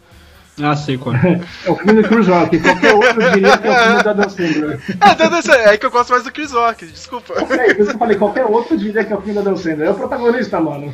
Ah, 0.64 0.76
sei 0.76 0.98
qual. 0.98 1.16
é. 1.16 1.42
É 1.66 1.72
o 1.72 1.76
filme 1.76 2.02
do 2.02 2.08
Cruz 2.08 2.28
Rock. 2.28 2.60
Qualquer 2.60 2.94
outro 2.94 3.32
diria 3.32 3.58
que 3.58 3.68
é 3.68 3.72
o 3.72 3.84
filme 3.84 4.04
da 4.04 4.14
Dan 4.14 4.30
Sandler. 4.30 4.80
É, 5.02 5.12
então, 5.12 5.30
dessa- 5.30 5.56
é 5.56 5.78
que 5.78 5.86
eu 5.86 5.92
gosto 5.92 6.10
mais 6.12 6.24
do 6.24 6.32
Chris 6.32 6.52
Rock, 6.52 6.86
desculpa. 6.86 7.34
É, 7.34 7.44
por 7.74 7.82
isso 7.82 7.90
que 7.90 7.96
eu 7.96 8.00
falei, 8.00 8.18
qualquer 8.18 8.46
outro 8.46 8.78
diria 8.78 9.04
que 9.04 9.12
é 9.12 9.16
o 9.16 9.22
filme 9.22 9.34
da 9.34 9.42
Dan 9.42 9.56
Sandler. 9.58 9.88
É 9.88 9.92
o 9.92 9.96
protagonista, 9.96 10.60
mano. 10.60 10.94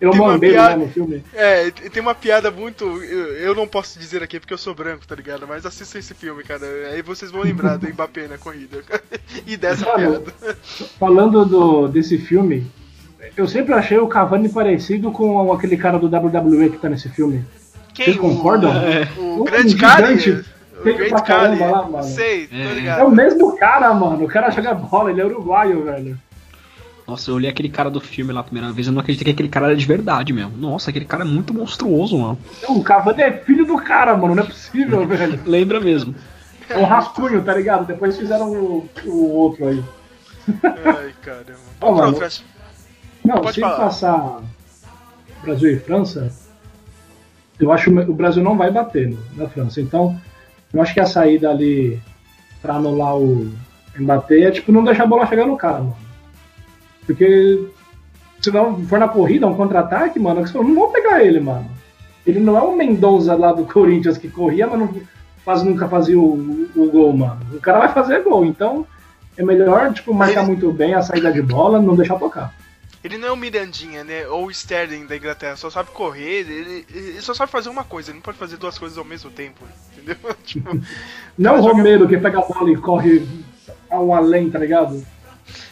Eu 0.00 0.10
Tem 0.12 0.20
uma 0.20 0.32
mandei 0.32 0.50
piada- 0.52 0.76
né, 0.76 0.84
no 0.84 0.90
filme. 0.92 1.24
É, 1.34 1.70
tem 1.70 2.00
uma 2.00 2.14
piada 2.14 2.50
muito. 2.50 2.84
Eu, 3.02 3.34
eu 3.38 3.54
não 3.54 3.66
posso 3.66 3.98
dizer 3.98 4.22
aqui 4.22 4.38
porque 4.38 4.54
eu 4.54 4.58
sou 4.58 4.74
branco, 4.74 5.06
tá 5.06 5.14
ligado? 5.14 5.46
Mas 5.48 5.66
assistam 5.66 5.98
esse 5.98 6.14
filme, 6.14 6.42
cara. 6.44 6.64
Aí 6.92 7.02
vocês 7.02 7.30
vão 7.30 7.42
lembrar 7.42 7.76
do 7.76 7.88
Mbappé 7.88 8.28
na 8.28 8.38
corrida. 8.38 8.78
e 9.46 9.56
dessa 9.56 9.84
Mano, 9.86 10.20
piada. 10.20 10.56
Falando 10.98 11.44
do, 11.44 11.88
desse 11.88 12.16
filme, 12.16 12.70
eu 13.36 13.48
sempre 13.48 13.74
achei 13.74 13.98
o 13.98 14.06
Cavani 14.06 14.48
parecido 14.48 15.10
com 15.10 15.52
aquele 15.52 15.76
cara 15.76 15.98
do 15.98 16.06
WWE 16.06 16.70
que 16.70 16.78
tá 16.78 16.88
nesse 16.88 17.08
filme. 17.08 17.44
Quem? 17.98 18.04
Vocês 18.06 18.16
concordam? 18.16 18.70
O, 19.16 19.20
o 19.20 19.40
Um 19.40 19.44
grande 19.44 19.68
gigante, 19.70 20.30
Cali? 20.32 20.44
O 20.78 20.82
Great 20.84 21.08
pra 21.10 21.20
caramba 21.22 21.58
Cali. 21.58 21.72
lá, 21.72 21.82
mano. 21.88 22.04
Sei, 22.04 22.46
tô 22.46 22.54
É. 22.54 22.62
É 22.62 22.70
o 22.70 22.74
ligado. 22.74 23.10
mesmo 23.10 23.56
cara, 23.56 23.92
mano. 23.92 24.24
O 24.24 24.28
cara 24.28 24.50
joga 24.50 24.72
bola, 24.72 25.10
ele 25.10 25.20
é 25.20 25.24
uruguaio, 25.26 25.82
velho. 25.84 26.16
Nossa, 27.06 27.30
eu 27.30 27.34
olhei 27.34 27.50
aquele 27.50 27.68
cara 27.68 27.90
do 27.90 28.00
filme 28.00 28.32
lá 28.32 28.40
a 28.40 28.44
primeira 28.44 28.70
vez, 28.70 28.86
eu 28.86 28.92
não 28.92 29.00
acreditei 29.00 29.24
que 29.24 29.30
aquele 29.32 29.48
cara 29.48 29.66
era 29.66 29.76
de 29.76 29.84
verdade 29.84 30.32
mesmo. 30.32 30.56
Nossa, 30.56 30.90
aquele 30.90 31.06
cara 31.06 31.24
é 31.24 31.26
muito 31.26 31.52
monstruoso, 31.52 32.16
mano. 32.18 32.38
Não, 32.62 32.76
O 32.76 32.84
Cavani 32.84 33.22
é 33.22 33.32
filho 33.32 33.64
do 33.66 33.76
cara, 33.78 34.16
mano. 34.16 34.34
Não 34.36 34.42
é 34.44 34.46
possível, 34.46 35.04
velho. 35.08 35.40
Lembra 35.44 35.80
mesmo. 35.80 36.14
É 36.70 36.76
um 36.78 36.84
rascunho, 36.84 37.42
tá 37.42 37.54
ligado? 37.54 37.84
Depois 37.86 38.16
fizeram 38.16 38.52
o, 38.52 38.88
o 39.06 39.32
outro 39.32 39.66
aí. 39.66 39.82
Ai, 40.62 41.12
caramba. 41.22 41.58
Ó, 41.80 41.92
mano. 41.92 42.18
Não, 43.24 43.40
Pode 43.40 43.54
se 43.54 43.60
falar. 43.60 43.76
passar 43.76 44.40
Brasil 45.42 45.72
e 45.72 45.78
França, 45.80 46.30
eu 47.60 47.72
acho 47.72 47.90
que 47.90 47.98
o 48.10 48.14
Brasil 48.14 48.42
não 48.42 48.56
vai 48.56 48.70
bater 48.70 49.08
no- 49.08 49.18
na 49.36 49.48
França. 49.48 49.80
Então, 49.80 50.18
eu 50.72 50.80
acho 50.82 50.94
que 50.94 51.00
a 51.00 51.06
saída 51.06 51.50
ali 51.50 52.00
pra 52.62 52.74
anular 52.74 53.16
o 53.16 53.50
Mbappé 53.98 54.40
é 54.42 54.50
tipo 54.50 54.70
não 54.72 54.84
deixar 54.84 55.04
a 55.04 55.06
bola 55.06 55.26
chegar 55.26 55.46
no 55.46 55.56
cara, 55.56 55.78
mano. 55.78 55.96
Porque 57.06 57.68
se 58.40 58.50
não 58.50 58.78
for 58.84 58.98
na 58.98 59.08
corrida, 59.08 59.46
um 59.46 59.54
contra-ataque, 59.54 60.18
mano, 60.18 60.42
não 60.54 60.74
vão 60.74 60.92
pegar 60.92 61.24
ele, 61.24 61.40
mano. 61.40 61.66
Ele 62.26 62.40
não 62.40 62.56
é 62.56 62.60
o 62.62 62.76
Mendonça 62.76 63.34
lá 63.34 63.52
do 63.52 63.64
Corinthians 63.72 64.18
que 64.18 64.28
corria, 64.28 64.66
mas 64.66 64.78
não, 64.78 64.90
quase 65.44 65.64
nunca 65.68 65.88
fazia 65.88 66.18
o, 66.18 66.68
o 66.76 66.90
gol, 66.90 67.12
mano. 67.16 67.38
O 67.54 67.60
cara 67.60 67.78
vai 67.78 67.88
fazer 67.88 68.22
gol, 68.22 68.44
então 68.44 68.86
é 69.36 69.42
melhor, 69.42 69.92
tipo, 69.92 70.12
marcar 70.12 70.44
muito 70.44 70.70
bem 70.72 70.94
a 70.94 71.00
saída 71.02 71.32
de 71.32 71.40
bola, 71.40 71.80
não 71.80 71.96
deixar 71.96 72.18
tocar. 72.18 72.52
Ele 73.02 73.16
não 73.16 73.28
é 73.28 73.32
o 73.32 73.36
Mirandinha, 73.36 74.02
né? 74.02 74.26
Ou 74.26 74.46
o 74.46 74.50
Sterling 74.50 75.06
da 75.06 75.16
Inglaterra, 75.16 75.56
só 75.56 75.70
sabe 75.70 75.90
correr, 75.90 76.40
ele, 76.40 76.86
ele 76.92 77.20
só 77.20 77.32
sabe 77.32 77.50
fazer 77.50 77.68
uma 77.68 77.84
coisa, 77.84 78.10
ele 78.10 78.16
não 78.16 78.22
pode 78.22 78.38
fazer 78.38 78.56
duas 78.56 78.76
coisas 78.78 78.98
ao 78.98 79.04
mesmo 79.04 79.30
tempo, 79.30 79.64
entendeu? 79.92 80.16
tipo, 80.44 80.68
Não 81.36 81.58
o 81.58 81.60
Romero 81.60 82.08
que 82.08 82.18
pega 82.18 82.38
a 82.38 82.42
bola 82.42 82.70
e 82.70 82.76
corre 82.76 83.26
ao 83.88 84.12
além, 84.12 84.50
tá 84.50 84.58
ligado? 84.58 85.04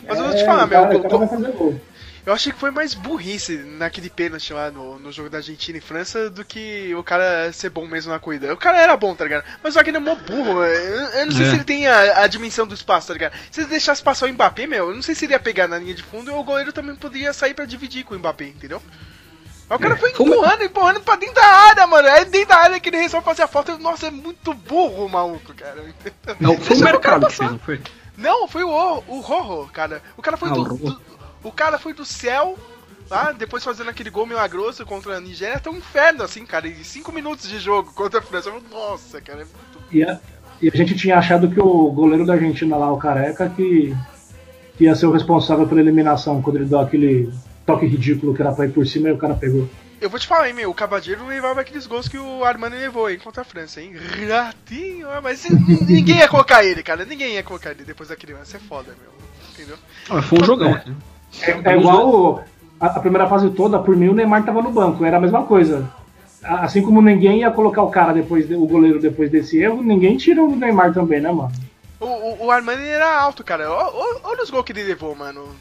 Mas 0.07 0.19
eu 0.19 0.25
vou 0.25 0.35
te 0.35 0.45
falar, 0.45 0.67
o 0.67 0.69
cara, 0.69 0.89
meu, 0.89 1.01
o 1.01 1.03
cara 1.03 1.81
eu 2.27 2.33
achei 2.33 2.53
que 2.53 2.59
foi 2.59 2.71
mais 2.73 2.93
burrice 2.93 3.57
naquele 3.59 4.11
pênalti 4.11 4.53
lá 4.53 4.71
no, 4.71 4.99
no 4.99 5.12
jogo 5.12 5.31
da 5.31 5.39
Argentina 5.39 5.79
e 5.79 5.81
França 5.81 6.29
do 6.29 6.45
que 6.45 6.93
o 6.95 7.03
cara 7.05 7.53
ser 7.53 7.71
bom 7.71 7.87
mesmo 7.87 8.12
na 8.12 8.19
corrida. 8.19 8.53
O 8.53 8.57
cara 8.57 8.79
era 8.79 8.97
bom, 8.97 9.15
tá 9.15 9.25
ligado? 9.25 9.45
Mas 9.62 9.75
o 9.75 9.79
Wagner 9.79 9.97
é 9.97 10.05
mó 10.05 10.15
burro, 10.17 10.65
eu, 10.65 11.07
eu 11.21 11.27
não 11.27 11.33
sei 11.33 11.47
É. 11.47 11.49
se 11.51 11.55
ele 11.55 11.65
tem 11.65 11.87
a, 11.87 12.23
a 12.23 12.27
dimensão 12.27 12.67
do 12.67 12.75
espaço, 12.75 13.07
tá 13.07 13.12
ligado? 13.15 13.33
Se 13.51 13.61
ele 13.61 13.69
deixasse 13.71 14.03
passar 14.03 14.27
o 14.27 14.33
Mbappé, 14.33 14.67
meu, 14.67 14.89
eu 14.91 14.95
não 14.95 15.03
sei 15.03 15.15
se 15.15 15.25
ele 15.25 15.35
ia 15.35 15.39
pegar 15.41 15.69
na 15.69 15.79
linha 15.79 15.95
de 15.95 16.03
fundo 16.03 16.31
e 16.31 16.35
o 16.35 16.43
goleiro 16.43 16.73
também 16.73 16.97
poderia 16.97 17.33
sair 17.33 17.55
pra 17.55 17.65
dividir 17.65 18.05
com 18.05 18.15
o 18.15 18.19
Mbappé, 18.19 18.47
entendeu? 18.49 18.83
Aí 19.71 19.77
o 19.77 19.81
cara 19.81 19.97
foi 19.97 20.12
Como- 20.12 20.33
empurrando, 20.35 20.62
empurrando 20.65 21.01
pra 21.01 21.17
dentro 21.17 21.35
da 21.37 21.45
área, 21.45 21.87
mano. 21.89 22.07
É 22.07 22.25
dentro 22.25 22.49
da 22.51 22.57
área 22.57 22.79
que 22.79 22.89
ele 22.89 22.99
resolve 22.99 23.25
fazer 23.25 23.43
a 23.43 23.49
falta. 23.49 23.77
Nossa, 23.79 24.07
é 24.07 24.11
muito 24.12 24.55
burro 24.55 25.07
o 25.07 25.09
maluco, 25.09 25.53
cara. 25.55 25.85
Não, 26.39 26.57
foi 26.61 26.77
o 26.77 26.81
mercado 26.81 27.27
que 27.27 27.33
fez, 27.35 27.51
não 27.51 27.59
foi? 27.59 27.81
Não, 28.17 28.47
foi 28.49 28.62
o, 28.62 29.03
o 29.09 29.21
Rojo, 29.21 29.69
cara. 29.73 30.01
O 30.17 30.23
cara 30.23 30.37
foi 30.37 30.51
Ah, 30.51 30.53
do, 30.55 30.65
do- 30.77 31.01
O 31.47 31.53
cara 31.53 31.79
foi 31.79 31.93
do 31.95 32.05
céu, 32.05 32.59
lá, 33.09 33.31
depois 33.31 33.63
fazendo 33.63 33.89
aquele 33.89 34.11
gol 34.11 34.27
milagroso 34.27 34.85
contra 34.85 35.17
a 35.17 35.21
Nigéria, 35.21 35.59
até 35.59 35.71
um 35.71 35.77
inferno, 35.77 36.25
assim, 36.25 36.45
cara. 36.45 36.67
Em 36.67 36.83
5 36.83 37.13
minutos 37.13 37.49
de 37.49 37.61
jogo 37.61 37.93
contra 37.93 38.19
a 38.19 38.23
França. 38.23 38.53
Nossa, 38.69 39.21
cara, 39.21 39.43
é 39.43 39.45
muito. 39.45 39.87
E 39.93 40.03
a, 40.03 40.19
e 40.61 40.69
a 40.69 40.77
gente 40.77 40.97
tinha 40.97 41.17
achado 41.17 41.49
que 41.49 41.61
o 41.61 41.93
goleiro 41.93 42.27
da 42.27 42.33
Argentina 42.33 42.77
lá, 42.77 42.93
o 42.93 42.99
Careca, 42.99 43.49
que, 43.49 43.97
que 44.77 44.85
ia 44.85 44.97
ser 44.97 45.07
o 45.07 45.13
responsável 45.13 45.69
pela 45.69 45.81
eliminação, 45.81 46.43
quando 46.43 46.57
ele 46.57 46.65
deu 46.65 46.81
aquele 46.81 47.33
toque 47.65 47.87
ridículo 47.87 48.35
que 48.35 48.43
era 48.43 48.51
pra 48.51 48.67
ir 48.67 48.73
por 48.73 48.85
cima 48.85 49.09
e 49.09 49.13
o 49.13 49.19
cara 49.19 49.35
pegou. 49.35 49.69
Eu 50.01 50.11
vou 50.11 50.19
te 50.19 50.27
falar, 50.27 50.49
hein, 50.49 50.55
meu, 50.55 50.71
o 50.71 50.75
Cavadeiro 50.75 51.21
não 51.21 51.29
levava 51.29 51.61
aqueles 51.61 51.87
gols 51.87 52.09
que 52.09 52.19
o 52.19 52.43
Armani 52.45 52.77
levou 52.77 53.07
aí 53.07 53.19
contra 53.19 53.43
a 53.43 53.45
França, 53.45 53.81
hein? 53.81 53.95
Ratinho, 54.29 55.09
ah, 55.09 55.21
mas 55.23 55.47
ninguém 55.87 56.19
ia 56.19 56.29
colocar 56.29 56.65
ele, 56.65 56.83
cara. 56.83 57.05
Ninguém 57.05 57.35
ia 57.35 57.43
colocar 57.45 57.71
ele 57.71 57.85
depois 57.85 58.09
daquele 58.09 58.35
lance. 58.35 58.57
É 58.57 58.59
foda, 58.59 58.93
meu. 59.01 59.15
Entendeu? 59.53 59.77
Ah, 60.11 60.21
foi 60.21 60.41
um 60.41 60.45
jogão. 60.45 60.73
né? 60.73 60.85
É, 61.42 61.72
é 61.72 61.77
igual 61.77 62.09
o- 62.09 62.40
a, 62.81 62.87
a 62.87 63.01
primeira 63.01 63.27
fase 63.29 63.51
toda, 63.51 63.79
por 63.79 63.96
mim 63.96 64.09
o 64.09 64.14
Neymar 64.14 64.44
tava 64.44 64.62
no 64.62 64.70
banco, 64.70 65.05
era 65.05 65.16
a 65.16 65.20
mesma 65.20 65.42
coisa. 65.44 65.88
Assim 66.42 66.83
como 66.83 67.03
ninguém 67.03 67.40
ia 67.40 67.51
colocar 67.51 67.83
o 67.83 67.90
cara 67.90 68.12
depois, 68.12 68.46
de- 68.46 68.55
o 68.55 68.66
goleiro 68.66 69.01
depois 69.01 69.31
desse 69.31 69.59
erro, 69.59 69.83
ninguém 69.83 70.16
tira 70.16 70.42
o 70.44 70.55
Neymar 70.55 70.92
também, 70.92 71.20
né, 71.20 71.33
mano? 71.33 71.51
O, 71.99 72.05
o, 72.07 72.46
o 72.46 72.51
Armani 72.51 72.87
era 72.87 73.18
alto, 73.20 73.42
cara. 73.42 73.70
Olha 73.70 74.42
os 74.42 74.51
gols 74.51 74.64
que 74.64 74.72
ele 74.72 74.85
levou, 74.85 75.14
mano. 75.14 75.49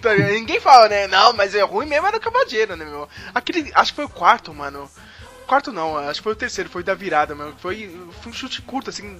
Tá? 0.00 0.14
Ninguém 0.14 0.58
fala, 0.58 0.88
né? 0.88 1.06
Não, 1.06 1.34
mas 1.34 1.54
é 1.54 1.60
ruim 1.60 1.84
mesmo 1.84 2.06
era 2.06 2.16
o 2.16 2.20
Cavadeiro, 2.20 2.74
né, 2.74 2.86
meu? 2.86 3.06
Aquele. 3.34 3.70
Acho 3.74 3.92
que 3.92 3.96
foi 3.96 4.06
o 4.06 4.08
quarto, 4.08 4.54
mano. 4.54 4.88
Quarto 5.50 5.72
não, 5.72 5.98
acho 5.98 6.20
que 6.20 6.22
foi 6.22 6.32
o 6.32 6.36
terceiro, 6.36 6.70
foi 6.70 6.84
da 6.84 6.94
virada, 6.94 7.34
meu. 7.34 7.52
Foi, 7.58 7.90
foi 8.22 8.30
um 8.30 8.32
chute 8.32 8.62
curto, 8.62 8.88
assim, 8.88 9.18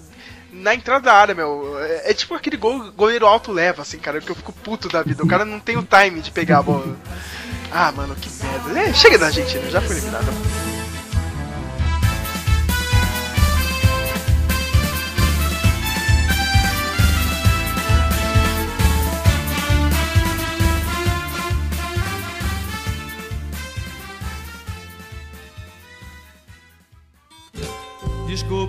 na 0.53 0.73
entrada 0.73 1.07
da 1.07 1.13
área, 1.13 1.35
meu. 1.35 1.77
É, 1.81 2.13
é 2.13 2.15
tipo 2.15 2.37
aquele 2.37 2.57
gol 2.57 2.93
goleiro 2.93 3.27
alto 3.27 3.51
leva, 3.51 3.83
assim, 3.83 3.99
cara, 3.99 4.21
que 4.21 4.31
eu 4.31 4.37
fico 4.37 4.53
puto 4.53 4.89
da 4.89 5.03
vida. 5.03 5.25
O 5.25 5.27
cara 5.27 5.45
não 5.45 5.59
tem 5.59 5.77
o 5.77 5.83
time 5.83 6.21
de 6.21 6.31
pegar 6.31 6.59
a 6.59 6.63
bola. 6.63 6.97
Ah, 7.73 7.91
mano, 7.91 8.15
que 8.15 8.31
merda. 8.45 8.81
É, 8.81 8.95
chega 8.95 9.19
da 9.19 9.27
Argentina, 9.27 9.69
já 9.71 9.81
foi 9.81 9.97
eliminada. 9.97 10.70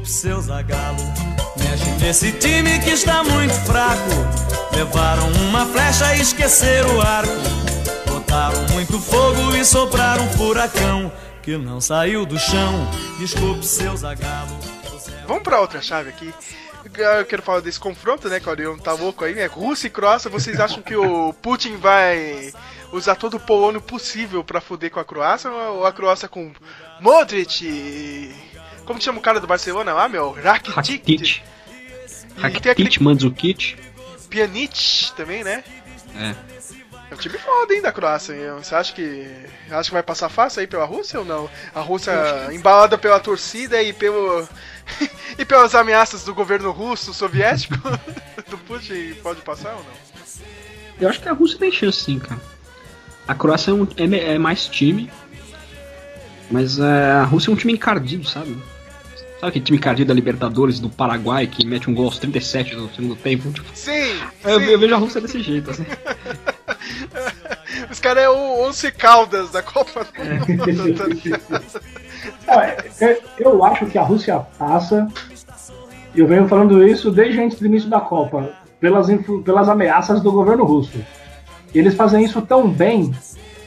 Desculpe, 0.02 0.10
seu 0.10 0.42
Zagalo. 0.42 0.98
Mexe 1.58 1.90
nesse 2.00 2.32
time 2.34 2.80
que 2.80 2.92
está 2.92 3.24
muito 3.24 3.54
fraco. 3.66 4.10
Levaram 4.76 5.28
uma 5.48 5.66
flecha 5.66 6.16
e 6.16 6.22
esqueceram 6.22 6.98
o 6.98 7.02
arco. 7.02 7.32
Botaram 8.08 8.62
muito 8.72 9.00
fogo 9.00 9.56
e 9.56 9.64
sopraram 9.64 10.24
um 10.26 10.30
furacão 10.30 11.12
que 11.42 11.58
não 11.58 11.80
saiu 11.80 12.26
do 12.26 12.38
chão. 12.38 12.88
Desculpe, 13.20 13.66
seu 13.66 13.96
Zagalo. 13.96 14.58
É 15.24 15.26
Vamos 15.28 15.44
pra 15.44 15.62
outra 15.62 15.82
chave 15.82 16.10
aqui. 16.10 16.34
Eu 16.84 17.26
quero 17.26 17.44
falar 17.44 17.62
desse 17.62 17.80
confronto, 17.80 18.28
né, 18.28 18.40
que 18.40 18.82
tá 18.84 18.94
louco 18.94 19.24
aí, 19.24 19.36
né? 19.36 19.46
Rússia 19.46 19.88
e 19.88 19.90
Croácia, 19.90 20.30
vocês 20.32 20.60
acham 20.60 20.82
que 20.82 20.96
o 20.96 21.32
Putin 21.34 21.78
vai 21.78 22.52
usar 22.92 23.16
todo 23.16 23.38
o 23.38 23.40
polônio 23.40 23.80
possível 23.80 24.44
pra 24.44 24.60
foder 24.60 24.90
com 24.90 25.00
a 25.00 25.06
Croácia? 25.06 25.50
Ou 25.52 25.86
a 25.86 25.94
Croácia 25.94 26.28
com 26.28 26.52
Modric 27.00 27.64
e... 27.64 28.51
Como 28.92 29.00
que 29.00 29.06
chama 29.06 29.20
o 29.20 29.22
cara 29.22 29.40
do 29.40 29.48
Barcelona 29.48 29.94
lá, 29.94 30.10
meu? 30.10 30.32
Rakitic? 30.32 31.42
Rakitic. 32.36 32.68
Aquele 32.72 32.90
Mandzukic. 33.00 33.78
Pjanic 34.30 35.14
também, 35.16 35.46
né? 35.46 35.64
É. 36.14 36.36
É 37.10 37.14
um 37.14 37.18
time 37.18 37.38
foda, 37.38 37.74
hein, 37.74 37.82
da 37.82 37.94
Croácia. 37.94 38.36
Você 38.56 38.76
acha 38.76 38.92
que 38.94 39.26
acha 39.70 39.88
que 39.90 39.94
vai 39.94 40.04
passar 40.04 40.28
fácil 40.28 40.60
aí 40.60 40.68
pela 40.68 40.84
Rússia 40.84 41.20
ou 41.20 41.26
não? 41.26 41.50
A 41.74 41.80
Rússia 41.80 42.12
embalada 42.52 42.98
pela 42.98 43.18
torcida 43.18 43.82
e 43.82 43.94
pelo 43.94 44.46
e 45.40 45.46
pelas 45.46 45.74
ameaças 45.74 46.26
do 46.26 46.36
governo 46.36 46.70
russo 46.72 47.14
soviético 47.14 47.76
do 48.50 48.58
Putin 48.58 49.14
pode 49.24 49.40
passar 49.42 49.72
ou 49.74 49.86
não? 49.86 49.94
Eu 51.00 51.08
acho 51.08 51.22
que 51.22 51.30
a 51.30 51.34
Rússia 51.34 51.58
tem 51.58 51.72
chance 51.72 52.04
sim, 52.04 52.20
cara. 52.20 52.42
A 53.26 53.34
Croácia 53.34 53.72
é, 53.72 53.74
um- 53.74 53.88
é 53.96 54.34
é 54.34 54.38
mais 54.38 54.66
time. 54.68 55.10
Mas 56.50 56.78
é, 56.78 57.12
a 57.12 57.24
Rússia 57.24 57.50
é 57.50 57.54
um 57.54 57.56
time 57.58 57.72
encardido, 57.72 58.28
sabe? 58.28 58.62
Sabe 59.42 59.50
aquele 59.50 59.66
time 59.66 59.78
encardido 59.80 60.08
da 60.10 60.14
Libertadores 60.14 60.80
do 60.80 60.88
Paraguai 60.88 61.48
que 61.48 61.66
mete 61.66 61.90
um 61.90 61.96
gol 61.96 62.06
aos 62.06 62.20
37 62.20 62.76
do 62.76 62.88
segundo 62.94 63.16
tempo? 63.16 63.52
Tipo, 63.52 63.68
Sim, 63.74 63.92
eu, 64.46 64.60
sim. 64.60 64.66
eu 64.68 64.78
vejo 64.80 64.94
a 64.94 64.98
Rússia 65.00 65.20
desse 65.20 65.40
jeito, 65.42 65.72
assim. 65.72 65.84
Os 67.90 68.00
caras 68.00 68.24
é 68.24 68.30
o 68.30 68.68
Once 68.68 68.92
Caldas 68.92 69.50
da 69.50 69.64
Copa 69.64 70.06
do 70.06 70.24
Mundo. 70.24 71.06
ligado? 71.10 71.64
Ó, 72.48 72.62
é- 72.62 72.78
é- 73.02 73.22
eu 73.40 73.64
acho 73.66 73.88
que 73.88 73.98
a 73.98 74.04
Rússia 74.04 74.38
passa, 74.60 75.08
e 76.14 76.20
eu 76.20 76.28
venho 76.28 76.48
falando 76.48 76.86
isso 76.88 77.10
desde 77.10 77.42
antes 77.42 77.58
do 77.60 77.66
início 77.66 77.90
da 77.90 78.00
Copa, 78.00 78.52
pelas, 78.80 79.08
pelas 79.44 79.68
ameaças 79.68 80.22
do 80.22 80.32
governo 80.32 80.66
russo. 80.66 81.04
E 81.74 81.80
eles 81.80 81.96
fazem 81.96 82.24
isso 82.24 82.44
tão 82.44 82.70
bem 82.70 83.12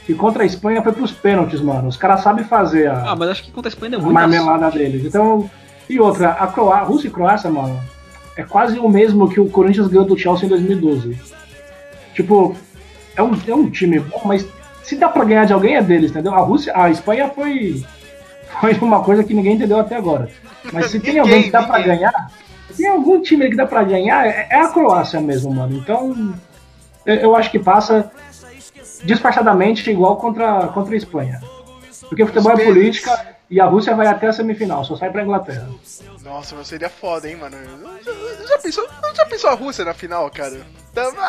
que 0.05 0.13
contra 0.13 0.43
a 0.43 0.45
Espanha 0.45 0.81
foi 0.81 0.93
pros 0.93 1.11
pênaltis, 1.11 1.59
mano. 1.59 1.89
Os 1.89 1.97
caras 1.97 2.21
sabem 2.21 2.45
fazer 2.45 2.87
a, 2.87 3.11
Ah, 3.11 3.15
mas 3.17 3.27
acho 3.27 3.43
que 3.43 3.51
contra 3.51 3.67
a 3.67 3.73
Espanha 3.73 3.95
é 3.95 3.97
a 3.97 4.01
muito 4.01 4.13
marmelada 4.13 4.71
deles. 4.71 5.03
Então, 5.03 5.49
e 5.89 5.99
outra, 5.99 6.31
a 6.31 6.47
Croá 6.47 6.81
Rússia 6.81 7.07
e 7.07 7.11
Croácia, 7.11 7.49
mano, 7.49 7.79
é 8.35 8.43
quase 8.43 8.79
o 8.79 8.89
mesmo 8.89 9.29
que 9.29 9.39
o 9.39 9.49
Corinthians 9.49 9.87
ganhou 9.87 10.05
do 10.05 10.17
Chelsea 10.17 10.45
em 10.45 10.49
2012. 10.49 11.17
Tipo, 12.13 12.55
é 13.15 13.23
um, 13.23 13.31
é 13.47 13.53
um 13.53 13.69
time 13.69 13.99
bom, 13.99 14.21
mas 14.25 14.47
se 14.83 14.95
dá 14.95 15.09
pra 15.09 15.23
ganhar 15.23 15.45
de 15.45 15.53
alguém 15.53 15.75
é 15.75 15.81
deles, 15.81 16.11
entendeu? 16.11 16.33
A 16.33 16.39
Rússia, 16.39 16.73
a 16.75 16.89
Espanha 16.89 17.29
foi, 17.29 17.83
foi 18.61 18.73
uma 18.81 19.03
coisa 19.03 19.23
que 19.23 19.33
ninguém 19.33 19.55
entendeu 19.55 19.79
até 19.79 19.95
agora. 19.95 20.29
Mas 20.73 20.91
se 20.91 20.99
tem 20.99 21.19
alguém 21.19 21.43
que 21.43 21.51
dá 21.51 21.63
pra 21.63 21.79
ganhar, 21.79 22.31
se 22.71 22.77
tem 22.77 22.87
algum 22.87 23.21
time 23.21 23.49
que 23.49 23.55
dá 23.55 23.65
pra 23.65 23.83
ganhar, 23.83 24.25
é, 24.25 24.47
é 24.49 24.59
a 24.59 24.67
Croácia 24.69 25.21
mesmo, 25.21 25.53
mano. 25.53 25.77
Então, 25.77 26.33
eu, 27.05 27.15
eu 27.15 27.35
acho 27.35 27.51
que 27.51 27.59
passa 27.59 28.11
disfarçadamente 29.03 29.89
igual 29.89 30.17
contra, 30.17 30.67
contra 30.67 30.93
a 30.93 30.97
Espanha. 30.97 31.39
Porque 32.09 32.25
futebol 32.25 32.51
é 32.53 32.65
política 32.65 33.34
e 33.49 33.59
a 33.59 33.65
Rússia 33.65 33.95
vai 33.95 34.07
até 34.07 34.27
a 34.27 34.33
semifinal, 34.33 34.83
só 34.83 34.95
sai 34.95 35.11
pra 35.11 35.23
Inglaterra. 35.23 35.69
Nossa, 36.23 36.55
mas 36.55 36.67
seria 36.67 36.89
foda, 36.89 37.29
hein, 37.29 37.35
mano. 37.35 37.55
Já, 38.03 38.11
já 38.47 38.57
pensou, 38.59 38.87
já 39.15 39.25
pensou 39.25 39.49
a 39.49 39.53
Rússia 39.53 39.85
na 39.85 39.93
final, 39.93 40.29
cara? 40.31 40.61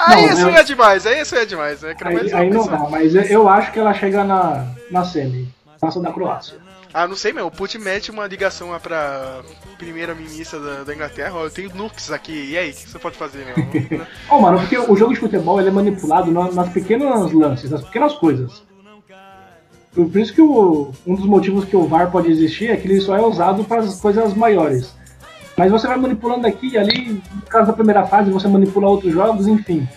Aí 0.06 0.26
Não, 0.26 0.32
isso 0.32 0.42
eu- 0.42 0.54
é 0.54 0.62
demais, 0.62 1.06
aí 1.06 1.20
isso 1.20 1.34
é 1.34 1.44
demais, 1.44 1.82
né? 1.82 1.94
Mas 2.02 2.32
Aí, 2.32 2.34
aí 2.34 2.50
não 2.50 2.66
dá, 2.66 2.78
mas 2.88 3.14
eu- 3.14 3.48
acho 3.48 3.72
que 3.72 3.78
ela 3.78 3.92
chega 3.92 4.22
na, 4.24 4.66
na 4.90 5.04
semi. 5.04 5.48
Passa 5.80 6.00
da 6.00 6.12
Croácia. 6.12 6.56
Ah, 6.94 7.06
não 7.06 7.14
sei, 7.16 7.30
meu. 7.32 7.46
O 7.48 7.50
Putin 7.50 7.78
mete 7.78 8.10
uma 8.10 8.26
ligação 8.26 8.70
lá 8.70 8.80
pra 8.80 9.42
primeira-ministra 9.76 10.58
da, 10.58 10.84
da 10.84 10.94
Inglaterra. 10.94 11.34
Ó, 11.34 11.44
eu 11.44 11.50
tenho 11.50 11.74
nukes 11.74 12.10
aqui. 12.10 12.52
E 12.52 12.56
aí, 12.56 12.70
o 12.70 12.74
que 12.74 12.88
você 12.88 12.98
pode 12.98 13.16
fazer, 13.18 13.44
meu? 13.44 14.00
Ô, 14.30 14.40
mano, 14.40 14.58
porque 14.60 14.78
o 14.78 14.96
jogo 14.96 15.12
de 15.12 15.20
futebol 15.20 15.60
ele 15.60 15.68
é 15.68 15.72
manipulado 15.72 16.30
na- 16.30 16.50
nas 16.50 16.70
pequenas 16.70 17.30
lances, 17.32 17.70
nas 17.70 17.82
pequenas 17.82 18.14
coisas. 18.14 18.62
Por 20.04 20.16
isso 20.20 20.32
que 20.34 20.42
o- 20.42 20.90
um 21.06 21.14
dos 21.14 21.24
motivos 21.26 21.64
que 21.64 21.74
o 21.76 21.86
VAR 21.86 22.10
pode 22.10 22.30
existir 22.30 22.70
é 22.70 22.76
que 22.76 22.86
ele 22.86 23.00
só 23.00 23.16
é 23.16 23.22
usado 23.22 23.64
para 23.64 23.80
as 23.80 23.98
coisas 24.00 24.34
maiores. 24.34 24.94
Mas 25.56 25.70
você 25.72 25.86
vai 25.86 25.96
manipulando 25.96 26.46
aqui 26.46 26.68
e 26.72 26.78
ali, 26.78 27.22
no 27.34 27.42
caso 27.48 27.68
da 27.68 27.72
primeira 27.72 28.04
fase, 28.06 28.30
você 28.30 28.46
manipula 28.46 28.88
outros 28.88 29.12
jogos, 29.12 29.46
enfim. 29.48 29.88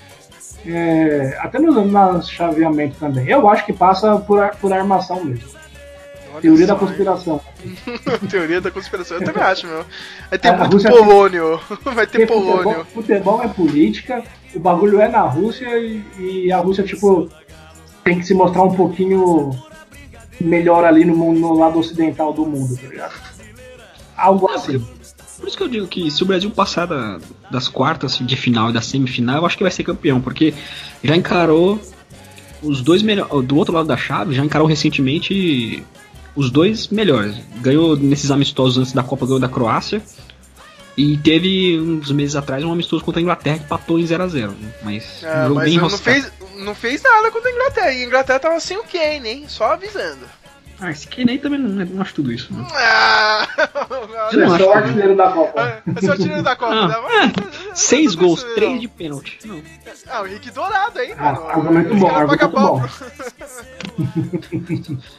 É, 0.65 1.37
até 1.41 1.59
no, 1.59 1.71
no 1.85 2.21
chaveamento 2.23 2.95
também. 2.99 3.27
Eu 3.27 3.49
acho 3.49 3.65
que 3.65 3.73
passa 3.73 4.17
por, 4.17 4.49
por 4.61 4.71
armação 4.73 5.23
mesmo. 5.23 5.49
Olha 6.31 6.41
Teoria 6.41 6.67
só, 6.67 6.73
da 6.73 6.79
conspiração. 6.79 7.41
Teoria 8.29 8.61
da 8.61 8.71
conspiração. 8.71 9.17
Eu 9.17 9.25
também 9.25 9.43
acho, 9.43 9.67
meu. 9.67 9.85
Vai 10.29 10.39
ter 10.39 10.49
A 10.49 10.57
muito 10.67 10.87
polônio. 10.89 11.59
Vai 11.83 12.07
ter 12.07 12.25
Porque 12.25 12.27
futebol, 12.27 12.57
polônio. 12.63 12.85
futebol 12.93 13.43
é 13.43 13.47
política, 13.47 14.23
o 14.55 14.59
bagulho 14.59 15.01
é 15.01 15.07
na 15.09 15.21
Rússia 15.21 15.67
e, 15.77 16.03
e 16.45 16.51
a 16.51 16.57
Rússia, 16.59 16.83
tipo, 16.83 17.27
tem 18.03 18.19
que 18.19 18.25
se 18.25 18.33
mostrar 18.33 18.63
um 18.63 18.73
pouquinho 18.75 19.51
melhor 20.39 20.83
ali 20.85 21.05
no, 21.05 21.15
mundo- 21.15 21.39
no 21.39 21.53
lado 21.57 21.79
ocidental 21.79 22.33
do 22.33 22.45
mundo, 22.45 22.75
tá 22.77 22.87
ligado? 22.87 23.13
Algo 24.15 24.49
assim. 24.51 24.83
Por 25.37 25.47
isso 25.47 25.55
que 25.57 25.63
eu 25.63 25.69
digo 25.69 25.87
que 25.87 26.11
se 26.11 26.21
o 26.21 26.25
Brasil 26.25 26.51
passar 26.51 26.85
da- 26.85 27.19
das 27.49 27.67
quartas 27.67 28.17
de 28.19 28.35
final 28.35 28.69
e 28.69 28.73
da 28.73 28.81
semifinal, 28.81 29.37
eu 29.37 29.45
acho 29.45 29.57
que 29.57 29.63
vai 29.63 29.71
ser 29.71 29.83
campeão, 29.83 30.19
porque 30.19 30.53
já 31.03 31.15
encarou 31.15 31.79
os 32.61 32.81
dois 32.81 33.01
melhores. 33.01 33.45
Do 33.45 33.55
outro 33.55 33.73
lado 33.73 33.87
da 33.87 33.95
chave, 33.95 34.35
já 34.35 34.43
encarou 34.43 34.67
recentemente 34.67 35.81
os 36.35 36.51
dois 36.51 36.89
melhores. 36.89 37.35
Ganhou 37.61 37.95
nesses 37.95 38.31
amistosos 38.31 38.77
antes 38.77 38.91
da 38.93 39.01
Copa, 39.03 39.25
ganhou 39.25 39.39
da 39.39 39.47
Croácia. 39.49 40.01
E 40.97 41.15
teve 41.15 41.79
uns 41.79 42.11
meses 42.11 42.35
atrás 42.35 42.61
um 42.65 42.73
amistoso 42.73 43.05
contra 43.05 43.21
a 43.21 43.23
Inglaterra 43.23 43.59
que 43.59 43.65
patou 43.67 43.97
em 43.97 44.03
0x0. 44.03 44.51
Mas 44.83 45.23
Ah, 45.23 45.43
um 45.43 45.43
jogo 45.43 45.55
mas 45.55 45.69
bem 45.69 45.77
não 45.77 45.89
fez, 45.89 46.31
não 46.59 46.75
fez 46.75 47.01
nada 47.01 47.31
contra 47.31 47.49
a 47.49 47.53
Inglaterra. 47.53 47.91
E 47.91 48.03
a 48.03 48.05
Inglaterra 48.07 48.39
tava 48.39 48.59
sem 48.59 48.77
o 48.77 48.83
Kane, 48.83 49.27
hein? 49.29 49.45
Só 49.47 49.73
avisando. 49.73 50.25
Ah, 50.81 50.91
esse 50.91 51.05
Kane 51.07 51.31
aí 51.31 51.39
também 51.39 51.59
não, 51.59 51.85
não 51.85 52.01
acho 52.01 52.13
tudo 52.13 52.31
isso. 52.31 52.53
Não. 52.53 52.65
Ah, 52.71 53.45
Eu 54.31 54.39
não 54.39 54.45
é 54.45 54.55
acho 54.55 54.63
só 54.63 54.69
o 54.69 54.73
artilheiro 54.73 55.15
da 55.17 55.29
Copa. 55.29 55.83
É 55.97 56.01
só 56.05 56.15
tirando 56.15 56.43
da 56.43 56.55
Copa. 56.55 56.73
Ah, 56.73 56.87
né? 56.87 57.33
Mas- 57.35 57.77
Seis 57.79 58.15
gols, 58.15 58.39
sei, 58.41 58.53
três 58.55 58.71
não. 58.71 58.79
de 58.79 58.87
pênalti. 58.87 59.39
Não. 59.43 59.61
Ah, 60.07 60.21
o 60.21 60.27
Henrique 60.27 60.49
Dourado 60.51 60.99
aí, 60.99 61.11
Ah, 61.17 61.33
mano. 61.33 61.49
argumento 61.49 61.93
Os 61.93 61.99
bom, 61.99 62.09
caras 62.09 62.29
pagam 62.29 62.47
argumento 62.47 62.51
pau 62.55 62.79
bom. 62.79 64.19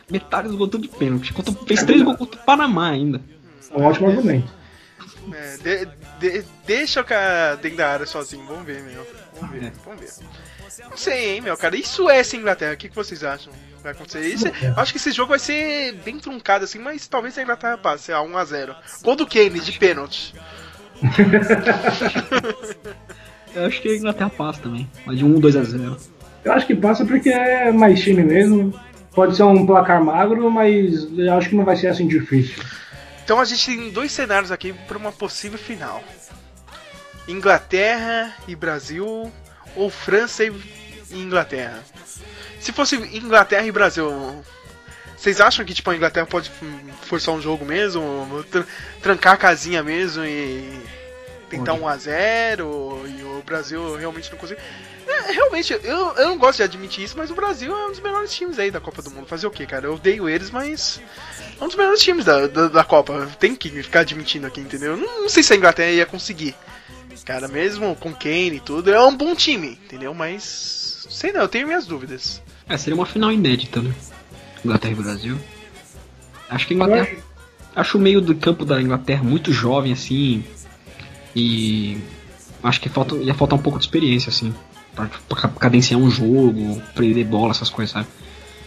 Metade 0.10 0.48
dos 0.48 0.56
gols 0.56 0.70
tudo 0.70 0.82
de 0.82 0.88
pênalti. 0.96 1.32
Contra- 1.32 1.52
Fez 1.66 1.82
três 1.82 2.02
gols 2.02 2.16
contra 2.16 2.40
o 2.40 2.44
Panamá 2.44 2.90
ainda. 2.90 3.20
É 3.70 3.76
um 3.78 3.84
ótimo 3.84 4.08
argumento. 4.08 4.50
É, 5.32 5.56
de- 5.58 5.88
De- 6.20 6.44
deixa 6.66 7.00
o 7.00 7.04
cara 7.04 7.56
dentro 7.56 7.78
da 7.78 7.88
área 7.90 8.06
sozinho, 8.06 8.44
vamos 8.46 8.64
ver, 8.64 8.82
meu. 8.82 9.06
Vamos 9.40 9.54
ver, 9.54 9.66
É. 9.66 9.72
vamos 9.84 10.00
ver. 10.00 10.10
Não 10.78 10.96
sei, 10.96 11.34
hein, 11.34 11.40
meu, 11.40 11.56
cara. 11.56 11.76
E 11.76 11.84
Suécia 11.84 12.36
e 12.36 12.40
Inglaterra, 12.40 12.74
o 12.74 12.76
que, 12.76 12.88
que 12.88 12.94
vocês 12.94 13.24
acham? 13.24 13.52
Vai 13.82 13.92
acontecer 13.92 14.26
isso? 14.26 14.46
Eu 14.46 14.74
acho 14.76 14.92
que 14.92 14.98
esse 14.98 15.12
jogo 15.12 15.30
vai 15.30 15.38
ser 15.38 15.94
bem 16.04 16.18
truncado 16.18 16.64
assim, 16.64 16.78
mas 16.78 17.08
talvez 17.08 17.36
a 17.38 17.42
Inglaterra 17.42 17.78
passe 17.78 18.12
a 18.12 18.18
1x0. 18.18 18.76
Gol 19.02 19.16
do 19.16 19.26
Kane 19.26 19.60
de 19.60 19.72
pênalti. 19.72 20.34
Eu 23.54 23.66
acho 23.66 23.82
que 23.82 23.88
a 23.88 23.96
Inglaterra 23.96 24.30
passa 24.30 24.60
também. 24.60 24.88
Mas 25.04 25.18
de 25.18 25.24
1, 25.24 25.40
2 25.40 25.56
a 25.56 25.64
0. 25.64 25.96
Eu 26.44 26.52
acho 26.52 26.66
que 26.66 26.74
passa 26.74 27.04
porque 27.04 27.30
é 27.30 27.72
mais 27.72 28.00
time 28.00 28.22
mesmo. 28.22 28.72
Pode 29.12 29.36
ser 29.36 29.42
um 29.42 29.66
placar 29.66 30.02
magro, 30.02 30.50
mas 30.50 31.08
eu 31.18 31.34
acho 31.34 31.48
que 31.48 31.56
não 31.56 31.64
vai 31.64 31.76
ser 31.76 31.88
assim 31.88 32.06
difícil. 32.06 32.62
Então 33.24 33.40
a 33.40 33.44
gente 33.44 33.66
tem 33.66 33.90
dois 33.90 34.12
cenários 34.12 34.52
aqui 34.52 34.72
para 34.86 34.96
uma 34.96 35.10
possível 35.10 35.58
final: 35.58 36.02
Inglaterra 37.26 38.32
e 38.46 38.54
Brasil, 38.54 39.30
ou 39.76 39.90
França 39.90 40.44
e 40.44 40.52
Inglaterra. 41.10 41.82
Se 42.60 42.72
fosse 42.72 42.96
Inglaterra 42.96 43.66
e 43.66 43.72
Brasil, 43.72 44.44
vocês 45.16 45.40
acham 45.40 45.64
que 45.64 45.74
tipo 45.74 45.90
a 45.90 45.96
Inglaterra 45.96 46.26
pode 46.26 46.50
forçar 47.02 47.34
um 47.34 47.40
jogo 47.40 47.64
mesmo, 47.64 48.44
tran- 48.50 48.66
trancar 49.02 49.34
a 49.34 49.36
casinha 49.38 49.82
mesmo 49.82 50.24
e 50.24 50.80
tentar 51.48 51.72
Pode. 51.72 51.82
um 51.82 51.88
a 51.88 51.96
0 51.96 53.02
e 53.06 53.22
o 53.24 53.42
Brasil 53.44 53.96
realmente 53.96 54.30
não 54.30 54.38
consegue? 54.38 54.60
É, 55.08 55.32
realmente, 55.32 55.72
eu, 55.72 55.80
eu 55.82 56.28
não 56.28 56.38
gosto 56.38 56.58
de 56.58 56.62
admitir 56.62 57.02
isso, 57.02 57.16
mas 57.18 57.30
o 57.30 57.34
Brasil 57.34 57.74
é 57.76 57.86
um 57.86 57.90
dos 57.90 57.98
melhores 58.00 58.32
times 58.32 58.58
aí 58.58 58.70
da 58.70 58.78
Copa 58.80 59.02
do 59.02 59.10
Mundo. 59.10 59.26
Fazer 59.26 59.46
o 59.46 59.50
quê, 59.50 59.66
cara? 59.66 59.86
Eu 59.86 59.94
odeio 59.94 60.28
eles, 60.28 60.50
mas 60.50 61.00
é 61.60 61.64
um 61.64 61.66
dos 61.66 61.74
melhores 61.76 62.00
times 62.00 62.24
da, 62.24 62.46
da, 62.46 62.68
da 62.68 62.84
Copa. 62.84 63.28
Tem 63.40 63.56
que 63.56 63.68
ficar 63.82 64.00
admitindo 64.00 64.46
aqui, 64.46 64.60
entendeu? 64.60 64.96
Não, 64.96 65.22
não 65.22 65.28
sei 65.28 65.42
se 65.42 65.52
a 65.52 65.56
Inglaterra 65.56 65.90
ia 65.90 66.06
conseguir. 66.06 66.54
Cara, 67.24 67.48
mesmo 67.48 67.94
com 67.96 68.12
Kane 68.12 68.56
e 68.56 68.60
tudo, 68.60 68.92
é 68.92 69.02
um 69.02 69.16
bom 69.16 69.34
time, 69.34 69.78
entendeu? 69.84 70.14
Mas. 70.14 71.06
Sei 71.08 71.32
não, 71.32 71.42
eu 71.42 71.48
tenho 71.48 71.66
minhas 71.66 71.86
dúvidas. 71.86 72.42
É, 72.68 72.76
seria 72.76 72.94
uma 72.94 73.06
final 73.06 73.32
inédita, 73.32 73.80
né? 73.80 73.92
Inglaterra 74.64 74.92
e 74.92 74.96
Brasil. 74.96 75.38
Acho 76.48 76.66
que 76.66 76.74
a 76.74 76.76
Inglaterra. 76.76 77.02
acho, 77.02 77.30
Acho 77.74 77.98
o 77.98 78.00
meio 78.00 78.20
do 78.20 78.34
campo 78.34 78.64
da 78.64 78.80
Inglaterra 78.80 79.22
muito 79.22 79.52
jovem, 79.52 79.92
assim. 79.92 80.44
E. 81.34 81.98
Acho 82.62 82.80
que 82.80 82.88
falta, 82.88 83.14
ia 83.16 83.34
faltar 83.34 83.58
um 83.58 83.62
pouco 83.62 83.78
de 83.78 83.84
experiência, 83.84 84.30
assim. 84.30 84.54
Pra, 84.94 85.08
pra 85.28 85.48
cadenciar 85.48 86.00
um 86.00 86.10
jogo, 86.10 86.82
prender 86.94 87.24
bola, 87.24 87.52
essas 87.52 87.70
coisas, 87.70 87.92
sabe? 87.92 88.06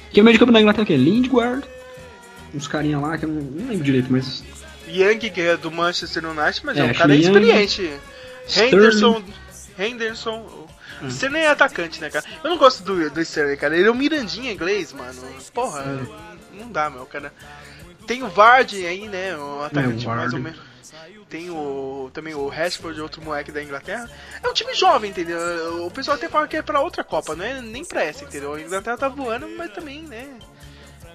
Porque 0.05 0.21
o 0.21 0.23
meio 0.23 0.33
de 0.33 0.39
campo 0.39 0.51
da 0.51 0.61
Inglaterra 0.61 0.85
que 0.85 0.93
é 0.93 0.97
Lindguard, 0.97 1.63
uns 2.53 2.67
carinha 2.67 2.99
lá 2.99 3.17
que 3.17 3.25
eu 3.25 3.29
não, 3.29 3.41
não 3.41 3.67
lembro 3.69 3.83
direito, 3.83 4.07
mas. 4.11 4.43
Young, 4.87 5.17
que 5.17 5.41
é 5.41 5.57
do 5.57 5.71
Manchester 5.71 6.25
United, 6.25 6.61
mas 6.63 6.77
é, 6.77 6.81
É, 6.81 6.83
um 6.83 6.93
cara 6.93 7.15
Young, 7.15 7.23
experiente. 7.23 7.91
Henderson. 8.47 9.23
Henderson. 9.77 10.67
Hum. 11.01 11.07
Sterling 11.07 11.39
é 11.39 11.47
atacante, 11.49 11.99
né, 11.99 12.09
cara? 12.09 12.23
Eu 12.43 12.49
não 12.49 12.57
gosto 12.57 12.83
do, 12.83 13.09
do 13.09 13.21
Sterling, 13.21 13.57
cara. 13.57 13.75
Ele 13.77 13.87
é 13.87 13.91
um 13.91 13.95
Mirandinha 13.95 14.51
inglês, 14.51 14.93
mano. 14.93 15.21
Porra, 15.53 15.81
É. 15.81 16.57
não 16.59 16.71
dá, 16.71 16.89
meu, 16.89 17.05
cara. 17.05 17.33
Tem 18.07 18.23
o 18.23 18.27
Vardy 18.29 18.85
aí, 18.85 19.07
né? 19.07 19.35
Um 19.37 19.63
atacante 19.63 20.05
mais 20.05 20.19
Vardy. 20.31 20.35
ou 20.35 20.41
menos. 20.41 20.59
Tem 21.29 21.49
o 21.49 22.11
também 22.13 22.35
o 22.35 22.47
Rashford, 22.47 23.01
outro 23.01 23.21
moleque 23.21 23.51
da 23.51 23.63
Inglaterra. 23.63 24.07
É 24.41 24.47
um 24.47 24.53
time 24.53 24.73
jovem, 24.75 25.09
entendeu? 25.09 25.83
O 25.85 25.89
pessoal 25.89 26.15
até 26.15 26.29
fala 26.29 26.47
que 26.47 26.55
é 26.57 26.61
pra 26.61 26.79
outra 26.79 27.03
Copa, 27.03 27.35
não 27.35 27.43
é 27.43 27.59
nem 27.59 27.83
pra 27.83 28.03
essa, 28.03 28.23
entendeu? 28.23 28.53
A 28.53 28.61
Inglaterra 28.61 28.97
tá 28.97 29.07
voando, 29.07 29.49
mas 29.57 29.71
também, 29.71 30.03
né? 30.03 30.37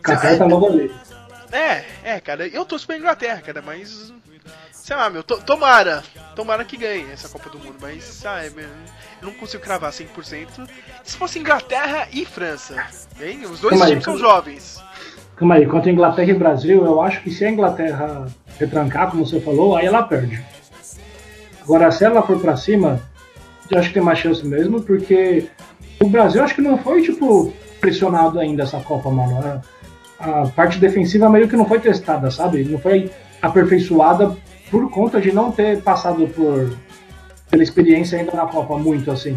Catar 0.02 0.36
tá 0.36 0.44
logo 0.44 0.66
ali. 0.68 0.92
É, 1.52 1.84
é, 2.02 2.20
cara, 2.20 2.46
eu 2.48 2.64
torço 2.64 2.86
pra 2.86 2.96
Inglaterra, 2.96 3.40
cara, 3.40 3.62
mas. 3.62 4.12
Sei 4.88 4.96
lá, 4.96 5.10
meu, 5.10 5.22
to- 5.22 5.42
tomara. 5.44 6.02
Tomara 6.34 6.64
que 6.64 6.74
ganhe 6.78 7.04
essa 7.12 7.28
Copa 7.28 7.50
do 7.50 7.58
Mundo, 7.58 7.74
mas, 7.78 8.02
sabe, 8.04 8.62
eu 8.62 9.26
não 9.26 9.34
consigo 9.34 9.62
cravar 9.62 9.92
100%. 9.92 10.66
Se 11.04 11.14
fosse 11.14 11.38
Inglaterra 11.38 12.08
e 12.10 12.24
França, 12.24 12.86
bem? 13.18 13.44
Os 13.44 13.60
dois 13.60 13.78
times 13.82 14.02
são 14.02 14.16
jovens. 14.16 14.82
Calma 15.36 15.56
aí, 15.56 15.66
quanto 15.66 15.90
a 15.90 15.92
Inglaterra 15.92 16.30
e 16.30 16.32
Brasil, 16.32 16.86
eu 16.86 17.02
acho 17.02 17.20
que 17.20 17.30
se 17.30 17.44
a 17.44 17.50
Inglaterra 17.50 18.28
retrancar, 18.58 19.10
como 19.10 19.26
você 19.26 19.38
falou, 19.40 19.76
aí 19.76 19.84
ela 19.84 20.04
perde. 20.04 20.42
Agora, 21.60 21.90
se 21.90 22.06
ela 22.06 22.22
for 22.22 22.40
pra 22.40 22.56
cima, 22.56 22.98
eu 23.70 23.78
acho 23.78 23.88
que 23.88 23.94
tem 23.94 24.02
mais 24.02 24.18
chance 24.20 24.42
mesmo, 24.46 24.80
porque 24.80 25.50
o 26.00 26.08
Brasil 26.08 26.42
acho 26.42 26.54
que 26.54 26.62
não 26.62 26.78
foi, 26.78 27.02
tipo, 27.02 27.52
pressionado 27.78 28.40
ainda 28.40 28.62
essa 28.62 28.80
Copa, 28.80 29.10
mano. 29.10 29.62
A, 30.18 30.40
a 30.40 30.46
parte 30.48 30.78
defensiva 30.78 31.28
meio 31.28 31.46
que 31.46 31.56
não 31.56 31.66
foi 31.66 31.78
testada, 31.78 32.30
sabe? 32.30 32.64
Não 32.64 32.78
foi 32.78 33.10
aperfeiçoada 33.42 34.34
por 34.70 34.90
conta 34.90 35.20
de 35.20 35.32
não 35.32 35.50
ter 35.50 35.80
passado 35.82 36.26
por 36.28 36.76
pela 37.50 37.62
experiência 37.62 38.18
ainda 38.18 38.32
na 38.32 38.46
Copa 38.46 38.76
muito 38.76 39.10
assim. 39.10 39.36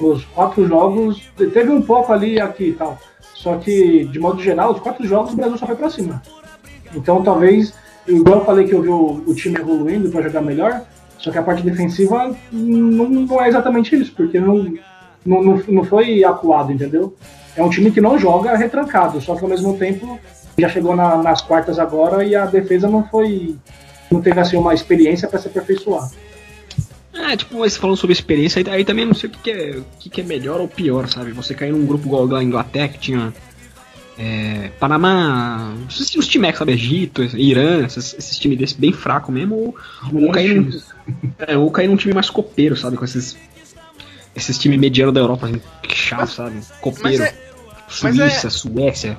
Os 0.00 0.24
quatro 0.24 0.66
jogos, 0.66 1.22
teve 1.36 1.70
um 1.70 1.82
pouco 1.82 2.12
ali 2.12 2.40
aqui 2.40 2.70
e 2.70 2.72
tal. 2.72 2.98
Só 3.34 3.56
que, 3.56 4.04
de 4.06 4.18
modo 4.18 4.42
geral, 4.42 4.72
os 4.72 4.80
quatro 4.80 5.06
jogos 5.06 5.32
o 5.32 5.36
Brasil 5.36 5.56
só 5.56 5.66
foi 5.66 5.76
pra 5.76 5.88
cima. 5.90 6.20
Então 6.94 7.22
talvez, 7.22 7.72
igual 8.08 8.40
eu 8.40 8.44
falei 8.44 8.66
que 8.66 8.74
eu 8.74 8.82
vi 8.82 8.88
o, 8.88 9.22
o 9.26 9.34
time 9.34 9.56
evoluindo 9.60 10.10
pra 10.10 10.22
jogar 10.22 10.40
melhor, 10.40 10.82
só 11.18 11.30
que 11.30 11.38
a 11.38 11.42
parte 11.42 11.62
defensiva 11.62 12.34
não, 12.50 13.08
não 13.08 13.40
é 13.42 13.48
exatamente 13.48 13.94
isso, 13.94 14.12
porque 14.16 14.40
não, 14.40 14.74
não, 15.24 15.42
não, 15.42 15.62
não 15.68 15.84
foi 15.84 16.24
acuado, 16.24 16.72
entendeu? 16.72 17.14
É 17.54 17.62
um 17.62 17.70
time 17.70 17.90
que 17.92 18.00
não 18.00 18.18
joga 18.18 18.56
retrancado, 18.56 19.20
só 19.20 19.36
que 19.36 19.42
ao 19.44 19.48
mesmo 19.50 19.76
tempo 19.76 20.18
já 20.58 20.68
chegou 20.68 20.96
na- 20.96 21.22
nas 21.22 21.40
quartas 21.42 21.78
agora 21.78 22.24
e 22.24 22.34
a 22.34 22.46
defesa 22.46 22.88
não 22.88 23.04
foi. 23.04 23.56
Não 24.10 24.20
teve 24.20 24.40
assim 24.40 24.56
uma 24.56 24.74
experiência 24.74 25.28
pra 25.28 25.38
se 25.38 25.48
aperfeiçoar. 25.48 26.10
É, 27.12 27.36
tipo, 27.36 27.58
mas 27.58 27.76
falando 27.76 27.96
sobre 27.96 28.12
experiência, 28.12 28.62
aí, 28.64 28.74
aí 28.76 28.84
também 28.84 29.04
não 29.04 29.14
sei 29.14 29.28
o 29.28 29.32
que, 29.32 29.38
que 29.40 29.50
é, 29.50 29.70
o 29.76 29.84
que, 29.98 30.08
que 30.10 30.20
é 30.20 30.24
melhor 30.24 30.60
ou 30.60 30.68
pior, 30.68 31.08
sabe? 31.08 31.32
Você 31.32 31.54
cair 31.54 31.72
num 31.72 31.84
grupo 31.84 32.06
igual 32.06 32.26
da 32.26 32.42
Inglaterra, 32.42 32.88
que 32.88 32.98
tinha 32.98 33.32
é, 34.18 34.70
Panamá, 34.78 35.74
os, 35.88 36.14
os 36.14 36.26
times, 36.28 36.56
sabe? 36.56 36.72
Egito, 36.72 37.22
Irã, 37.36 37.84
esses, 37.84 38.14
esses 38.18 38.38
times 38.38 38.58
desses 38.58 38.76
bem 38.76 38.92
fracos 38.92 39.34
mesmo, 39.34 39.54
ou, 39.54 39.74
ou, 40.22 40.30
cair 40.30 40.60
num, 40.60 40.70
é, 41.46 41.56
ou 41.56 41.70
cair 41.70 41.88
num 41.88 41.96
time 41.96 42.14
mais 42.14 42.30
copeiro, 42.30 42.76
sabe? 42.76 42.96
Com 42.96 43.04
esses, 43.04 43.36
esses 44.34 44.58
times 44.58 44.78
medianos 44.78 45.12
da 45.12 45.20
Europa, 45.20 45.46
assim, 45.46 45.60
que 45.82 45.96
chato, 45.96 46.20
Mas- 46.20 46.30
sabe? 46.32 46.54
Mas 46.56 46.70
Copeiro, 46.80 47.22
é, 47.24 47.34
mas 48.02 48.16
Suíça, 48.16 48.46
é- 48.46 48.50
Suécia. 48.50 49.18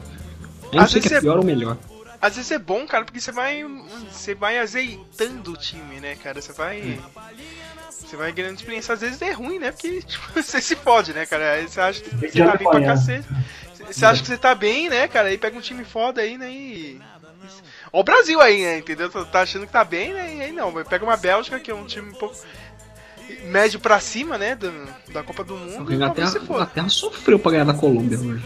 Eu 0.71 0.79
não 0.79 0.87
sei 0.87 1.01
o 1.01 1.03
que 1.03 1.13
é- 1.13 1.19
pior 1.19 1.37
ou 1.37 1.43
melhor. 1.43 1.77
Às 2.21 2.35
vezes 2.35 2.51
é 2.51 2.59
bom, 2.59 2.85
cara, 2.85 3.03
porque 3.03 3.19
você 3.19 3.31
vai. 3.31 3.63
Você 4.11 4.35
vai 4.35 4.57
azeitando 4.59 5.51
o 5.53 5.57
time, 5.57 5.99
né, 5.99 6.15
cara? 6.15 6.41
Você 6.41 6.53
vai. 6.53 6.99
Você 7.89 8.15
vai 8.15 8.31
ganhando 8.31 8.55
experiência, 8.55 8.93
às 8.93 9.01
vezes 9.01 9.21
é 9.21 9.31
ruim, 9.31 9.59
né? 9.59 9.71
Porque 9.71 10.01
tipo, 10.05 10.23
você 10.33 10.61
se 10.61 10.75
fode, 10.75 11.13
né, 11.13 11.25
cara? 11.25 11.53
Aí 11.53 11.67
você 11.67 11.81
acha 11.81 12.01
que 12.01 12.09
você 12.15 12.43
tá 12.45 12.55
bem 12.57 12.69
pra 12.69 12.81
cacete. 12.85 13.27
Você 13.87 14.05
acha 14.05 14.21
que 14.21 14.27
você 14.27 14.37
tá 14.37 14.53
bem, 14.55 14.89
né, 14.89 15.07
cara? 15.07 15.29
Aí 15.29 15.37
pega 15.37 15.57
um 15.57 15.61
time 15.61 15.83
foda 15.83 16.21
aí, 16.21 16.37
né? 16.37 16.49
E. 16.51 17.01
Ó 17.91 17.99
o 17.99 18.03
Brasil 18.03 18.39
aí, 18.39 18.61
né? 18.63 18.77
Entendeu? 18.77 19.09
Tá- 19.09 19.25
Tá 19.25 19.41
achando 19.41 19.65
que 19.65 19.71
tá 19.73 19.83
bem, 19.83 20.13
né? 20.13 20.35
E 20.35 20.41
aí 20.41 20.51
não. 20.51 20.71
Pega 20.83 21.03
uma 21.03 21.17
Bélgica, 21.17 21.59
que 21.59 21.71
é 21.71 21.75
um 21.75 21.85
time 21.85 22.09
um 22.11 22.13
pouco. 22.13 22.35
médio 23.45 23.79
pra 23.79 23.99
cima, 23.99 24.37
né? 24.37 24.55
Da, 24.55 24.69
da 25.11 25.23
Copa 25.23 25.43
do 25.43 25.55
Mundo. 25.55 25.91
A. 25.91 25.95
Inglaterra 25.95 26.89
sofreu 26.89 27.39
pra 27.39 27.51
ganhar 27.51 27.65
da 27.65 27.73
Colômbia 27.73 28.19
hoje. 28.19 28.43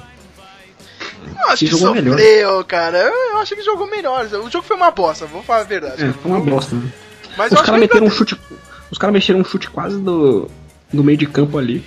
Eu 1.28 1.47
acho 1.47 1.57
que 1.65 1.65
que 1.65 1.71
jogou 1.71 1.93
melhor. 1.95 2.17
sofreu, 2.17 2.65
cara. 2.65 2.97
Eu, 2.97 3.13
eu 3.32 3.38
acho 3.38 3.55
que 3.55 3.61
jogou 3.63 3.88
melhor. 3.89 4.26
O 4.26 4.49
jogo 4.49 4.61
foi 4.65 4.76
uma 4.76 4.91
bosta, 4.91 5.26
vou 5.26 5.43
falar 5.43 5.61
a 5.61 5.63
verdade. 5.63 6.03
É, 6.03 6.11
foi 6.13 6.32
uma 6.32 6.39
bosta, 6.39 6.76
né? 6.76 6.91
Mas 7.38 7.51
Os 7.51 7.59
caras 7.61 7.73
que 7.76 7.80
meteram 7.80 8.07
um 8.07 8.11
chute. 8.11 8.39
Os 8.91 8.97
caras 8.97 9.13
mexeram 9.13 9.39
um 9.39 9.43
chute 9.45 9.69
quase 9.69 9.97
do, 9.99 10.49
do 10.93 11.03
meio 11.03 11.17
de 11.17 11.26
campo 11.26 11.57
ali. 11.57 11.84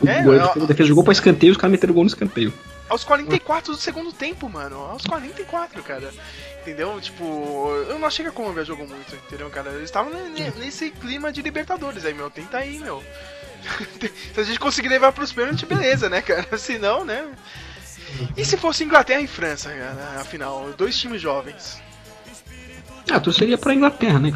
O 0.00 0.08
É, 0.08 0.22
goleiro 0.22 0.44
eu- 0.44 0.48
defesa- 0.48 0.64
a 0.64 0.68
defesa 0.68 0.88
jogou 0.88 1.04
pra 1.04 1.12
escanteio 1.12 1.52
os 1.52 1.58
caras 1.58 1.72
meteram 1.72 1.92
gol 1.94 2.04
no 2.04 2.08
escanteio. 2.08 2.52
Aos 2.88 3.02
44 3.02 3.72
do 3.72 3.78
segundo 3.80 4.12
tempo, 4.12 4.48
mano. 4.48 4.76
Aos 4.76 5.02
44, 5.04 5.82
cara. 5.82 6.10
Entendeu? 6.62 6.98
Tipo, 7.00 7.68
eu 7.88 7.98
não 7.98 8.06
achei 8.06 8.24
que 8.24 8.28
a 8.28 8.32
Colômbia 8.32 8.64
jogou 8.64 8.86
muito, 8.86 9.14
entendeu, 9.26 9.50
cara? 9.50 9.70
Eles 9.70 9.84
estavam 9.84 10.12
ne- 10.12 10.52
nesse 10.58 10.90
clima 10.90 11.32
de 11.32 11.42
Libertadores 11.42 12.04
aí, 12.04 12.14
meu. 12.14 12.30
Tenta 12.30 12.58
aí, 12.58 12.78
meu. 12.78 13.02
se 14.34 14.40
a 14.40 14.44
gente 14.44 14.60
conseguir 14.60 14.88
levar 14.88 15.12
pros 15.12 15.32
pênaltis, 15.32 15.64
beleza, 15.68 16.08
né, 16.08 16.20
cara? 16.22 16.46
Se 16.56 16.78
não, 16.78 17.04
né? 17.04 17.24
E 18.36 18.44
se 18.44 18.56
fosse 18.56 18.84
Inglaterra 18.84 19.20
e 19.20 19.26
França, 19.26 19.70
cara, 19.70 20.20
afinal? 20.20 20.70
Dois 20.76 20.96
times 20.98 21.20
jovens. 21.20 21.80
Ah, 23.10 23.14
eu 23.14 23.20
torceria 23.20 23.56
pra 23.56 23.74
Inglaterra, 23.74 24.18
né? 24.18 24.32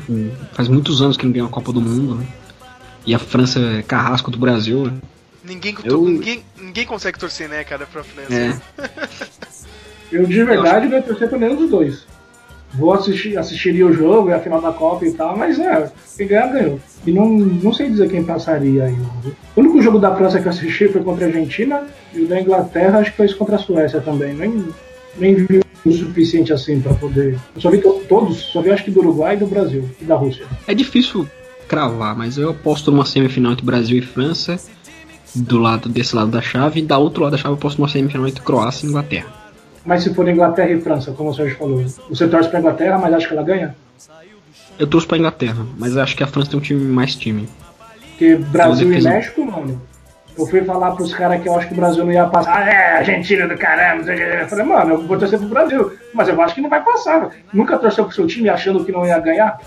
Faz 0.52 0.68
muitos 0.68 1.02
anos 1.02 1.16
que 1.16 1.24
não 1.24 1.32
ganha 1.32 1.44
uma 1.44 1.50
Copa 1.50 1.72
do 1.72 1.80
Mundo, 1.80 2.14
né? 2.14 2.26
E 3.06 3.14
a 3.14 3.18
França 3.18 3.58
é 3.58 3.82
carrasco 3.82 4.30
do 4.30 4.38
Brasil, 4.38 4.84
né? 4.86 4.92
Ninguém, 5.42 5.74
Eu- 5.84 6.04
ninguém, 6.04 6.44
ninguém 6.56 6.86
consegue 6.86 7.18
torcer, 7.18 7.48
né, 7.48 7.64
cara, 7.64 7.86
pra 7.86 8.04
França. 8.04 8.32
É. 8.34 8.60
Eu 10.12 10.26
de 10.26 10.44
verdade 10.44 10.86
não 10.88 10.96
ia 10.96 11.02
torcer 11.02 11.28
pra 11.28 11.38
nenhum 11.38 11.56
dos 11.56 11.70
dois. 11.70 12.06
Vou 12.74 12.92
assistir, 12.92 13.36
assistiria 13.36 13.84
o 13.86 13.92
jogo, 13.92 14.30
é 14.30 14.34
a 14.34 14.40
final 14.40 14.60
da 14.60 14.72
Copa 14.72 15.04
e 15.04 15.12
tal, 15.12 15.36
mas 15.36 15.58
é, 15.58 15.90
quem 16.16 16.26
ganhar 16.28 16.52
ganhou. 16.52 16.78
E 17.06 17.10
não, 17.10 17.28
não 17.28 17.72
sei 17.72 17.90
dizer 17.90 18.08
quem 18.08 18.22
passaria 18.22 18.84
ainda. 18.84 19.02
O 19.56 19.60
único 19.60 19.82
jogo 19.82 19.98
da 19.98 20.14
França 20.14 20.38
que 20.40 20.46
eu 20.46 20.50
assisti 20.50 20.86
foi 20.88 21.02
contra 21.02 21.24
a 21.24 21.28
Argentina 21.28 21.82
e 22.14 22.20
o 22.20 22.28
da 22.28 22.40
Inglaterra 22.40 22.98
acho 23.00 23.10
que 23.10 23.16
foi 23.16 23.28
contra 23.34 23.56
a 23.56 23.58
Suécia 23.58 24.00
também. 24.00 24.34
Nem, 24.34 24.64
nem 25.18 25.34
vi 25.34 25.60
o 25.84 25.92
suficiente 25.92 26.52
assim 26.52 26.80
pra 26.80 26.94
poder. 26.94 27.36
Eu 27.56 27.60
só 27.60 27.70
vi 27.70 27.78
to- 27.78 28.02
todos, 28.08 28.36
só 28.38 28.60
vi 28.62 28.70
acho 28.70 28.84
que 28.84 28.90
do 28.90 29.00
Uruguai 29.00 29.34
e 29.34 29.38
do 29.38 29.46
Brasil 29.46 29.88
e 30.00 30.04
da 30.04 30.14
Rússia. 30.14 30.44
É 30.68 30.74
difícil 30.74 31.26
cravar, 31.66 32.16
mas 32.16 32.38
eu 32.38 32.50
aposto 32.50 32.90
numa 32.92 33.04
semifinal 33.04 33.52
entre 33.52 33.64
Brasil 33.66 33.98
e 33.98 34.02
França, 34.02 34.60
do 35.34 35.58
lado 35.58 35.88
desse 35.88 36.14
lado 36.14 36.30
da 36.30 36.42
chave, 36.42 36.80
e 36.80 36.82
da 36.84 36.98
outro 36.98 37.22
lado 37.22 37.32
da 37.32 37.38
chave 37.38 37.50
eu 37.50 37.54
aposto 37.54 37.78
numa 37.78 37.88
semifinal 37.88 38.28
entre 38.28 38.42
Croácia 38.42 38.86
e 38.86 38.88
Inglaterra. 38.90 39.39
Mas 39.84 40.02
se 40.02 40.14
for 40.14 40.28
Inglaterra 40.28 40.70
e 40.70 40.80
França, 40.80 41.12
como 41.12 41.30
o 41.30 41.34
Sérgio 41.34 41.56
falou, 41.56 41.82
você 42.08 42.28
torce 42.28 42.48
pra 42.48 42.60
Inglaterra, 42.60 42.98
mas 42.98 43.14
acha 43.14 43.26
que 43.28 43.32
ela 43.32 43.42
ganha? 43.42 43.74
Eu 44.78 44.86
torço 44.86 45.06
pra 45.06 45.18
Inglaterra, 45.18 45.66
mas 45.78 45.96
acho 45.96 46.16
que 46.16 46.22
a 46.22 46.26
França 46.26 46.50
tem 46.50 46.58
um 46.58 46.62
time 46.62 46.80
mais 46.84 47.14
time. 47.14 47.48
Porque 48.10 48.36
Brasil 48.36 48.92
e 48.92 49.00
México, 49.02 49.44
mano. 49.44 49.80
Eu 50.38 50.46
fui 50.46 50.62
falar 50.64 50.92
pros 50.92 51.12
caras 51.12 51.42
que 51.42 51.48
eu 51.48 51.54
acho 51.54 51.66
que 51.68 51.74
o 51.74 51.76
Brasil 51.76 52.04
não 52.04 52.12
ia 52.12 52.24
passar. 52.26 52.56
Ah, 52.56 52.70
é, 52.70 52.98
Argentina 52.98 53.46
do 53.46 53.58
caramba. 53.58 54.10
Eu 54.12 54.48
falei, 54.48 54.64
mano, 54.64 54.94
eu 54.94 55.02
vou 55.06 55.18
torcer 55.18 55.38
pro 55.38 55.48
Brasil. 55.48 55.92
Mas 56.14 56.28
eu 56.28 56.40
acho 56.40 56.54
que 56.54 56.60
não 56.62 56.70
vai 56.70 56.82
passar. 56.82 57.30
Nunca 57.52 57.76
torceu 57.78 58.04
pro 58.06 58.14
seu 58.14 58.26
time 58.26 58.48
achando 58.48 58.84
que 58.84 58.92
não 58.92 59.04
ia 59.04 59.18
ganhar? 59.18 59.58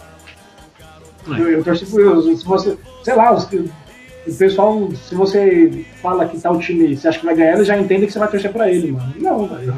É. 1.27 1.31
Eu, 1.39 1.49
eu 1.49 1.63
torci 1.63 1.85
pro. 1.85 2.21
Se 2.35 2.43
você. 2.45 2.77
Sei 3.03 3.13
lá, 3.13 3.33
os- 3.33 3.43
o 3.45 4.35
pessoal, 4.37 4.89
se 4.95 5.13
você 5.13 5.85
fala 6.01 6.25
que 6.27 6.39
tal 6.39 6.57
time 6.57 6.95
você 6.95 7.07
acha 7.09 7.19
que 7.19 7.25
vai 7.25 7.35
ganhar, 7.35 7.53
ele 7.55 7.65
já 7.65 7.77
entende 7.77 8.07
que 8.07 8.13
você 8.13 8.19
vai 8.19 8.29
torcer 8.29 8.51
pra 8.51 8.71
ele, 8.71 8.91
mano. 8.93 9.13
Não, 9.19 9.47
velho. 9.47 9.75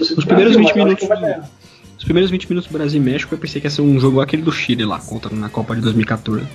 Os 0.00 0.24
primeiros 0.24 0.56
20 0.56 0.64
mas 0.64 0.76
eu 0.76 0.82
acho 0.82 0.84
minutos 0.84 1.08
que. 1.08 1.66
Os 1.98 2.04
primeiros 2.04 2.30
20 2.30 2.48
minutos 2.50 2.70
do 2.70 2.76
Brasil 2.76 3.00
e 3.00 3.04
México 3.04 3.34
eu 3.34 3.38
pensei 3.38 3.60
que 3.60 3.66
ia 3.66 3.70
ser 3.70 3.82
um 3.82 3.98
jogo 3.98 4.20
aquele 4.20 4.42
do 4.42 4.52
Chile 4.52 4.84
lá, 4.84 4.98
contra 5.00 5.34
na 5.34 5.48
Copa 5.48 5.74
de 5.74 5.80
2014. 5.80 6.46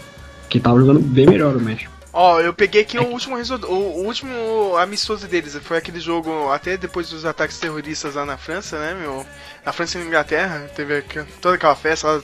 Que 0.50 0.60
tava 0.60 0.80
jogando 0.80 1.00
bem 1.00 1.26
melhor 1.26 1.56
o 1.56 1.62
México. 1.62 1.92
Ó, 2.14 2.42
eu 2.42 2.54
peguei 2.54 2.82
aqui 2.82 2.98
o 3.00 3.08
último 3.08 3.38
resultado, 3.38 3.72
o, 3.72 4.06
último 4.06 4.76
amistoso 4.78 5.28
deles. 5.28 5.58
Foi 5.64 5.78
aquele 5.78 6.00
jogo, 6.00 6.52
até 6.52 6.76
depois 6.76 7.10
dos 7.10 7.26
ataques 7.26 7.58
terroristas 7.58 8.16
lá 8.16 8.26
na 8.26 8.38
França, 8.38 8.78
né, 8.78 8.94
meu? 8.94 9.26
Na 9.66 9.72
França 9.72 9.98
e 9.98 10.02
na 10.02 10.08
Inglaterra, 10.08 10.70
teve 10.76 11.04
toda 11.42 11.56
aquela 11.56 11.76
festa 11.76 12.08
lá 12.08 12.22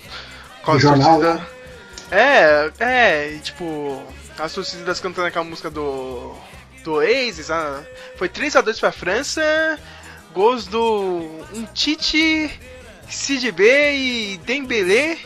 com 0.61 0.71
as 0.73 0.81
jornal, 0.81 1.19
torcidas. 1.21 1.39
né? 1.39 1.47
É, 2.11 2.71
é, 2.79 3.33
e 3.33 3.39
tipo, 3.39 4.01
as 4.37 4.53
torcidas 4.53 4.99
cantando 4.99 5.27
aquela 5.27 5.45
música 5.45 5.69
do. 5.69 6.33
do 6.83 6.93
Oasis. 6.95 7.49
ah, 7.49 7.81
Foi 8.17 8.27
3x2 8.27 8.79
pra 8.79 8.91
França, 8.91 9.41
gols 10.33 10.67
do. 10.67 11.21
um 11.53 11.65
Tite, 11.73 12.49
B 13.53 13.93
e 13.93 14.37
Dembélé. 14.45 15.17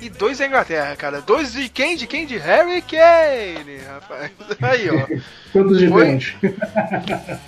E 0.00 0.10
dois 0.10 0.38
da 0.38 0.46
Inglaterra, 0.46 0.94
cara. 0.94 1.22
Dois 1.22 1.52
de 1.54 1.70
quem? 1.70 1.96
De 1.96 2.06
quem? 2.06 2.26
De 2.26 2.36
Harry 2.36 2.82
Kane, 2.82 3.78
rapaz. 3.78 4.30
Aí, 4.60 4.90
ó. 4.90 5.06
Todos 5.52 5.78
Foi? 5.78 6.16
diferentes. 6.16 6.34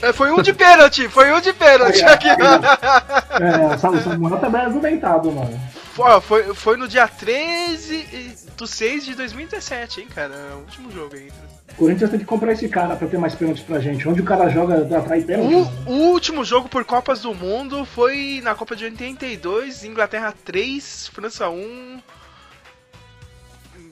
É, 0.00 0.12
Foi 0.12 0.30
um 0.30 0.40
de 0.40 0.52
pênalti, 0.52 1.08
foi 1.08 1.32
um 1.32 1.40
de 1.40 1.52
pênalti 1.52 2.04
aqui. 2.04 2.28
É, 2.28 3.74
o 3.74 3.78
Samuel 3.78 4.38
também 4.38 4.60
é 4.60 4.64
argumentado, 4.66 5.32
mano. 5.32 5.60
Ó, 5.98 6.20
foi, 6.20 6.54
foi 6.54 6.76
no 6.76 6.86
dia 6.86 7.08
13 7.08 8.36
do 8.56 8.66
6 8.66 9.04
de 9.04 9.14
2017, 9.14 10.00
hein, 10.00 10.06
cara. 10.14 10.34
É 10.34 10.54
o 10.54 10.58
último 10.58 10.90
jogo 10.92 11.14
aí. 11.16 11.28
O 11.72 11.74
Corinthians 11.74 12.10
tem 12.10 12.18
que 12.20 12.24
comprar 12.24 12.52
esse 12.52 12.68
cara 12.68 12.96
pra 12.96 13.06
ter 13.08 13.18
mais 13.18 13.34
pênaltis 13.34 13.62
pra 13.64 13.78
gente. 13.80 14.08
Onde 14.08 14.20
o 14.20 14.24
cara 14.24 14.48
joga, 14.48 14.96
atrai 14.96 15.22
pênalti. 15.22 15.54
O, 15.86 15.90
o 15.90 15.94
último 16.12 16.44
jogo 16.44 16.68
por 16.68 16.84
Copas 16.84 17.22
do 17.22 17.34
Mundo 17.34 17.84
foi 17.84 18.40
na 18.42 18.54
Copa 18.54 18.74
de 18.76 18.84
82, 18.84 19.84
Inglaterra 19.84 20.32
3, 20.44 21.08
França 21.08 21.48
1. 21.50 22.00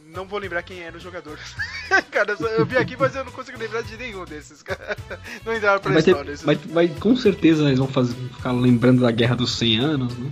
Não 0.08 0.24
vou 0.26 0.38
lembrar 0.38 0.62
quem 0.62 0.80
era 0.80 0.96
o 0.96 1.00
jogador. 1.00 1.38
cara, 2.10 2.32
eu, 2.32 2.36
só- 2.38 2.46
eu 2.46 2.64
vi 2.64 2.76
aqui, 2.78 2.96
mas 2.98 3.14
eu 3.14 3.24
não 3.24 3.32
consigo 3.32 3.58
lembrar 3.58 3.82
de 3.82 3.96
nenhum 3.96 4.24
desses. 4.24 4.62
cara. 4.62 4.96
Não 5.44 5.54
entraram 5.54 5.80
pra 5.80 5.92
Vai 5.92 6.02
ter, 6.02 6.10
história. 6.12 6.32
esses- 6.32 6.46
vai, 6.46 6.54
vai- 6.56 6.88
com 6.88 7.14
certeza 7.16 7.64
eles 7.64 7.78
vão 7.78 7.88
fazer, 7.88 8.14
ficar 8.36 8.52
lembrando 8.52 9.02
da 9.02 9.10
Guerra 9.10 9.36
dos 9.36 9.58
100 9.58 9.78
anos, 9.78 10.16
né? 10.18 10.30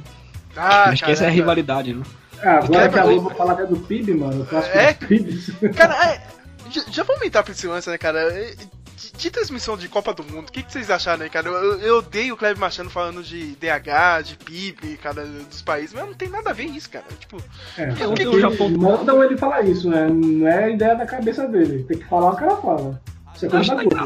Ah, 0.57 0.91
Acho 0.91 1.05
que 1.05 1.11
essa 1.13 1.25
é 1.25 1.27
a 1.29 1.31
rivalidade, 1.31 1.93
né? 1.95 2.03
Ah, 2.43 2.59
agora 2.59 2.89
O 2.89 2.93
que 2.93 2.99
a 2.99 3.03
Globo 3.03 3.31
falar 3.31 3.53
até 3.55 3.67
do 3.67 3.77
PIB, 3.77 4.15
mano. 4.15 4.43
O 4.43 4.47
clássico 4.47 4.77
É? 4.79 4.93
do 4.93 5.07
PIB. 5.07 5.41
Cara, 5.75 6.13
é, 6.13 6.23
já, 6.71 6.83
já 6.91 7.03
vamos 7.03 7.23
entrar 7.23 7.43
pra 7.43 7.53
esse 7.53 7.67
lance, 7.67 7.89
né, 7.89 7.97
cara? 7.99 8.21
É, 8.21 8.55
De, 8.97 9.13
de 9.17 9.31
transmissão 9.31 9.77
de 9.77 9.89
Copa 9.89 10.13
do 10.15 10.23
Mundo, 10.25 10.49
o 10.49 10.53
que, 10.53 10.63
que 10.63 10.73
vocês 10.73 10.91
acharam 10.91 11.23
aí, 11.25 11.31
cara? 11.31 11.49
Eu, 11.49 11.55
eu- 11.55 11.81
eu 11.81 11.99
odeio 11.99 12.35
o 12.35 12.37
Kleber 12.37 12.59
Machado 12.59 12.89
falando 12.91 13.23
de 13.23 13.55
DH, 13.57 14.23
de 14.25 14.37
PIB, 14.37 14.97
cara, 14.99 15.25
dos 15.27 15.63
países, 15.63 15.93
mas 15.95 16.05
não 16.07 16.15
tem 16.15 16.29
nada 16.29 16.51
a 16.51 16.53
ver 16.53 16.65
isso, 16.65 16.89
cara. 16.91 17.05
Tipo, 17.19 17.39
É, 17.77 17.91
Eu- 18.01 18.09
porque 18.09 18.23
eu 18.23 18.41
já 18.41 18.51
ponto- 18.51 18.79
mandam 18.79 19.23
ele 19.25 19.37
falar 19.37 19.63
isso, 19.63 19.89
né? 19.91 20.07
Não 20.09 20.47
é 20.49 20.73
ideia 20.73 20.95
da 20.95 21.07
cabeça 21.07 21.47
dele. 21.49 21.85
Tem 21.85 21.99
que 21.99 22.05
falar 22.07 22.31
o 22.33 22.37
cara 22.37 22.57
fala. 22.57 23.01
Isso 23.35 23.45
é 23.45 23.49
Eu 23.49 23.51
coisa 23.53 23.75
da 23.75 23.83
que 23.83 23.89
Globo. 23.89 24.05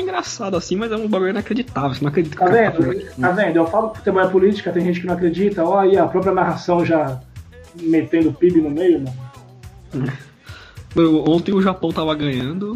Engraçado, 0.00 0.52
tá 0.52 0.54
engraçado 0.54 0.56
assim, 0.56 0.76
mas 0.76 0.92
é 0.92 0.96
um 0.96 1.08
bagulho 1.08 1.30
inacreditável. 1.30 1.94
Você 1.94 2.02
não 2.02 2.08
acredita 2.10 2.36
Tá 2.36 2.44
que 2.46 2.50
o 2.50 2.54
cara 2.54 2.70
vendo? 2.70 2.82
falando. 2.82 3.16
Tá 3.20 3.30
vendo? 3.30 3.56
Eu 3.56 3.66
falo 3.66 3.90
que 3.90 3.98
futebol 3.98 4.20
é 4.22 4.28
política, 4.28 4.72
tem 4.72 4.84
gente 4.84 5.00
que 5.00 5.06
não 5.06 5.14
acredita. 5.14 5.64
Ó, 5.64 5.78
aí 5.78 5.96
a 5.96 6.06
própria 6.06 6.32
narração 6.32 6.84
já 6.84 7.20
metendo 7.80 8.32
PIB 8.32 8.60
no 8.60 8.70
meio, 8.70 9.00
mano. 9.92 10.12
Eu- 10.96 11.24
Ontem 11.28 11.52
o 11.52 11.60
Japão 11.62 11.92
tava 11.92 12.14
ganhando 12.14 12.74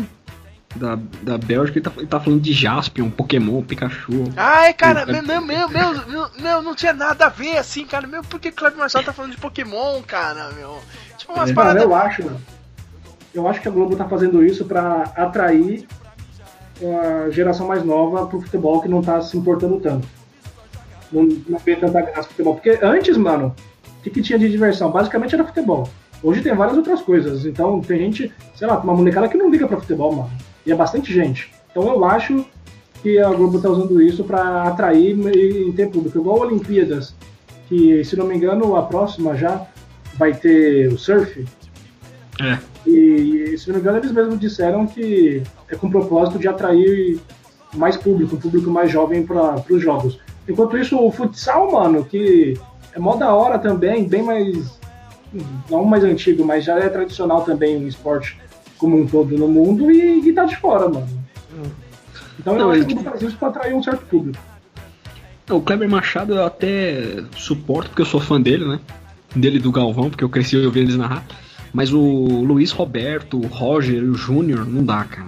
da, 0.74 0.98
da 1.22 1.38
Bélgica 1.38 1.78
e 1.78 1.82
tá, 1.82 1.92
ele 1.96 2.06
tá 2.06 2.20
falando 2.20 2.40
de 2.40 2.52
Jaspion, 2.52 3.10
Pokémon, 3.10 3.62
Pikachu. 3.62 4.24
ai, 4.36 4.72
cara, 4.74 5.02
Eu- 5.02 5.22
meu, 5.22 5.40
meu, 5.42 5.68
meu, 5.68 6.06
meu, 6.06 6.28
meu, 6.40 6.62
não 6.62 6.74
tinha 6.74 6.92
nada 6.92 7.26
a 7.26 7.28
ver 7.28 7.56
assim, 7.58 7.84
cara. 7.84 8.06
Meu, 8.06 8.22
por 8.22 8.38
que 8.40 8.48
o 8.48 8.52
Kleber 8.52 8.78
Machado 8.78 9.04
tá 9.04 9.12
falando 9.12 9.32
de 9.32 9.38
Pokémon, 9.38 10.02
cara, 10.06 10.50
meu? 10.52 10.78
Tipo, 11.16 11.32
umas 11.32 11.50
É. 11.50 11.54
Cara, 11.54 11.66
paradas. 11.66 11.82
eu 11.84 11.94
acho, 11.94 12.24
mano. 12.24 12.40
Eu 13.34 13.46
acho 13.48 13.60
que 13.60 13.68
a 13.68 13.70
Globo 13.70 13.94
tá 13.94 14.08
fazendo 14.08 14.44
isso 14.44 14.64
pra 14.64 15.02
atrair 15.14 15.86
a 16.82 17.30
geração 17.30 17.66
mais 17.66 17.84
nova 17.84 18.26
pro 18.26 18.40
futebol 18.40 18.80
que 18.80 18.88
não 18.88 19.02
tá 19.02 19.20
se 19.20 19.36
importando 19.36 19.80
tanto. 19.80 20.06
Não, 21.10 21.28
não 21.48 21.58
vê 21.58 21.76
tanta 21.76 22.00
graça 22.00 22.28
futebol. 22.28 22.54
Porque 22.54 22.78
antes, 22.82 23.16
mano, 23.16 23.54
o 23.98 24.02
que, 24.02 24.10
que 24.10 24.22
tinha 24.22 24.38
de 24.38 24.48
diversão? 24.48 24.90
Basicamente 24.90 25.34
era 25.34 25.44
futebol. 25.44 25.88
Hoje 26.22 26.42
tem 26.42 26.54
várias 26.54 26.76
outras 26.76 27.00
coisas. 27.00 27.46
Então 27.46 27.80
tem 27.80 27.98
gente, 27.98 28.32
sei 28.54 28.66
lá, 28.66 28.78
uma 28.78 28.94
molecada 28.94 29.28
que 29.28 29.36
não 29.36 29.50
liga 29.50 29.66
pra 29.66 29.80
futebol, 29.80 30.14
mano. 30.14 30.30
E 30.66 30.72
é 30.72 30.74
bastante 30.74 31.12
gente. 31.12 31.52
Então 31.70 31.88
eu 31.88 32.04
acho 32.04 32.44
que 33.02 33.18
a 33.18 33.30
Globo 33.30 33.60
tá 33.60 33.68
usando 33.68 34.02
isso 34.02 34.24
pra 34.24 34.64
atrair 34.64 35.16
e 35.16 35.72
ter 35.72 35.88
público. 35.90 36.18
Igual 36.18 36.40
Olimpíadas, 36.40 37.14
que 37.68 38.04
se 38.04 38.16
não 38.16 38.26
me 38.26 38.36
engano 38.36 38.76
a 38.76 38.82
próxima 38.82 39.36
já 39.36 39.66
vai 40.16 40.34
ter 40.34 40.88
o 40.92 40.98
surf. 40.98 41.46
É. 42.40 42.58
E, 42.86 43.56
se 43.58 43.68
não 43.68 43.76
me 43.76 43.80
engano, 43.80 43.98
eles 43.98 44.12
mesmos 44.12 44.38
disseram 44.38 44.86
que 44.86 45.42
é 45.70 45.76
com 45.76 45.86
o 45.86 45.90
propósito 45.90 46.38
de 46.38 46.48
atrair 46.48 47.18
mais 47.74 47.96
público, 47.96 48.36
um 48.36 48.40
público 48.40 48.70
mais 48.70 48.90
jovem 48.90 49.24
para 49.26 49.62
os 49.70 49.82
jogos. 49.82 50.18
Enquanto 50.48 50.78
isso, 50.78 50.98
o 50.98 51.10
futsal, 51.12 51.70
mano, 51.72 52.04
que 52.04 52.58
é 52.94 52.98
mó 52.98 53.16
da 53.16 53.32
hora 53.34 53.58
também, 53.58 54.08
bem 54.08 54.22
mais. 54.22 54.78
não 55.68 55.84
mais 55.84 56.02
antigo, 56.04 56.42
mas 56.44 56.64
já 56.64 56.78
é 56.78 56.88
tradicional 56.88 57.42
também 57.42 57.84
o 57.84 57.86
esporte 57.88 58.38
como 58.78 58.96
um 58.98 59.06
todo 59.06 59.36
no 59.36 59.46
mundo 59.48 59.90
e, 59.90 60.26
e 60.26 60.32
tá 60.32 60.44
de 60.46 60.56
fora, 60.56 60.88
mano. 60.88 61.06
Então 62.38 62.54
eu 62.54 62.58
Não, 62.60 62.70
acho 62.70 62.78
ele- 62.80 62.86
que 62.86 62.92
eles 62.94 63.04
fazem 63.04 63.28
isso 63.28 63.36
para 63.36 63.48
atrair 63.48 63.74
um 63.74 63.82
certo 63.82 64.06
público. 64.06 64.38
O 65.50 65.60
Kleber 65.60 65.88
Machado 65.90 66.34
eu 66.34 66.44
até 66.46 67.22
suporto, 67.36 67.88
porque 67.90 68.02
eu 68.02 68.06
sou 68.06 68.20
fã 68.20 68.40
dele, 68.40 68.66
né? 68.66 68.80
Dele 69.34 69.56
e 69.56 69.60
do 69.60 69.72
Galvão, 69.72 70.08
porque 70.08 70.22
eu 70.24 70.28
cresci 70.28 70.56
ouvindo 70.56 70.84
eles 70.84 70.96
narrar. 70.96 71.24
Mas 71.72 71.92
o 71.92 71.98
Luiz 72.00 72.70
Roberto, 72.70 73.38
o 73.38 73.46
Roger 73.46 74.02
e 74.02 74.08
o 74.08 74.14
Júnior, 74.14 74.64
não 74.66 74.82
dá, 74.84 75.04
cara. 75.04 75.26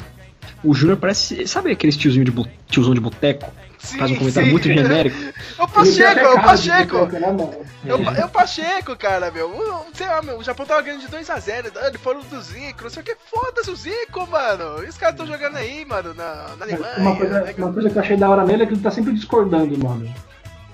O 0.63 0.75
Júnior 0.75 0.99
parece. 0.99 1.47
Sabe 1.47 1.71
aquele 1.73 1.93
tiozinho 1.93 2.25
de, 2.25 2.31
bu- 2.31 2.47
tiozão 2.69 2.93
de 2.95 3.01
boteco? 3.01 3.51
Sim, 3.79 3.97
Faz 3.99 4.11
um 4.11 4.17
comentário 4.17 4.47
sim. 4.47 4.53
muito 4.53 4.69
genérico. 4.69 5.17
É 5.17 5.63
o 5.63 5.65
Ele 5.65 5.73
Pacheco, 5.73 6.21
é 6.21 6.29
o 6.29 6.43
Pacheco. 6.43 7.07
né? 7.07 7.65
É 7.87 8.21
é 8.21 8.25
o 8.27 8.29
Pacheco, 8.29 8.97
cara, 8.97 9.31
meu. 9.31 9.49
O, 9.49 9.85
sei 9.95 10.07
lá, 10.07 10.21
meu. 10.21 10.37
O 10.39 10.45
Japão 10.45 10.67
tava 10.67 10.83
ganhando 10.83 11.01
de 11.01 11.09
2x0. 11.09 11.73
Eles 11.87 12.01
foram 12.03 12.21
do 12.21 12.43
Zico, 12.43 12.83
não 12.83 12.91
sei 12.91 13.03
o 13.03 13.07
que. 13.07 13.17
Foda-se 13.31 13.71
o 13.71 13.77
Zico, 13.77 14.27
mano. 14.27 14.85
E 14.85 14.89
os 14.89 14.99
caras 14.99 15.17
tão 15.17 15.27
jogando 15.27 15.57
aí, 15.57 15.87
mano, 15.87 16.13
na, 16.13 16.51
na 16.59 16.65
Alemanha. 16.67 16.95
Uma 16.99 17.17
coisa, 17.17 17.41
né? 17.41 17.55
uma 17.57 17.73
coisa 17.73 17.89
que 17.89 17.97
eu 17.97 18.03
achei 18.03 18.17
da 18.19 18.29
hora 18.29 18.45
nele 18.45 18.65
é 18.65 18.67
que 18.67 18.75
ele 18.75 18.83
tá 18.83 18.91
sempre 18.91 19.15
discordando, 19.15 19.79
mano. 19.83 20.13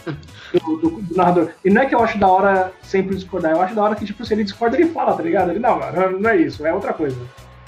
Do, 0.52 0.76
do- 0.76 1.00
do 1.02 1.16
narrador. 1.16 1.50
E 1.64 1.68
não 1.70 1.82
é 1.82 1.86
que 1.86 1.94
eu 1.94 2.02
acho 2.02 2.16
da 2.18 2.28
hora 2.28 2.72
sempre 2.80 3.16
discordar, 3.16 3.50
eu 3.52 3.60
acho 3.60 3.74
da 3.74 3.82
hora 3.82 3.96
que, 3.96 4.04
tipo, 4.06 4.24
se 4.24 4.32
ele 4.32 4.44
discorda, 4.44 4.76
ele 4.80 4.90
fala, 4.90 5.14
tá 5.16 5.22
ligado? 5.22 5.50
Ele, 5.50 5.58
não, 5.58 5.78
mano, 5.80 6.20
não 6.20 6.30
é 6.30 6.36
isso, 6.36 6.64
é 6.64 6.72
outra 6.72 6.92
coisa. 6.92 7.16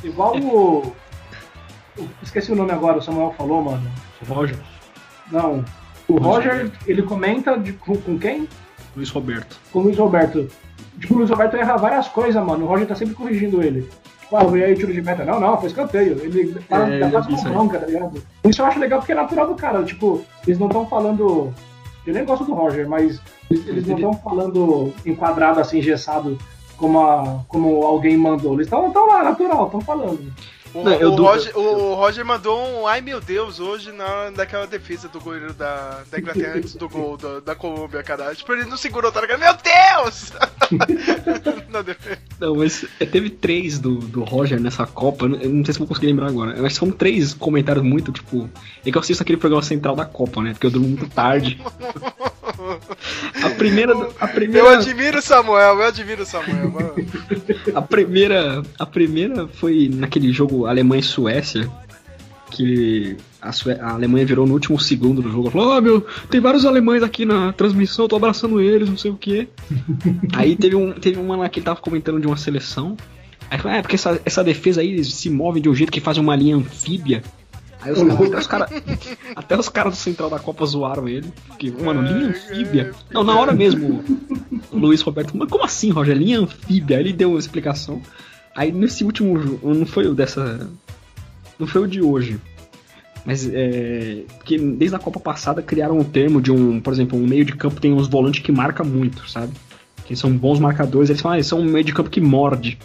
Igual 0.03 0.37
o. 0.39 0.95
Esqueci 2.23 2.53
o 2.53 2.57
nome 2.57 2.73
agora, 2.73 2.99
o 2.99 3.03
Samuel 3.03 3.35
falou, 3.37 3.63
mano. 3.63 3.83
Roger, 4.29 4.57
Não. 5.31 5.65
O 6.09 6.17
Roger, 6.19 6.71
ele 6.87 7.03
comenta 7.03 7.59
de- 7.59 7.75
com, 7.75 7.97
com 7.97 8.19
quem? 8.19 8.49
Luiz 8.97 9.11
Roberto. 9.11 9.59
Com 9.73 9.81
o 9.81 9.83
Luiz 9.83 9.99
Roberto. 9.99 10.49
Tipo, 10.99 11.15
o 11.15 11.19
Luiz 11.19 11.31
Roberto 11.31 11.55
erra 11.57 11.77
várias 11.77 12.09
coisas, 12.09 12.43
mano. 12.45 12.65
O 12.65 12.69
Roger 12.69 12.87
tá 12.87 12.95
sempre 12.97 13.15
corrigindo 13.15 13.63
ele. 13.63 13.83
Tipo, 14.23 14.37
ah, 14.37 14.45
veio 14.45 14.65
aí 14.67 14.75
tiro 14.75 14.93
de 14.93 15.03
meta. 15.03 15.25
Não, 15.25 15.39
não, 15.39 15.59
foi 15.59 15.69
escanteio. 15.69 16.19
Ele 16.23 16.55
fala, 16.69 16.93
É, 16.95 17.11
quase 17.11 17.27
vi 17.27 17.33
uma 17.33 17.39
isso 17.39 17.47
aí. 17.49 17.53
bronca, 17.55 17.79
tá 17.79 17.87
ligado? 17.87 18.23
Isso 18.45 18.63
eu 18.63 18.67
acho 18.67 18.79
legal 18.81 18.99
porque 19.01 19.13
é 19.13 19.15
natural 19.15 19.47
do 19.49 19.55
cara. 19.55 19.83
Tipo, 19.85 20.25
eles 20.47 20.59
não 20.59 20.67
estão 20.69 20.87
falando. 20.87 21.53
Eu 22.07 22.15
nem 22.15 22.25
gosto 22.25 22.45
do 22.47 22.55
Roger, 22.55 22.89
mas 22.89 23.21
eles, 23.51 23.67
eles 23.69 23.87
não 23.87 23.97
estão 23.97 24.15
falando 24.15 24.93
enquadrado 25.05 25.61
assim, 25.61 25.79
engessado, 25.79 26.39
como, 26.79 27.01
a, 27.01 27.41
como 27.49 27.83
alguém 27.85 28.17
mandou. 28.17 28.55
Eles 28.55 28.67
estão 28.67 28.91
lá, 29.07 29.23
natural, 29.23 29.67
estão 29.67 29.81
falando. 29.83 30.33
O, 30.81 30.85
Não, 30.85 30.93
eu 30.95 31.13
o 31.13 31.17
du- 31.17 31.23
Roger, 31.25 31.59
o 31.59 31.95
Roger 31.95 32.25
mandou 32.25 32.59
um 32.83 32.87
ai 32.87 33.01
meu 33.01 33.21
Deus 33.21 33.59
hoje 33.61 33.91
na, 33.93 34.31
naquela 34.31 34.67
defesa 34.67 35.09
do 35.09 35.21
goleiro 35.21 35.53
da, 35.53 36.01
da 36.11 36.19
Inglaterra 36.19 36.55
antes 36.57 36.75
do 36.75 36.89
gol 36.89 37.17
da, 37.17 37.41
da 37.41 37.55
Colômbia, 37.55 38.03
cara. 38.03 38.35
Tipo, 38.35 38.53
ele 38.53 38.65
não 38.65 38.77
segurou, 38.77 39.11
tá 39.11 39.21
ligado? 39.21 39.41
Meu 39.41 39.55
Deus! 39.55 40.33
Na 41.71 41.83
defesa. 41.83 42.19
Não, 42.41 42.55
mas 42.57 42.85
é, 43.01 43.07
teve 43.07 43.31
três 43.31 43.79
do, 43.79 43.97
do 43.97 44.23
Roger 44.25 44.61
nessa 44.61 44.87
Copa, 44.87 45.25
eu 45.25 45.29
não- 45.31 45.39
eu 45.41 45.65
sei 45.65 45.73
se 45.75 45.79
vou 45.79 45.89
conseguir 45.89 46.07
lembrar 46.09 46.29
agora. 46.29 46.55
Mas 46.61 46.75
são 46.75 46.91
três 46.91 47.35
comentários 47.35 47.85
muito, 47.85 48.13
tipo. 48.13 48.49
É 48.85 48.91
que 48.91 48.97
eu 48.97 49.01
assisto 49.01 49.23
aquele 49.23 49.39
programa 49.39 49.63
central 49.63 49.95
da 49.97 50.05
Copa, 50.05 50.41
né? 50.43 50.53
Porque 50.53 50.67
eu 50.67 50.71
durmo 50.71 50.89
muito 50.89 51.09
tarde. 51.09 51.61
A 53.43 53.51
primeira. 53.51 53.93
A 53.95 54.27
Eu 54.27 54.29
primeira. 54.35 54.75
admiro 54.79 55.19
o 55.19 55.23
Samuel, 55.23 55.79
eu 55.79 55.83
admiro 55.85 56.23
o 56.23 56.27
Samuel. 56.27 56.71
mano. 56.71 56.95
A 57.75 57.83
primeira, 57.83 58.63
a 58.79 58.87
primeira 58.87 59.47
foi 59.49 59.91
naquele 59.93 60.33
jogo 60.33 60.67
Alemanha 60.71 61.01
e 61.01 61.05
Suécia, 61.05 61.69
que 62.51 63.17
a, 63.41 63.53
Sué- 63.53 63.79
a 63.81 63.91
Alemanha 63.93 64.25
virou 64.27 64.47
no 64.47 64.55
último 64.55 64.79
segundo 64.81 65.21
do 65.23 65.31
jogo. 65.31 65.51
Falou, 65.51 65.73
ah, 65.73 65.81
meu, 65.81 66.01
tem 66.31 66.41
vários 66.41 66.65
alemães 66.65 67.03
aqui 67.03 67.25
na 67.25 67.53
transmissão, 67.53 68.05
eu 68.05 68.09
tô 68.09 68.17
abraçando 68.17 68.61
eles, 68.61 68.89
não 68.89 68.97
sei 68.97 69.11
o 69.11 69.17
quê. 69.17 69.49
Aí 70.35 70.57
teve, 70.57 70.75
um, 70.77 70.93
teve 70.93 71.19
uma 71.19 71.37
lá 71.37 71.49
que 71.49 71.61
tava 71.61 71.81
comentando 71.81 72.21
de 72.21 72.27
uma 72.27 72.37
seleção. 72.37 72.97
Aí 73.51 73.59
falou, 73.59 73.77
é, 73.77 73.83
porque 73.83 73.95
essa, 73.97 74.21
essa 74.25 74.45
defesa 74.45 74.81
aí 74.83 75.03
se 75.05 75.31
move 75.31 75.59
de 75.61 75.69
um 75.71 75.75
jeito 75.75 75.91
que 75.91 76.01
faz 76.01 76.19
uma 76.19 76.37
linha 76.37 76.57
anfíbia. 76.57 77.23
Aí 77.81 77.93
os, 77.93 78.01
até 78.03 78.39
os 78.39 78.47
caras 78.47 78.71
até 79.37 79.59
os 79.59 79.69
caras 79.71 79.93
do 79.95 79.97
Central 79.97 80.29
da 80.29 80.39
Copa 80.39 80.67
zoaram 80.67 81.09
ele. 81.09 81.33
Porque, 81.47 81.71
mano, 81.71 82.03
linha 82.03 82.29
anfíbia. 82.29 82.93
Não, 83.11 83.25
na 83.25 83.35
hora 83.39 83.53
mesmo, 83.55 84.05
o 84.71 84.77
Luiz 84.77 85.01
Roberto, 85.01 85.35
mas 85.37 85.49
como 85.49 85.65
assim, 85.65 85.91
Roger? 85.91 86.17
Linha 86.17 86.41
anfíbia? 86.41 86.97
Aí 86.99 87.03
ele 87.05 87.13
deu 87.13 87.31
uma 87.31 87.39
explicação. 87.39 88.03
Aí 88.59 88.73
nesse 88.73 89.05
último 89.05 89.41
jogo, 89.41 89.73
não 89.73 89.87
foi 89.87 90.09
o 90.09 90.15
dessa. 90.17 90.69
Não 91.61 91.65
foi 91.65 91.83
o 91.83 91.87
de 91.87 92.03
hoje. 92.03 92.41
Mas 93.25 93.49
é. 93.49 94.25
Porque 94.37 94.59
desde 94.59 94.97
a 94.97 94.99
Copa 94.99 95.21
passada 95.21 95.63
criaram 95.63 95.97
um 95.97 96.03
termo 96.03 96.41
de 96.41 96.51
um, 96.51 96.81
por 96.81 96.93
exemplo, 96.93 97.17
um 97.17 97.25
meio 97.25 97.45
de 97.45 97.55
campo 97.55 97.81
tem 97.81 97.93
uns 97.93 98.09
volantes 98.09 98.43
que 98.43 98.51
marca 98.51 98.83
muito, 98.83 99.31
sabe? 99.31 99.53
Que 100.05 100.17
são 100.17 100.33
bons 100.33 100.59
marcadores, 100.59 101.09
eles 101.09 101.23
falam, 101.23 101.35
ah, 101.35 101.39
eles 101.39 101.47
são 101.47 101.61
um 101.61 101.67
meio 101.67 101.85
de 101.85 101.95
campo 101.95 102.11
que 102.11 102.21
morde. 102.21 102.81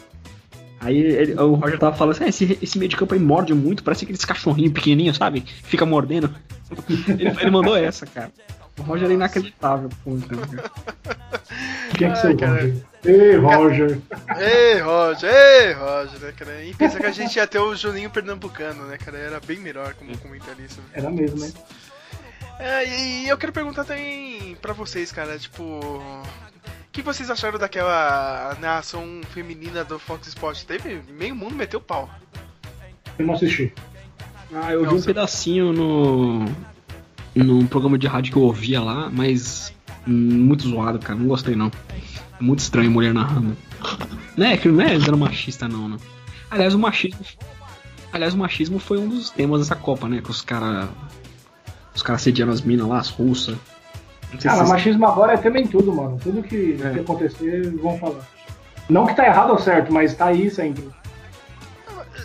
Aí 0.83 0.97
ele- 0.97 1.33
o 1.35 1.53
Roger 1.55 1.79
tava 1.79 1.95
falando 1.95 2.15
assim, 2.15 2.25
ah, 2.25 2.29
esse, 2.29 2.57
esse 2.61 2.77
meio 2.77 2.89
de 2.89 2.97
campo 2.97 3.13
aí 3.13 3.19
morde 3.19 3.53
muito, 3.53 3.83
parece 3.83 4.03
aqueles 4.03 4.25
cachorrinhos 4.25 4.73
pequenininhos, 4.73 5.17
sabe? 5.17 5.43
Fica 5.63 5.85
mordendo. 5.85 6.33
ele, 7.07 7.27
ele 7.29 7.51
mandou 7.51 7.75
essa, 7.75 8.05
cara. 8.05 8.31
O 8.79 8.81
Roger 8.81 9.09
é 9.09 9.13
inacreditável, 9.13 9.89
pô, 10.03 10.17
cara. 10.27 10.71
Tinha 11.95 12.11
que 12.13 12.35
cara. 12.35 12.53
Roger. 12.53 12.75
Ei, 13.05 13.35
Roger. 13.35 13.99
Ei, 14.39 14.79
Roger, 14.79 15.29
ei, 15.31 15.73
Roger, 15.73 16.19
né, 16.19 16.33
cara? 16.35 16.63
E 16.63 16.73
pensa 16.73 16.99
que 16.99 17.05
a 17.05 17.11
gente 17.11 17.35
ia 17.35 17.45
ter 17.45 17.59
o 17.59 17.75
Juninho 17.75 18.09
Pernambucano, 18.09 18.85
né, 18.87 18.97
cara? 18.97 19.17
Era 19.17 19.39
bem 19.39 19.59
melhor 19.59 19.93
como 19.93 20.17
comentarista. 20.17 20.81
Era 20.93 21.11
mesmo, 21.11 21.39
né? 21.39 21.51
É, 22.59 22.85
e 22.87 23.27
eu 23.29 23.37
quero 23.37 23.51
perguntar 23.51 23.83
também 23.83 24.55
pra 24.61 24.73
vocês, 24.73 25.11
cara, 25.11 25.37
tipo. 25.37 25.79
O 26.65 26.91
que 26.93 27.01
vocês 27.01 27.29
acharam 27.29 27.57
daquela 27.57 28.55
narração 28.61 29.21
feminina 29.31 29.83
do 29.83 29.97
Fox 29.97 30.27
Sports? 30.27 30.63
Teve. 30.63 31.01
Meio 31.11 31.35
mundo 31.35 31.55
meteu 31.55 31.81
pau. 31.81 32.09
Eu 33.17 33.25
não 33.25 33.33
assisti. 33.33 33.73
Ah, 34.53 34.71
eu 34.71 34.87
vi 34.87 34.95
um 34.95 35.01
pedacinho 35.01 35.73
no. 35.73 36.45
num 37.33 37.65
programa 37.65 37.97
de 37.97 38.05
rádio 38.07 38.31
que 38.31 38.37
eu 38.37 38.43
ouvia 38.43 38.81
lá, 38.81 39.09
mas. 39.11 39.73
muito 40.05 40.67
zoado, 40.67 40.99
cara. 40.99 41.17
Não 41.17 41.27
gostei 41.27 41.55
não. 41.55 41.71
É 42.39 42.43
muito 42.43 42.59
estranho 42.59 42.91
mulher 42.91 43.13
narrando. 43.13 43.57
Não 44.37 44.45
é 44.47 44.57
que 44.57 44.67
não 44.67 44.81
é 44.81 44.99
zero 44.99 45.17
machista, 45.17 45.67
não, 45.67 45.89
né? 45.89 45.97
Aliás, 46.49 46.73
o 46.73 46.79
machismo. 46.79 47.25
Aliás, 48.11 48.33
o 48.33 48.37
machismo 48.37 48.77
foi 48.77 48.99
um 48.99 49.09
dos 49.09 49.31
temas 49.31 49.61
dessa 49.61 49.75
Copa, 49.75 50.07
né? 50.07 50.21
Que 50.21 50.29
os 50.29 50.41
caras. 50.41 50.89
Os 51.95 52.01
caras 52.01 52.21
sediando 52.21 52.51
as 52.51 52.61
minas 52.61 52.87
lá, 52.87 52.99
as 52.99 53.09
russas. 53.09 53.57
Se 54.39 54.47
Cara, 54.47 54.65
machismo 54.65 55.05
agora 55.05 55.33
é 55.33 55.37
tema 55.37 55.59
em 55.59 55.67
tudo, 55.67 55.93
mano. 55.93 56.19
Tudo 56.21 56.41
que, 56.43 56.79
É. 56.83 56.89
que 56.91 56.99
acontecer, 56.99 57.69
vão 57.77 57.97
falar. 57.97 58.27
Não 58.89 59.05
que 59.05 59.15
tá 59.15 59.25
errado 59.25 59.51
ou 59.51 59.59
certo, 59.59 59.91
mas 59.91 60.13
tá 60.15 60.27
aí 60.27 60.49
sempre. 60.49 60.89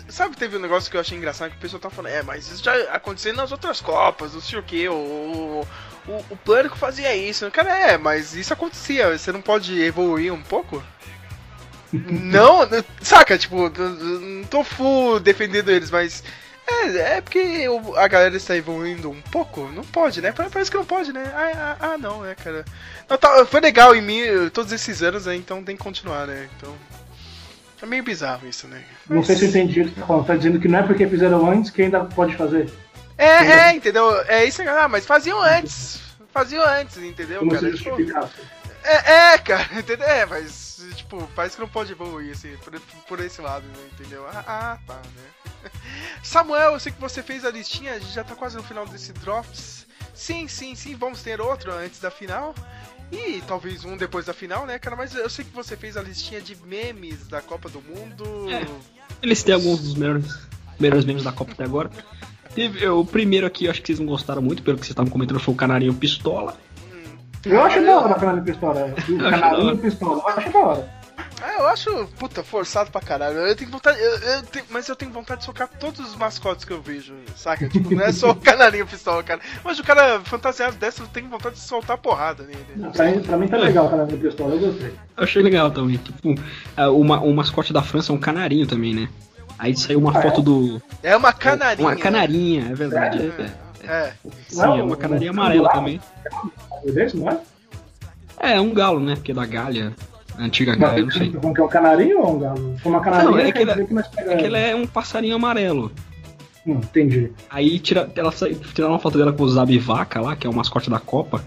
Sabe, 0.07 0.35
teve 0.35 0.57
um 0.57 0.61
negócio 0.61 0.89
que 0.89 0.97
eu 0.97 1.01
achei 1.01 1.17
engraçado 1.17 1.51
que 1.51 1.57
o 1.57 1.59
pessoal 1.59 1.79
tá 1.79 1.89
falando, 1.89 2.11
é, 2.11 2.23
mas 2.23 2.49
isso 2.51 2.63
já 2.63 2.73
aconteceu 2.93 3.33
nas 3.33 3.51
outras 3.51 3.79
Copas, 3.79 4.33
não 4.33 4.41
sei 4.41 4.59
o 4.59 4.63
que, 4.63 4.89
o, 4.89 4.93
o, 4.93 5.67
o, 6.07 6.25
o 6.31 6.37
Pânico 6.37 6.75
fazia 6.75 7.15
isso. 7.15 7.49
Cara, 7.51 7.91
é, 7.91 7.97
mas 7.97 8.35
isso 8.35 8.51
acontecia, 8.53 9.17
você 9.17 9.31
não 9.31 9.41
pode 9.41 9.79
evoluir 9.81 10.33
um 10.33 10.41
pouco? 10.41 10.83
não, 11.93 12.67
saca, 13.01 13.37
tipo, 13.37 13.69
não 13.69 14.43
tô 14.45 14.63
full 14.63 15.19
defendendo 15.19 15.69
eles, 15.69 15.89
mas. 15.89 16.23
É, 16.71 17.17
é 17.17 17.21
porque 17.21 17.65
a 17.97 18.07
galera 18.07 18.35
está 18.37 18.55
evoluindo 18.55 19.09
um 19.09 19.21
pouco? 19.21 19.61
Não 19.69 19.83
pode, 19.83 20.21
né? 20.21 20.31
Pa- 20.31 20.49
Parece 20.51 20.69
que 20.69 20.77
não 20.77 20.85
pode, 20.85 21.11
né? 21.11 21.23
Ah, 21.33 21.51
ah, 21.79 21.91
ah, 21.93 21.97
não, 21.97 22.21
né, 22.21 22.35
cara? 22.35 22.63
Não, 23.09 23.17
tá, 23.17 23.45
foi 23.45 23.59
legal 23.61 23.95
em 23.95 24.01
mim 24.01 24.21
todos 24.53 24.71
esses 24.71 25.01
anos, 25.01 25.25
né? 25.25 25.35
Então 25.35 25.63
tem 25.63 25.75
que 25.75 25.83
continuar, 25.83 26.27
né? 26.27 26.47
Então. 26.57 26.75
É 27.81 27.85
meio 27.85 28.03
bizarro 28.03 28.45
isso, 28.47 28.67
né? 28.67 28.83
Não 29.09 29.23
sei 29.23 29.37
se 29.37 29.45
eu 29.45 29.49
entendi 29.49 29.81
o 29.81 29.85
que 29.85 29.91
você 29.95 30.01
tá 30.01 30.05
falando. 30.07 30.25
Tá 30.27 30.35
dizendo 30.35 30.59
que 30.59 30.67
não 30.67 30.79
é 30.79 30.83
porque 30.83 31.07
fizeram 31.07 31.49
antes 31.49 31.71
que 31.71 31.81
ainda 31.81 32.03
pode 32.03 32.35
fazer. 32.35 32.69
É, 33.17 33.25
é, 33.69 33.73
entendeu? 33.75 34.17
É 34.27 34.43
isso, 34.45 34.61
ah, 34.67 34.87
mas 34.89 35.05
faziam 35.05 35.41
antes. 35.41 35.99
Faziam 36.33 36.63
antes, 36.63 36.97
entendeu, 36.97 37.39
Como 37.39 37.51
se 37.51 37.57
cara? 37.61 37.73
Tipo, 37.73 37.89
justificasse. 37.97 38.33
é, 38.83 39.13
é, 39.33 39.37
cara, 39.37 39.67
entendeu? 39.79 40.05
É, 40.07 40.25
mas, 40.25 40.85
tipo, 40.95 41.25
parece 41.35 41.55
que 41.55 41.61
não 41.61 41.69
pode 41.69 41.91
evoluir, 41.91 42.31
assim, 42.33 42.55
por, 42.63 42.79
por 43.07 43.19
esse 43.21 43.41
lado, 43.41 43.65
né, 43.65 43.83
entendeu? 43.93 44.25
Ah, 44.27 44.43
ah, 44.45 44.77
tá, 44.85 44.95
né? 44.95 45.23
Samuel, 46.23 46.73
eu 46.73 46.79
sei 46.79 46.91
que 46.91 46.99
você 46.99 47.23
fez 47.23 47.45
a 47.45 47.51
listinha, 47.51 47.93
a 47.93 47.99
gente 47.99 48.13
já 48.13 48.23
tá 48.23 48.35
quase 48.35 48.57
no 48.57 48.63
final 48.63 48.85
desse 48.85 49.13
Drops. 49.13 49.87
Sim, 50.13 50.47
sim, 50.47 50.75
sim, 50.75 50.95
vamos 50.95 51.21
ter 51.21 51.39
outro 51.39 51.73
antes 51.73 51.99
da 51.99 52.11
final. 52.11 52.53
E 53.11 53.41
talvez 53.47 53.85
um 53.85 53.97
depois 53.97 54.25
da 54.25 54.33
final, 54.33 54.65
né, 54.65 54.77
cara? 54.77 54.95
Mas 54.95 55.15
eu 55.15 55.29
sei 55.29 55.43
que 55.43 55.55
você 55.55 55.75
fez 55.75 55.97
a 55.97 56.01
listinha 56.01 56.39
de 56.41 56.55
memes 56.65 57.27
da 57.27 57.41
Copa 57.41 57.69
do 57.69 57.81
Mundo. 57.81 58.51
É. 58.51 58.65
Eles 59.21 59.41
têm 59.41 59.55
alguns 59.55 59.79
dos 59.79 59.95
melhores, 59.95 60.37
melhores 60.79 61.05
memes 61.05 61.23
da 61.23 61.31
Copa 61.31 61.53
até 61.53 61.63
agora. 61.63 61.89
Teve, 62.53 62.87
o 62.87 63.05
primeiro 63.05 63.47
aqui, 63.47 63.65
eu 63.65 63.71
acho 63.71 63.81
que 63.81 63.87
vocês 63.87 63.99
não 63.99 64.05
gostaram 64.05 64.41
muito, 64.41 64.61
pelo 64.61 64.77
que 64.77 64.85
vocês 64.85 64.91
estavam 64.91 65.11
comentando, 65.11 65.39
foi 65.39 65.53
o 65.53 65.57
Canarinho 65.57 65.93
Pistola. 65.93 66.57
Eu 67.45 67.63
acho 67.63 67.81
da 67.81 67.99
hora 67.99 68.15
a 68.15 68.19
Fernanda 68.19 68.41
Pistola. 68.41 68.85
O 68.85 68.93
acho 68.97 69.17
da 69.17 69.29
Canarinho. 69.31 69.77
Pistola. 69.77 70.21
Eu 70.21 70.27
acho 70.27 70.51
da 70.51 70.59
hora. 70.59 70.98
Ah, 71.41 71.53
eu 71.59 71.67
acho, 71.67 72.07
puta, 72.19 72.43
forçado 72.43 72.91
pra 72.91 72.99
caralho. 73.01 73.37
Eu 73.37 73.55
tenho 73.55 73.71
vontade, 73.71 73.97
eu, 73.99 74.11
eu 74.17 74.43
tenho- 74.43 74.65
mas 74.69 74.87
eu 74.89 74.95
tenho 74.95 75.11
vontade 75.11 75.39
de 75.39 75.45
socar 75.45 75.69
todos 75.79 75.99
os 76.01 76.15
mascotes 76.15 76.65
que 76.65 76.73
eu 76.73 76.81
vejo, 76.81 77.13
saca? 77.35 77.69
Tipo, 77.69 77.95
não 77.95 78.03
é 78.03 78.11
só 78.11 78.31
o 78.31 78.35
canarinho 78.35 78.85
pistola, 78.85 79.23
cara. 79.23 79.39
Mas 79.63 79.79
o 79.79 79.83
cara 79.83 80.19
fantasiado 80.21 80.75
dessa, 80.75 81.01
eu 81.03 81.07
tenho 81.07 81.29
vontade 81.29 81.55
de 81.55 81.61
soltar 81.61 81.97
porrada 81.97 82.43
nele. 82.43 82.65
Não, 82.75 82.91
Pra 82.91 83.05
mim, 83.05 83.21
pra 83.21 83.37
mim 83.37 83.47
tá 83.47 83.57
legal 83.57 83.85
a 83.85 83.89
Fernanda 83.89 84.17
Pistola. 84.17 84.55
Eu 84.55 84.59
gostei. 84.59 84.93
Eu 85.17 85.23
achei 85.23 85.41
legal 85.41 85.71
também. 85.71 85.97
Tipo, 85.97 86.35
ah, 86.75 86.89
o, 86.89 87.03
ma- 87.03 87.21
o 87.21 87.33
mascote 87.33 87.71
da 87.71 87.81
França 87.81 88.11
é 88.11 88.15
um 88.15 88.19
canarinho 88.19 88.67
também, 88.67 88.93
né? 88.93 89.07
Aí 89.57 89.75
saiu 89.77 89.99
uma 89.99 90.17
Ah, 90.17 90.21
foto 90.21 90.41
é? 90.41 90.43
do. 90.43 90.81
É 91.03 91.15
uma 91.17 91.31
canarinha. 91.33 91.87
Uma 91.87 91.95
canarinha, 91.95 92.67
é 92.69 92.73
verdade. 92.73 93.19
né? 93.23 93.53
É, 93.83 93.85
É. 93.87 93.91
é. 94.07 94.13
Sim, 94.49 94.57
Não, 94.57 94.77
é 94.77 94.83
uma 94.83 94.95
canarinha 94.97 95.31
amarela 95.31 95.69
também. 95.69 96.01
É 96.85 96.91
desse, 96.91 97.15
não 97.17 97.29
é? 97.29 97.39
É, 98.41 98.53
é 98.53 98.61
um 98.61 98.73
galo, 98.73 98.99
né? 99.01 99.15
Porque 99.15 99.31
é 99.31 99.35
da 99.35 99.45
Galha, 99.45 99.93
antiga 100.39 100.75
Galha, 100.75 101.03
não 101.03 101.11
sei. 101.11 101.31
Como 101.31 101.53
que 101.53 101.61
é 101.61 101.63
um 101.63 101.67
canarinho 101.67 102.19
ou 102.21 102.35
um 102.35 102.39
galo? 102.39 102.73
Se 102.77 102.81
for 102.83 102.89
uma 102.89 103.01
canarinha, 103.01 103.31
Não, 103.31 103.39
é 103.39 103.51
que 103.51 103.93
nós 103.93 104.05
É 104.17 104.35
que 104.37 104.45
ela 104.45 104.57
é 104.57 104.75
um 104.75 104.87
passarinho 104.87 105.35
amarelo. 105.35 105.91
Hum, 106.65 106.73
entendi. 106.83 107.31
Aí 107.49 107.79
tira, 107.79 108.09
ela 108.15 108.31
tiraram 108.31 108.93
uma 108.93 108.99
foto 108.99 109.17
dela 109.17 109.31
com 109.33 109.43
o 109.43 109.49
Zabi 109.49 109.77
Vaca 109.79 110.19
lá, 110.21 110.35
que 110.35 110.45
é 110.45 110.49
o 110.49 110.53
mascote 110.53 110.89
da 110.89 110.99
Copa. 110.99 111.43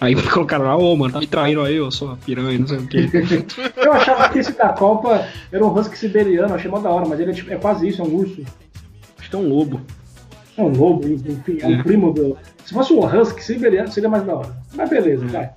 Aí 0.00 0.14
colocaram 0.30 0.64
lá, 0.64 0.76
ô 0.76 0.96
mano, 0.96 1.12
tá 1.12 1.20
me 1.20 1.26
traindo 1.26 1.62
aí, 1.62 1.76
eu 1.76 1.90
sou 1.90 2.08
uma 2.08 2.16
piranha, 2.16 2.58
não 2.58 2.66
sei 2.66 2.78
o 2.78 2.86
quê. 2.86 3.08
Eu 3.76 3.92
achava 3.92 4.28
que 4.30 4.38
esse 4.38 4.52
da 4.56 4.70
Copa 4.70 5.26
era 5.52 5.64
um 5.64 5.72
husky 5.74 5.98
siberiano, 5.98 6.54
achei 6.54 6.70
mó 6.70 6.78
da 6.78 6.90
hora, 6.90 7.06
mas 7.06 7.20
ele 7.20 7.32
é, 7.32 7.34
tipo- 7.34 7.52
é 7.52 7.56
quase 7.56 7.88
isso, 7.88 8.00
é 8.00 8.04
um 8.04 8.14
urso. 8.14 8.42
Acho 9.18 9.28
que 9.28 9.36
é 9.36 9.38
um 9.38 9.48
lobo. 9.48 9.80
É 10.56 10.62
um 10.62 10.68
lobo, 10.68 11.06
enfim, 11.06 11.58
é 11.60 11.66
um 11.66 11.80
É. 11.80 11.82
primo 11.82 12.12
do. 12.12 12.36
Se 12.64 12.72
fosse 12.74 12.92
um 12.92 13.04
husky 13.04 13.42
siberiano, 13.44 13.90
seria 13.90 14.08
mais 14.08 14.24
da 14.24 14.34
hora. 14.36 14.56
Mas 14.74 14.88
beleza, 14.88 15.26
vai. 15.26 15.50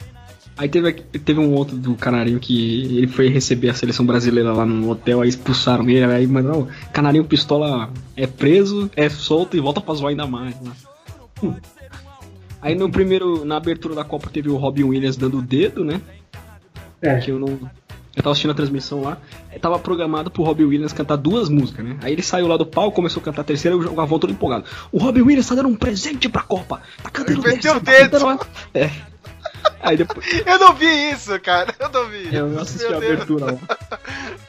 Aí 0.55 0.69
teve, 0.69 0.93
teve 0.93 1.39
um 1.39 1.51
outro 1.53 1.75
do 1.75 1.95
Canarinho 1.95 2.39
que 2.39 2.97
ele 2.97 3.07
foi 3.07 3.27
receber 3.27 3.69
a 3.69 3.73
seleção 3.73 4.05
brasileira 4.05 4.53
lá 4.53 4.65
no 4.65 4.89
hotel, 4.89 5.21
aí 5.21 5.29
expulsaram 5.29 5.89
ele, 5.89 6.03
aí 6.05 6.27
mandaram, 6.27 6.67
Canarinho 6.93 7.25
Pistola 7.25 7.89
é 8.15 8.27
preso, 8.27 8.89
é 8.95 9.09
solto 9.09 9.57
e 9.57 9.59
volta 9.59 9.81
pra 9.81 9.93
zoar 9.95 10.11
ainda 10.11 10.27
mais. 10.27 10.55
né? 10.61 10.71
Aí 12.61 12.75
no 12.75 12.89
primeiro, 12.89 13.43
na 13.43 13.57
abertura 13.57 13.95
da 13.95 14.03
Copa 14.03 14.29
teve 14.31 14.49
o 14.49 14.55
Robin 14.55 14.83
Williams 14.83 15.17
dando 15.17 15.39
o 15.39 15.41
dedo, 15.41 15.83
né? 15.83 15.99
É, 17.01 17.19
Que 17.19 17.31
eu 17.31 17.39
não. 17.39 17.47
Eu 18.15 18.21
tava 18.21 18.31
assistindo 18.33 18.51
a 18.51 18.53
transmissão 18.53 19.01
lá, 19.01 19.17
aí 19.51 19.57
tava 19.57 19.79
programado 19.79 20.29
pro 20.29 20.43
Robin 20.43 20.65
Williams 20.65 20.93
cantar 20.93 21.15
duas 21.15 21.49
músicas, 21.49 21.83
né? 21.83 21.97
Aí 22.03 22.13
ele 22.13 22.21
saiu 22.21 22.47
lá 22.47 22.55
do 22.57 22.65
palco, 22.65 22.95
começou 22.95 23.19
a 23.19 23.23
cantar 23.23 23.41
a 23.41 23.43
terceira 23.43 23.75
e 23.75 23.79
o 23.79 23.95
Gavão 23.95 24.19
todo 24.19 24.31
empolgado. 24.31 24.65
O 24.91 24.99
Robin 24.99 25.21
Williams 25.23 25.47
tá 25.47 25.55
dando 25.55 25.67
um 25.69 25.75
presente 25.75 26.29
pra 26.29 26.43
Copa! 26.43 26.79
Tá 27.01 27.09
cantando 27.09 27.39
Ele 27.39 27.55
meteu 27.55 27.73
dessa, 27.73 27.77
o 27.79 27.81
tá 27.81 27.91
dedo. 27.91 28.19
cantando- 28.19 28.47
É. 28.75 28.91
Aí 29.81 29.97
depois. 29.97 30.25
Eu 30.45 30.59
não 30.59 30.73
vi 30.73 31.11
isso, 31.11 31.39
cara. 31.41 31.73
Eu 31.79 31.89
não 31.89 32.09
vi. 32.09 32.33
Eu 32.33 32.59
assisti 32.59 32.85
a 32.85 32.91
Meu 32.91 32.99
Deus. 32.99 33.13
abertura 33.13 33.45
lá. 33.45 33.57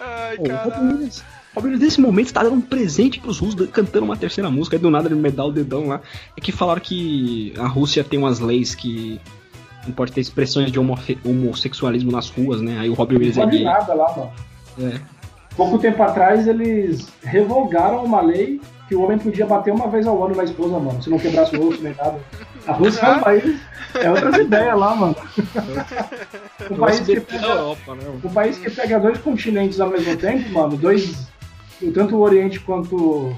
Ai, 0.00 0.36
Pô, 0.36 0.42
o 0.44 0.46
Robin. 0.56 1.10
Williams, 1.56 1.80
nesse 1.80 2.00
momento 2.00 2.32
tá 2.32 2.42
dando 2.42 2.56
um 2.56 2.60
presente 2.60 3.20
pros 3.20 3.38
russos, 3.38 3.68
cantando 3.70 4.04
uma 4.04 4.16
terceira 4.16 4.50
música, 4.50 4.76
aí 4.76 4.82
do 4.82 4.90
nada 4.90 5.08
ele 5.08 5.14
me 5.14 5.30
dá 5.30 5.44
o 5.44 5.52
dedão 5.52 5.86
lá. 5.88 6.00
É 6.36 6.40
que 6.40 6.50
falaram 6.50 6.80
que 6.80 7.54
a 7.58 7.66
Rússia 7.66 8.02
tem 8.02 8.18
umas 8.18 8.40
leis 8.40 8.74
que 8.74 9.20
não 9.86 9.92
pode 9.92 10.12
ter 10.12 10.20
expressões 10.20 10.72
de 10.72 10.78
homossexualismo 11.24 12.10
nas 12.10 12.28
ruas, 12.30 12.60
né? 12.60 12.78
Aí 12.80 12.88
o 12.90 12.94
Robbie 12.94 13.16
Williams 13.16 13.36
Não 13.36 13.44
é 13.44 13.50
gay. 13.50 13.64
nada 13.64 13.94
lá, 13.94 14.16
mano. 14.16 14.32
É. 14.80 15.00
Pouco 15.56 15.78
tempo 15.78 16.02
atrás 16.02 16.48
eles 16.48 17.06
revogaram 17.22 18.04
uma 18.04 18.20
lei 18.20 18.60
que 18.88 18.94
o 18.96 19.02
homem 19.02 19.18
podia 19.18 19.46
bater 19.46 19.72
uma 19.72 19.88
vez 19.88 20.06
ao 20.06 20.24
ano 20.24 20.34
na 20.34 20.44
esposa, 20.44 20.78
mano, 20.78 21.00
se 21.02 21.08
não 21.08 21.18
quebrasse 21.18 21.54
o 21.56 21.68
osso 21.68 21.80
nem 21.82 21.94
nada. 21.94 22.18
A 22.66 22.72
Rússia 22.72 23.00
é 23.06 23.12
um 23.12 23.20
país. 23.22 23.60
É 24.00 24.10
outras 24.10 24.36
ideias 24.36 24.78
lá, 24.78 24.94
mano. 24.94 25.16
Um 26.70 26.76
país, 26.76 27.00
que 27.00 27.14
da 27.16 27.20
pega, 27.20 27.46
Europa, 27.46 27.94
né? 27.94 28.02
um 28.24 28.30
país 28.32 28.58
que 28.58 28.70
pega 28.70 28.98
dois 28.98 29.18
continentes 29.18 29.80
ao 29.80 29.90
mesmo 29.90 30.16
tempo, 30.16 30.48
mano, 30.50 30.76
dois. 30.76 31.28
Tanto 31.92 32.16
o 32.16 32.20
Oriente 32.20 32.58
quanto 32.60 33.36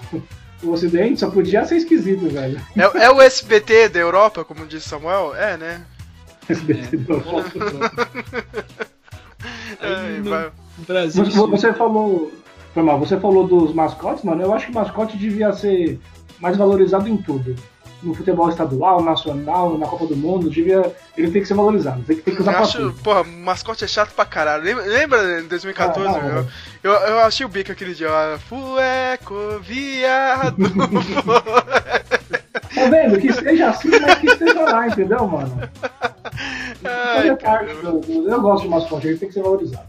o 0.63 0.71
Ocidente, 0.71 1.19
só 1.21 1.29
podia 1.31 1.65
ser 1.65 1.77
esquisito, 1.77 2.29
velho. 2.29 2.61
É, 2.77 3.05
é 3.07 3.11
o 3.11 3.21
SBT 3.21 3.89
da 3.89 3.99
Europa, 3.99 4.45
como 4.45 4.65
disse 4.67 4.89
Samuel? 4.89 5.35
É, 5.35 5.57
né? 5.57 5.85
SBT 6.49 6.97
do- 6.99 7.23
É, 9.81 10.19
no- 10.19 10.31
vai- 10.31 10.51
Brasil. 10.79 11.25
Você, 11.25 11.39
você 11.39 11.73
falou. 11.73 12.33
Foi 12.75 12.83
mal, 12.83 12.99
você 12.99 13.19
falou 13.19 13.47
dos 13.47 13.73
mascotes, 13.75 14.23
mano. 14.23 14.43
Eu 14.43 14.53
acho 14.53 14.67
que 14.67 14.73
mascote 14.73 15.17
devia 15.17 15.53
ser 15.53 15.99
mais 16.39 16.57
valorizado 16.57 17.09
em 17.09 17.17
tudo. 17.17 17.57
No 18.07 18.15
futebol 18.15 18.49
estadual, 18.49 19.03
nacional, 19.03 19.77
na 19.77 19.87
Copa 19.87 20.07
do 20.07 20.17
Mundo, 20.17 20.49
devia. 20.49 20.95
Ele 21.17 21.31
tem 21.31 21.43
que 21.43 21.49
ser 21.49 21.55
valorizado, 21.55 22.03
tem 22.05 22.17
que, 22.17 22.23
tem 22.23 22.35
que 22.37 22.41
usar 22.43 22.59
acho, 22.61 22.93
porra, 23.03 23.25
mascote 23.25 23.85
é 23.85 23.89
chato 23.89 24.13
pra 24.15 24.25
caralho. 24.25 24.63
Lembra, 24.63 25.41
em 25.41 25.47
2014? 25.49 26.09
Ah, 26.09 26.13
não, 26.23 26.29
eu, 26.29 26.47
eu, 26.85 26.93
eu 26.93 27.19
achei 27.21 27.45
o 27.45 27.49
bico 27.49 27.73
aquele 27.73 27.95
dia, 27.95 28.09
ó. 28.11 28.39
Fueco, 28.39 29.35
viado. 29.61 30.57
Tá 32.75 32.91
vendo? 32.91 33.19
Que 33.19 33.29
esteja 33.29 33.71
assim, 33.71 33.89
mas 34.01 34.15
que 34.19 34.27
esteja 34.27 34.61
lá, 34.63 34.87
entendeu, 34.87 35.27
mano? 35.27 35.59
Ai, 36.85 37.35
parte 37.37 37.75
do- 37.77 38.01
do- 38.01 38.29
eu 38.31 38.41
gosto 38.41 38.65
de 38.65 38.69
mascote, 38.69 39.09
ele 39.09 39.19
tem 39.19 39.29
que 39.29 39.35
ser 39.35 39.43
valorizado. 39.43 39.87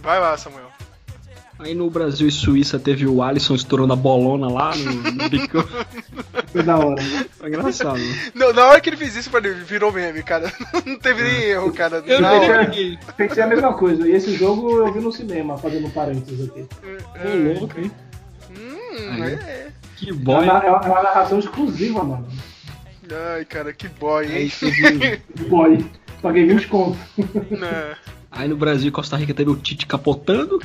Vai 0.00 0.18
lá, 0.20 0.36
Samuel. 0.36 0.66
Aí 1.58 1.74
no 1.74 1.88
Brasil 1.88 2.26
e 2.26 2.32
Suíça 2.32 2.78
teve 2.78 3.06
o 3.06 3.22
Alisson 3.22 3.54
estourando 3.54 3.92
a 3.92 3.96
bolona 3.96 4.48
lá 4.48 4.74
no, 4.76 4.92
no 5.12 5.28
bicão. 5.30 5.64
Foi 6.48 6.62
da 6.62 6.76
hora. 6.76 7.00
né? 7.00 7.26
Foi 7.38 7.48
engraçado. 7.48 7.98
né? 7.98 8.30
Não, 8.34 8.52
na 8.52 8.66
hora 8.66 8.80
que 8.80 8.90
ele 8.90 8.96
fez 8.96 9.14
isso, 9.16 9.30
mano, 9.32 9.48
virou 9.64 9.92
meme, 9.92 10.22
cara. 10.22 10.52
Não 10.84 10.98
teve 10.98 11.22
nem 11.22 11.42
erro, 11.44 11.72
cara. 11.72 12.02
Eu 12.06 12.20
não 12.20 12.40
que 13.28 13.34
ser 13.34 13.42
a 13.42 13.46
mesma 13.46 13.72
coisa. 13.74 14.06
E 14.06 14.12
esse 14.12 14.34
jogo 14.36 14.70
eu 14.78 14.92
vi 14.92 15.00
no 15.00 15.12
cinema, 15.12 15.56
fazendo 15.56 15.88
parênteses 15.90 16.48
aqui. 16.48 16.62
Ô, 16.62 17.58
louco, 17.60 17.80
hein? 17.80 17.90
Hum, 18.50 19.24
é. 19.24 19.68
Que 19.96 20.10
É 20.10 20.12
boy. 20.12 20.44
uma, 20.44 20.58
é 20.58 20.70
uma- 20.70 20.80
é 20.84 20.88
uma 20.90 21.02
narração 21.02 21.38
exclusiva, 21.38 22.02
mano. 22.02 22.26
Ai, 23.36 23.44
cara, 23.44 23.72
que 23.72 23.86
boy, 23.88 24.26
hein? 24.26 24.50
teve- 24.58 25.20
Boy. 25.48 25.84
Paguei 26.20 26.46
20 26.46 26.66
conto. 26.68 26.98
Não. 27.50 27.94
aí 28.30 28.48
no 28.48 28.56
Brasil 28.56 28.88
e 28.88 28.90
Costa 28.90 29.16
Rica 29.16 29.32
teve 29.34 29.50
o 29.50 29.56
Tite 29.56 29.86
capotando. 29.86 30.60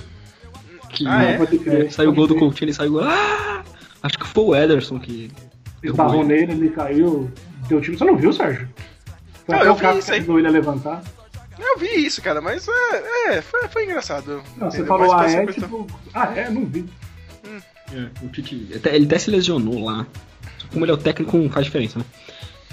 Que 0.99 1.07
Ah, 1.07 1.23
é? 1.23 1.37
Pode 1.37 1.57
crer. 1.59 1.85
É, 1.85 1.89
saiu 1.89 2.09
o 2.09 2.13
gol 2.13 2.27
do 2.27 2.35
Coutinho, 2.35 2.65
ele 2.65 2.73
saiu. 2.73 2.99
Ah! 2.99 3.63
Acho 4.03 4.19
que 4.19 4.27
foi 4.27 4.43
o 4.43 4.55
Ederson 4.55 4.99
que. 4.99 5.31
Esbarrou 5.81 6.25
nele, 6.25 6.51
ele 6.51 6.69
caiu. 6.71 7.31
Deu 7.69 7.79
time. 7.79 7.97
Você 7.97 8.03
não 8.03 8.17
viu, 8.17 8.33
Sérgio? 8.33 8.67
Foi 9.45 9.55
Não, 9.55 9.63
eu 9.63 9.75
vi 9.75 9.97
isso 9.97 10.11
aí. 10.11 10.19
ele 10.19 10.47
a 10.47 10.51
levantar. 10.51 11.01
Eu 11.57 11.77
vi 11.77 12.05
isso, 12.05 12.21
cara, 12.21 12.41
mas 12.41 12.67
é, 12.67 13.35
é, 13.37 13.41
foi, 13.41 13.67
foi 13.69 13.85
engraçado. 13.85 14.41
Não, 14.57 14.69
você 14.69 14.83
falou, 14.85 15.13
ah, 15.13 15.29
é, 15.29 15.45
passou 15.45 15.61
tipo. 15.63 15.87
Ah, 16.13 16.33
é, 16.35 16.49
não 16.49 16.65
vi. 16.65 16.85
O 18.21 18.27
Tite. 18.27 18.67
Ele 18.85 19.05
até 19.05 19.17
se 19.17 19.31
lesionou 19.31 19.83
lá. 19.85 20.05
Como 20.71 20.83
ele 20.83 20.91
é 20.91 20.95
o 20.95 20.97
técnico, 20.97 21.37
não 21.37 21.49
faz 21.49 21.65
diferença, 21.65 21.99
né? 21.99 22.05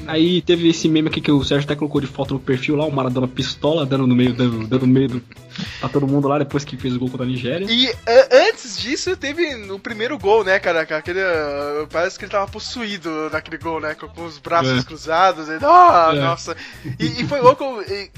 Aí 0.07 0.43
teve 0.43 0.69
esse 0.69 0.89
meme 0.89 1.09
aqui 1.09 1.21
que 1.21 1.31
o 1.31 1.43
Sérgio 1.45 1.65
até 1.65 1.75
colocou 1.75 2.01
de 2.01 2.07
foto 2.07 2.35
no 2.35 2.41
perfil 2.41 2.77
lá, 2.77 2.85
o 2.85 2.93
Maradona 2.93 3.27
pistola 3.27 3.87
dando 3.87 4.07
no 4.07 4.15
meio, 4.15 4.35
dando, 4.35 4.67
dando 4.67 4.87
no 4.87 4.93
meio 4.93 5.09
do, 5.09 5.23
pra 5.81 5.89
todo 5.89 6.07
mundo 6.07 6.29
lá 6.29 6.39
depois 6.39 6.65
que 6.65 6.77
fez 6.77 6.95
o 6.95 6.99
gol 6.99 7.09
contra 7.11 7.25
a 7.27 7.29
Nigéria. 7.29 7.67
E 7.69 7.89
a- 7.89 8.49
antes 8.49 8.79
disso, 8.79 9.17
teve 9.17 9.55
o 9.71 9.79
primeiro 9.79 10.19
gol, 10.19 10.45
né, 10.45 10.59
cara? 10.59 10.83
Aquele, 10.83 11.21
parece 11.91 12.19
que 12.19 12.25
ele 12.25 12.33
tava 12.33 12.51
possuído 12.51 13.31
naquele 13.31 13.59
gol, 13.59 13.81
né? 13.81 13.95
Com, 13.95 14.09
com 14.09 14.25
os 14.25 14.39
braços 14.39 14.81
É. 14.81 14.85
cruzados. 14.85 15.49
E, 15.49 15.59
ah, 15.63 16.13
É. 16.15 16.21
nossa. 16.21 16.57
E, 16.99 17.23
e 17.23 17.27
foi 17.27 17.41
louco 17.41 17.65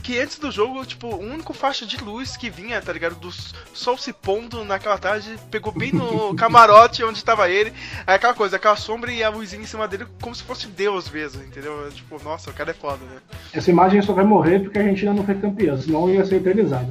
que 0.02 0.18
antes 0.18 0.38
do 0.38 0.50
jogo, 0.50 0.84
tipo, 0.86 1.08
o 1.08 1.20
único 1.20 1.52
faixa 1.52 1.84
de 1.86 1.96
luz 1.98 2.36
que 2.36 2.50
vinha, 2.50 2.80
tá 2.80 2.92
ligado? 2.92 3.14
Do 3.16 3.30
sol 3.74 3.96
se 3.98 4.12
pondo 4.12 4.64
naquela 4.64 4.98
tarde, 4.98 5.36
pegou 5.50 5.72
bem 5.72 5.92
no 5.92 6.34
camarote 6.36 7.02
onde 7.04 7.24
tava 7.24 7.48
ele. 7.48 7.72
Aí 8.06 8.14
aquela 8.16 8.34
coisa, 8.34 8.56
aquela 8.56 8.76
sombra 8.76 9.10
e 9.12 9.22
a 9.22 9.28
luzinha 9.28 9.62
em 9.62 9.66
cima 9.66 9.86
dele, 9.88 10.06
como 10.20 10.34
se 10.34 10.42
fosse 10.42 10.66
Deus 10.66 11.08
mesmo, 11.10 11.42
entendeu? 11.42 11.88
Tipo, 11.94 12.22
nossa, 12.22 12.50
o 12.50 12.54
cara 12.54 12.70
é 12.70 12.74
foda, 12.74 12.98
né? 13.04 13.18
Essa 13.52 13.70
imagem 13.70 14.00
só 14.02 14.12
vai 14.12 14.24
morrer 14.24 14.60
porque 14.60 14.78
a 14.78 14.82
Argentina 14.82 15.12
não 15.14 15.24
foi 15.24 15.34
campeã, 15.34 15.76
senão 15.76 16.08
ia 16.12 16.24
ser 16.24 16.36
eternizada. 16.36 16.88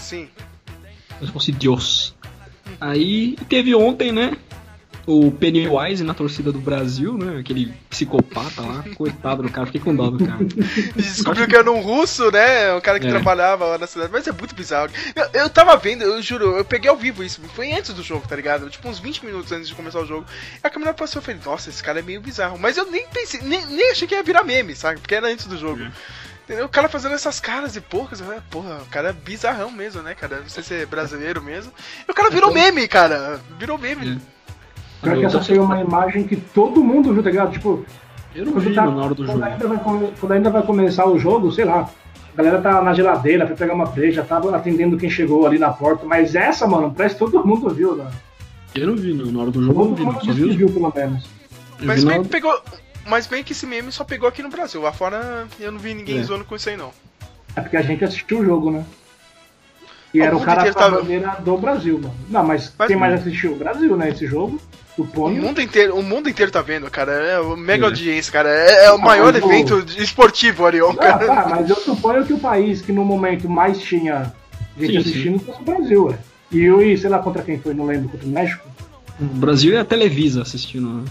Sim. 0.00 0.28
Como 1.14 1.26
se 1.26 1.32
fosse 1.32 1.52
Deus. 1.52 2.14
Aí 2.80 3.36
teve 3.48 3.74
ontem, 3.74 4.10
né? 4.12 4.36
O 5.06 5.32
Pennywise 5.32 6.04
na 6.04 6.14
torcida 6.14 6.52
do 6.52 6.60
Brasil, 6.60 7.16
né? 7.18 7.40
Aquele 7.40 7.72
psicopata 7.88 8.60
lá. 8.62 8.84
Coitado 8.94 9.42
do 9.42 9.50
cara, 9.50 9.66
fiquei 9.66 9.80
com 9.80 9.94
dó 9.96 10.08
do 10.10 10.24
cara. 10.24 10.38
E 10.42 10.92
descobriu 11.02 11.48
que 11.48 11.56
era 11.56 11.70
um 11.70 11.80
russo, 11.80 12.30
né? 12.30 12.72
Um 12.74 12.80
cara 12.80 13.00
que 13.00 13.06
É. 13.06 13.10
trabalhava 13.10 13.64
lá 13.64 13.78
na 13.78 13.86
cidade. 13.88 14.10
Mas 14.12 14.28
é 14.28 14.32
muito 14.32 14.54
bizarro. 14.54 14.90
Eu, 15.16 15.42
eu 15.42 15.50
tava 15.50 15.76
vendo, 15.76 16.02
eu 16.04 16.22
juro, 16.22 16.56
eu 16.56 16.64
peguei 16.64 16.88
ao 16.88 16.96
vivo 16.96 17.24
isso. 17.24 17.40
Foi 17.54 17.72
antes 17.72 17.92
do 17.92 18.02
jogo, 18.04 18.26
tá 18.28 18.36
ligado? 18.36 18.70
Tipo, 18.70 18.88
uns 18.88 19.00
20 19.00 19.24
minutos 19.26 19.50
antes 19.50 19.68
de 19.68 19.74
começar 19.74 20.00
o 20.00 20.06
jogo. 20.06 20.26
E 20.62 20.66
a 20.66 20.70
câmera 20.70 20.94
passou, 20.94 21.18
eu 21.20 21.24
falei, 21.24 21.40
nossa, 21.44 21.70
esse 21.70 21.82
cara 21.82 21.98
é 21.98 22.02
meio 22.02 22.20
bizarro. 22.20 22.58
Mas 22.58 22.76
eu 22.76 22.88
nem 22.88 23.06
pensei, 23.08 23.40
nem, 23.42 23.66
nem 23.66 23.90
achei 23.90 24.06
que 24.06 24.14
ia 24.14 24.22
virar 24.22 24.44
meme, 24.44 24.76
sabe? 24.76 25.00
Porque 25.00 25.14
era 25.14 25.26
antes 25.28 25.46
do 25.46 25.58
jogo. 25.58 25.82
Entendeu? 26.50 26.66
O 26.66 26.68
cara 26.68 26.88
fazendo 26.88 27.14
essas 27.14 27.38
caras 27.38 27.76
e 27.76 27.80
porcas, 27.80 28.20
falei, 28.20 28.40
porra, 28.50 28.78
o 28.82 28.86
cara 28.90 29.10
é 29.10 29.12
bizarrão 29.12 29.70
mesmo, 29.70 30.02
né, 30.02 30.16
cara? 30.16 30.40
Não 30.40 30.48
sei 30.48 30.64
se 30.64 30.74
é 30.74 30.84
brasileiro 30.84 31.40
mesmo. 31.40 31.70
E 32.08 32.10
o 32.10 32.14
cara 32.14 32.28
virou 32.28 32.52
meme, 32.52 32.88
cara. 32.88 33.38
Virou 33.56 33.78
meme. 33.78 34.20
Pior 35.00 35.16
que 35.16 35.24
essa 35.26 35.40
foi 35.40 35.58
uma 35.60 35.80
imagem 35.80 36.24
que 36.26 36.34
todo 36.34 36.82
mundo 36.82 37.14
viu, 37.14 37.22
tá 37.22 37.30
ligado? 37.30 37.52
Tipo, 37.52 37.84
Eu 38.34 38.46
não 38.46 38.52
quando, 38.54 38.64
vi 38.64 38.74
tá- 38.74 38.84
na 38.84 39.00
hora 39.04 39.14
do 39.14 39.24
quando 39.24 39.38
jogo. 39.38 39.44
ainda 39.44 39.68
vai, 39.68 39.78
quando 40.18 40.32
ainda 40.32 40.50
vai 40.50 40.62
começar 40.64 41.06
o 41.08 41.18
jogo, 41.20 41.52
sei 41.52 41.64
lá. 41.64 41.88
A 42.32 42.36
galera 42.42 42.60
tá 42.60 42.82
na 42.82 42.94
geladeira, 42.94 43.46
foi 43.46 43.54
pegar 43.54 43.74
uma 43.74 43.86
breja, 43.86 44.24
tá 44.24 44.38
atendendo 44.52 44.96
quem 44.96 45.08
chegou 45.08 45.46
ali 45.46 45.56
na 45.58 45.70
porta. 45.70 46.04
Mas 46.04 46.34
essa, 46.34 46.66
mano, 46.66 46.92
parece 46.92 47.14
que 47.14 47.20
todo 47.20 47.46
mundo 47.46 47.70
viu, 47.70 47.94
né? 47.94 48.10
Eu 48.74 48.88
não 48.88 48.96
vi, 48.96 49.14
não. 49.14 49.26
na 49.30 49.40
hora 49.42 49.50
do 49.52 49.62
jogo 49.62 49.80
eu 49.82 49.84
não 49.84 49.94
Todo 49.94 49.96
vi, 49.96 50.04
não. 50.04 50.12
mundo 50.46 50.56
viu, 50.56 50.68
pelo 50.68 50.92
menos. 50.94 51.24
eu 51.80 51.86
Mas 51.86 52.04
que 52.04 52.28
pegou. 52.28 52.60
Mas 53.10 53.26
bem 53.26 53.42
que 53.42 53.52
esse 53.52 53.66
meme 53.66 53.90
só 53.90 54.04
pegou 54.04 54.28
aqui 54.28 54.40
no 54.42 54.48
Brasil. 54.48 54.80
Lá 54.80 54.92
fora 54.92 55.48
eu 55.58 55.72
não 55.72 55.80
vi 55.80 55.92
ninguém 55.94 56.20
É. 56.20 56.22
zoando 56.22 56.44
com 56.44 56.54
isso 56.54 56.68
aí, 56.70 56.76
não. 56.76 56.92
É 57.56 57.60
porque 57.60 57.76
a 57.76 57.82
gente 57.82 58.04
assistiu 58.04 58.38
o 58.38 58.44
jogo, 58.44 58.70
né? 58.70 58.84
E 60.14 60.20
O 60.20 60.24
era 60.24 60.36
o 60.36 60.40
cara 60.40 60.62
com 60.62 60.68
a 60.70 60.72
tava- 60.72 61.00
bandeira 61.00 61.36
do 61.40 61.56
Brasil, 61.58 61.98
mano. 61.98 62.14
Não, 62.28 62.44
mas, 62.44 62.72
Mas- 62.78 62.86
quem 62.88 62.96
mais 62.96 63.20
assistiu? 63.20 63.52
O 63.52 63.56
Brasil, 63.56 63.96
né? 63.96 64.10
Esse 64.10 64.26
jogo. 64.26 64.60
O 64.96 65.02
O 65.02 65.06
Pônio. 65.06 65.42
mundo 65.42 65.60
inteiro, 65.60 65.96
o 65.96 66.02
mundo 66.02 66.28
inteiro 66.28 66.52
tá 66.52 66.60
vendo, 66.62 66.90
cara. 66.90 67.12
É 67.12 67.40
uma 67.40 67.56
mega 67.56 67.84
É. 67.84 67.88
audiência, 67.88 68.32
cara. 68.32 68.48
É, 68.48 68.84
é 68.86 68.92
o 68.92 68.98
maior 68.98 69.32
mas 69.32 69.42
o- 69.42 69.46
evento 69.46 69.82
de- 69.82 70.02
esportivo, 70.02 70.66
Ah, 70.66 70.94
cara. 70.96 71.26
tá, 71.26 71.46
mas 71.50 71.68
eu 71.70 71.76
suponho 71.76 72.24
que 72.24 72.32
o 72.32 72.38
país 72.38 72.80
que 72.82 72.92
no 72.92 73.04
momento 73.04 73.48
mais 73.48 73.80
tinha 73.80 74.32
gente 74.78 74.92
Sim, 74.92 74.98
assistindo 74.98 75.38
fosse 75.40 75.60
o 75.60 75.64
Brasil, 75.64 76.04
ué. 76.06 76.18
E 76.52 76.60
eu, 76.64 76.82
e 76.82 76.96
sei 76.98 77.08
lá 77.10 77.18
contra 77.20 77.42
quem 77.42 77.58
foi, 77.58 77.72
não 77.74 77.86
lembro, 77.86 78.08
contra 78.08 78.26
o 78.26 78.30
México. 78.30 78.68
O 79.20 79.24
Brasil 79.24 79.72
e 79.72 79.76
a 79.76 79.84
Televisa 79.84 80.42
assistindo. 80.42 81.04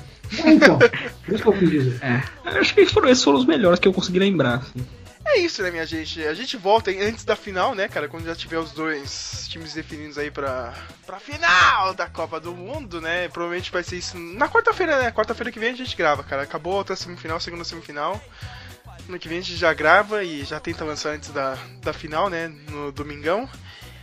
Ah, 0.43 0.51
então, 0.51 0.77
por 0.77 1.33
isso 1.33 1.43
que 1.43 1.49
eu 1.49 1.53
quis 1.53 1.69
dizer. 1.69 1.99
É. 2.03 2.23
Acho 2.59 2.73
que 2.73 2.85
foram, 2.85 3.09
esses 3.09 3.23
foram 3.23 3.39
os 3.39 3.45
melhores 3.45 3.79
que 3.79 3.87
eu 3.87 3.93
consegui 3.93 4.19
lembrar. 4.19 4.55
assim. 4.59 4.85
É 5.25 5.39
isso, 5.39 5.61
né, 5.61 5.69
minha 5.69 5.85
gente? 5.85 6.23
A 6.25 6.33
gente 6.33 6.57
volta 6.57 6.89
antes 6.89 7.23
da 7.23 7.35
final, 7.35 7.75
né, 7.75 7.87
cara? 7.87 8.07
Quando 8.07 8.25
já 8.25 8.35
tiver 8.35 8.57
os 8.57 8.71
dois 8.71 9.47
times 9.47 9.73
definidos 9.73 10.17
aí 10.17 10.31
pra, 10.31 10.73
pra 11.05 11.19
final 11.19 11.93
da 11.93 12.07
Copa 12.07 12.39
do 12.39 12.51
Mundo, 12.55 12.99
né? 12.99 13.27
Provavelmente 13.29 13.71
vai 13.71 13.83
ser 13.83 13.97
isso 13.97 14.17
na 14.17 14.47
quarta-feira, 14.49 14.97
né? 15.01 15.11
Quarta-feira 15.11 15.51
que 15.51 15.59
vem 15.59 15.71
a 15.71 15.75
gente 15.75 15.95
grava, 15.95 16.23
cara. 16.23 16.41
Acabou 16.43 16.73
a 16.73 16.77
outra 16.77 16.95
semifinal, 16.95 17.39
segunda 17.39 17.63
semifinal. 17.63 18.19
No 19.07 19.19
que 19.19 19.27
vem 19.29 19.37
a 19.39 19.41
gente 19.41 19.55
já 19.57 19.71
grava 19.73 20.23
e 20.23 20.43
já 20.43 20.59
tenta 20.59 20.83
lançar 20.83 21.09
antes 21.11 21.29
da, 21.29 21.57
da 21.81 21.93
final, 21.93 22.27
né? 22.29 22.51
No 22.69 22.91
domingão. 22.91 23.47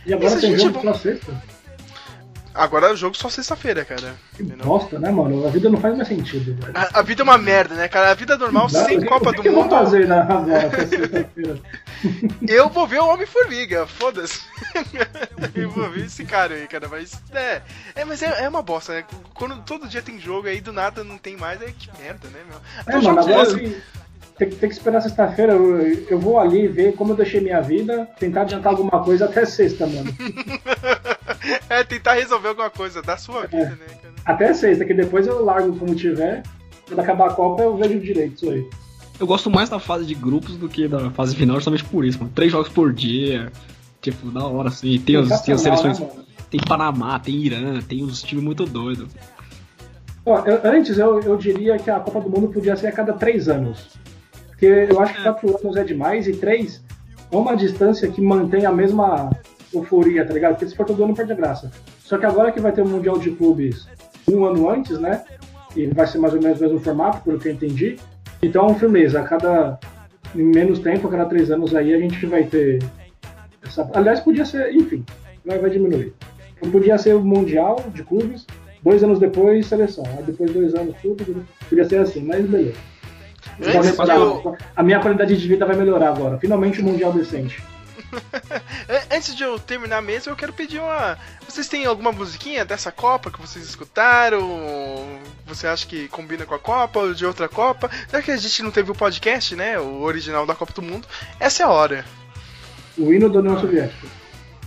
E 0.05 0.13
agora 0.13 0.27
Esse 0.33 0.41
tem 0.41 0.51
gente 0.51 0.61
jogo 0.63 0.79
é 0.79 0.83
bom. 0.83 0.93
só 0.93 0.99
sexta. 0.99 1.43
Agora 2.57 2.87
é 2.87 2.91
o 2.91 2.95
jogo 2.95 3.15
só 3.15 3.29
sexta-feira, 3.29 3.85
cara. 3.85 4.15
Que 4.35 4.41
Entendeu? 4.43 4.65
bosta, 4.65 4.97
né, 4.99 5.11
mano? 5.11 5.45
A 5.47 5.49
vida 5.51 5.69
não 5.69 5.79
faz 5.79 5.95
mais 5.95 6.07
sentido. 6.07 6.57
A, 6.73 6.99
a 6.99 7.01
vida 7.03 7.21
é 7.21 7.23
uma 7.23 7.37
merda, 7.37 7.75
né, 7.75 7.87
cara? 7.87 8.09
A 8.11 8.13
vida 8.15 8.35
normal 8.37 8.67
Não, 8.71 8.85
sem 8.85 8.97
o 8.97 9.01
que- 9.01 9.07
Copa 9.07 9.29
o 9.29 9.31
que 9.31 9.35
do 9.37 9.41
que 9.43 9.47
eu 9.49 9.53
vou 9.53 9.63
Mundo. 9.63 9.71
fazer 9.75 10.07
na, 10.07 10.21
agora, 10.23 10.69
sexta-feira? 10.87 11.59
Eu 12.47 12.69
vou 12.69 12.85
ver 12.85 12.99
o 13.01 13.07
Homem-Formiga, 13.07 13.87
foda-se. 13.87 14.41
eu 15.55 15.69
vou 15.71 15.89
ver 15.89 16.05
esse 16.05 16.23
cara 16.25 16.53
aí, 16.53 16.67
cara, 16.67 16.87
mas 16.87 17.19
é. 17.33 17.61
É, 17.95 18.05
mas 18.05 18.21
é, 18.21 18.43
é 18.43 18.49
uma 18.49 18.61
bosta, 18.61 18.93
né? 18.93 19.03
Quando 19.33 19.59
todo 19.63 19.87
dia 19.87 20.01
tem 20.03 20.19
jogo 20.19 20.47
aí 20.47 20.61
do 20.61 20.71
nada 20.71 21.03
não 21.03 21.17
tem 21.17 21.35
mais, 21.35 21.59
é 21.61 21.73
que 21.77 21.89
merda, 21.99 22.27
né, 22.29 22.39
meu? 22.47 22.59
Até 22.79 22.93
É, 22.93 23.01
mano, 23.01 23.19
agora 23.19 23.41
assim, 23.41 23.75
tem, 24.37 24.49
tem 24.49 24.69
que 24.69 24.75
esperar 24.75 25.01
sexta-feira. 25.01 25.53
Eu, 25.53 26.05
eu 26.09 26.19
vou 26.19 26.39
ali 26.39 26.67
ver 26.67 26.93
como 26.93 27.13
eu 27.13 27.17
deixei 27.17 27.41
minha 27.41 27.61
vida, 27.61 28.07
tentar 28.19 28.41
adiantar 28.41 28.71
alguma 28.73 29.03
coisa 29.03 29.25
até 29.25 29.45
sexta, 29.45 29.85
mano. 29.87 30.09
é, 31.69 31.83
tentar 31.83 32.13
resolver 32.13 32.49
alguma 32.49 32.69
coisa 32.69 33.01
da 33.01 33.17
sua 33.17 33.41
vida, 33.47 33.57
É. 33.57 33.65
né, 33.69 33.77
cara? 34.01 34.13
Até 34.25 34.53
sexta, 34.53 34.85
que 34.85 34.93
depois 34.93 35.25
eu 35.27 35.43
largo 35.43 35.75
como 35.77 35.95
tiver. 35.95 36.43
Quando 36.87 36.99
acabar 36.99 37.27
a 37.29 37.33
Copa 37.33 37.63
eu 37.63 37.75
vejo 37.77 37.99
direito 37.99 38.35
isso 38.35 38.49
aí. 38.49 38.65
Eu 39.19 39.25
gosto 39.27 39.49
mais 39.49 39.67
da 39.69 39.79
fase 39.79 40.05
de 40.05 40.13
grupos 40.13 40.57
do 40.57 40.69
que 40.69 40.87
da 40.87 41.09
fase 41.11 41.35
final, 41.35 41.55
justamente 41.55 41.83
por 41.85 42.05
isso, 42.05 42.19
mano. 42.19 42.31
Três 42.35 42.51
jogos 42.51 42.69
por 42.69 42.93
dia. 42.93 43.51
Tipo, 44.01 44.29
da 44.29 44.45
hora, 44.45 44.69
assim. 44.69 44.99
Tem, 44.99 45.17
os, 45.17 45.41
tem 45.41 45.53
as 45.55 45.61
seleções. 45.61 45.99
né? 45.99 46.07
Tem 46.51 46.59
Panamá, 46.61 47.17
tem 47.19 47.35
Irã, 47.35 47.81
tem 47.81 48.03
uns 48.03 48.21
times 48.21 48.43
muito 48.43 48.65
doidos. 48.65 49.07
Ó, 50.25 50.39
eu- 50.45 50.59
antes 50.63 50.97
eu, 50.97 51.19
eu 51.21 51.35
diria 51.35 51.77
que 51.77 51.89
a 51.89 51.99
Copa 51.99 52.21
do 52.21 52.29
Mundo 52.29 52.49
podia 52.49 52.75
ser 52.75 52.87
a 52.87 52.91
cada 52.91 53.13
três 53.13 53.47
anos. 53.49 53.97
Porque 54.57 54.87
eu 54.91 54.99
acho 54.99 55.13
que 55.13 55.21
quatro 55.21 55.59
anos 55.63 55.77
é 55.77 55.83
demais 55.83 56.27
e 56.27 56.33
três 56.33 56.83
é 57.31 57.37
uma 57.37 57.55
distância 57.55 58.09
que 58.09 58.19
mantém 58.19 58.65
a 58.65 58.71
mesma 58.71 59.29
euforia, 59.71 60.25
tá 60.25 60.33
ligado? 60.33 60.53
Porque 60.53 60.67
se 60.67 60.75
for 60.75 60.83
todo 60.83 61.03
ano 61.03 61.13
perde 61.13 61.31
a 61.31 61.35
graça. 61.35 61.71
Só 61.99 62.17
que 62.17 62.25
agora 62.25 62.51
que 62.51 62.59
vai 62.59 62.71
ter 62.71 62.81
o 62.81 62.87
Mundial 62.87 63.19
de 63.19 63.29
Clubes 63.31 63.87
um 64.27 64.45
ano 64.45 64.67
antes, 64.67 64.97
né? 64.97 65.23
E 65.75 65.85
vai 65.85 66.07
ser 66.07 66.17
mais 66.17 66.33
ou 66.33 66.41
menos 66.41 66.59
o 66.59 66.63
mesmo 66.63 66.79
formato, 66.79 67.21
pelo 67.23 67.37
que 67.37 67.47
eu 67.47 67.53
entendi. 67.53 67.97
Então, 68.41 68.73
firmeza, 68.73 69.19
a 69.19 69.23
cada 69.23 69.79
em 70.35 70.43
menos 70.43 70.79
tempo, 70.79 71.07
a 71.07 71.11
cada 71.11 71.25
três 71.25 71.51
anos 71.51 71.75
aí, 71.75 71.93
a 71.93 71.99
gente 71.99 72.25
vai 72.25 72.43
ter. 72.43 72.81
Essa... 73.63 73.87
Aliás, 73.93 74.19
podia 74.21 74.43
ser, 74.43 74.73
enfim, 74.73 75.05
vai, 75.45 75.59
vai 75.59 75.69
diminuir. 75.69 76.13
Então, 76.57 76.71
podia 76.71 76.97
ser 76.97 77.15
o 77.15 77.23
Mundial 77.23 77.83
de 77.93 78.03
Clubes, 78.03 78.47
dois 78.81 79.03
anos 79.03 79.19
depois, 79.19 79.67
seleção. 79.67 80.03
Aí 80.17 80.23
depois 80.23 80.51
dois 80.51 80.73
anos, 80.73 80.95
tudo. 80.99 81.45
Podia 81.69 81.87
ser 81.87 81.99
assim, 81.99 82.23
mas 82.23 82.43
beleza. 82.43 82.96
Antes 83.61 83.97
eu- 83.97 84.57
A 84.75 84.83
minha 84.83 84.99
qualidade 84.99 85.35
de 85.37 85.47
vida 85.47 85.65
vai 85.65 85.75
melhorar 85.75 86.09
agora. 86.09 86.37
Finalmente 86.37 86.81
um 86.81 86.85
Mundial 86.85 87.11
decente. 87.13 87.61
An- 88.89 89.01
Antes 89.17 89.35
de 89.35 89.43
eu 89.43 89.59
terminar 89.59 90.01
mesmo, 90.01 90.31
eu 90.31 90.35
quero 90.35 90.53
pedir 90.53 90.79
uma. 90.79 91.17
Vocês 91.47 91.67
têm 91.67 91.85
alguma 91.85 92.11
musiquinha 92.11 92.63
dessa 92.63 92.91
Copa 92.91 93.31
que 93.31 93.41
vocês 93.41 93.65
escutaram? 93.65 95.19
Você 95.45 95.65
acha 95.67 95.85
que 95.87 96.07
combina 96.09 96.45
com 96.45 96.53
a 96.55 96.59
Copa 96.59 96.99
ou 96.99 97.13
de 97.13 97.25
outra 97.25 97.49
Copa? 97.49 97.89
Já 98.11 98.21
que 98.21 98.31
a 98.31 98.37
gente 98.37 98.63
não 98.63 98.71
teve 98.71 98.91
o 98.91 98.95
podcast, 98.95 99.55
né? 99.55 99.79
O 99.79 100.01
original 100.01 100.45
da 100.45 100.55
Copa 100.55 100.71
do 100.73 100.81
Mundo, 100.81 101.07
essa 101.39 101.63
é 101.63 101.65
a 101.65 101.69
hora. 101.69 102.05
O 102.97 103.11
hino 103.11 103.29
da 103.29 103.39
União 103.39 103.59
Soviética. 103.59 104.07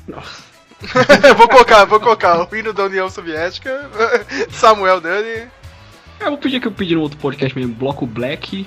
vou 1.37 1.49
colocar, 1.49 1.85
vou 1.85 2.01
colocar 2.01 2.51
o 2.51 2.57
hino 2.57 2.73
da 2.73 2.85
União 2.85 3.09
Soviética, 3.11 3.89
Samuel 4.51 5.01
Dani. 5.01 5.49
É, 6.21 6.25
eu 6.27 6.31
vou 6.31 6.39
pedir 6.39 6.61
que 6.61 6.69
eu 6.69 6.73
pedi 6.73 6.95
no 6.95 7.01
outro 7.01 7.19
podcast 7.19 7.57
mesmo, 7.59 7.75
Bloco 7.75 8.07
Black. 8.07 8.67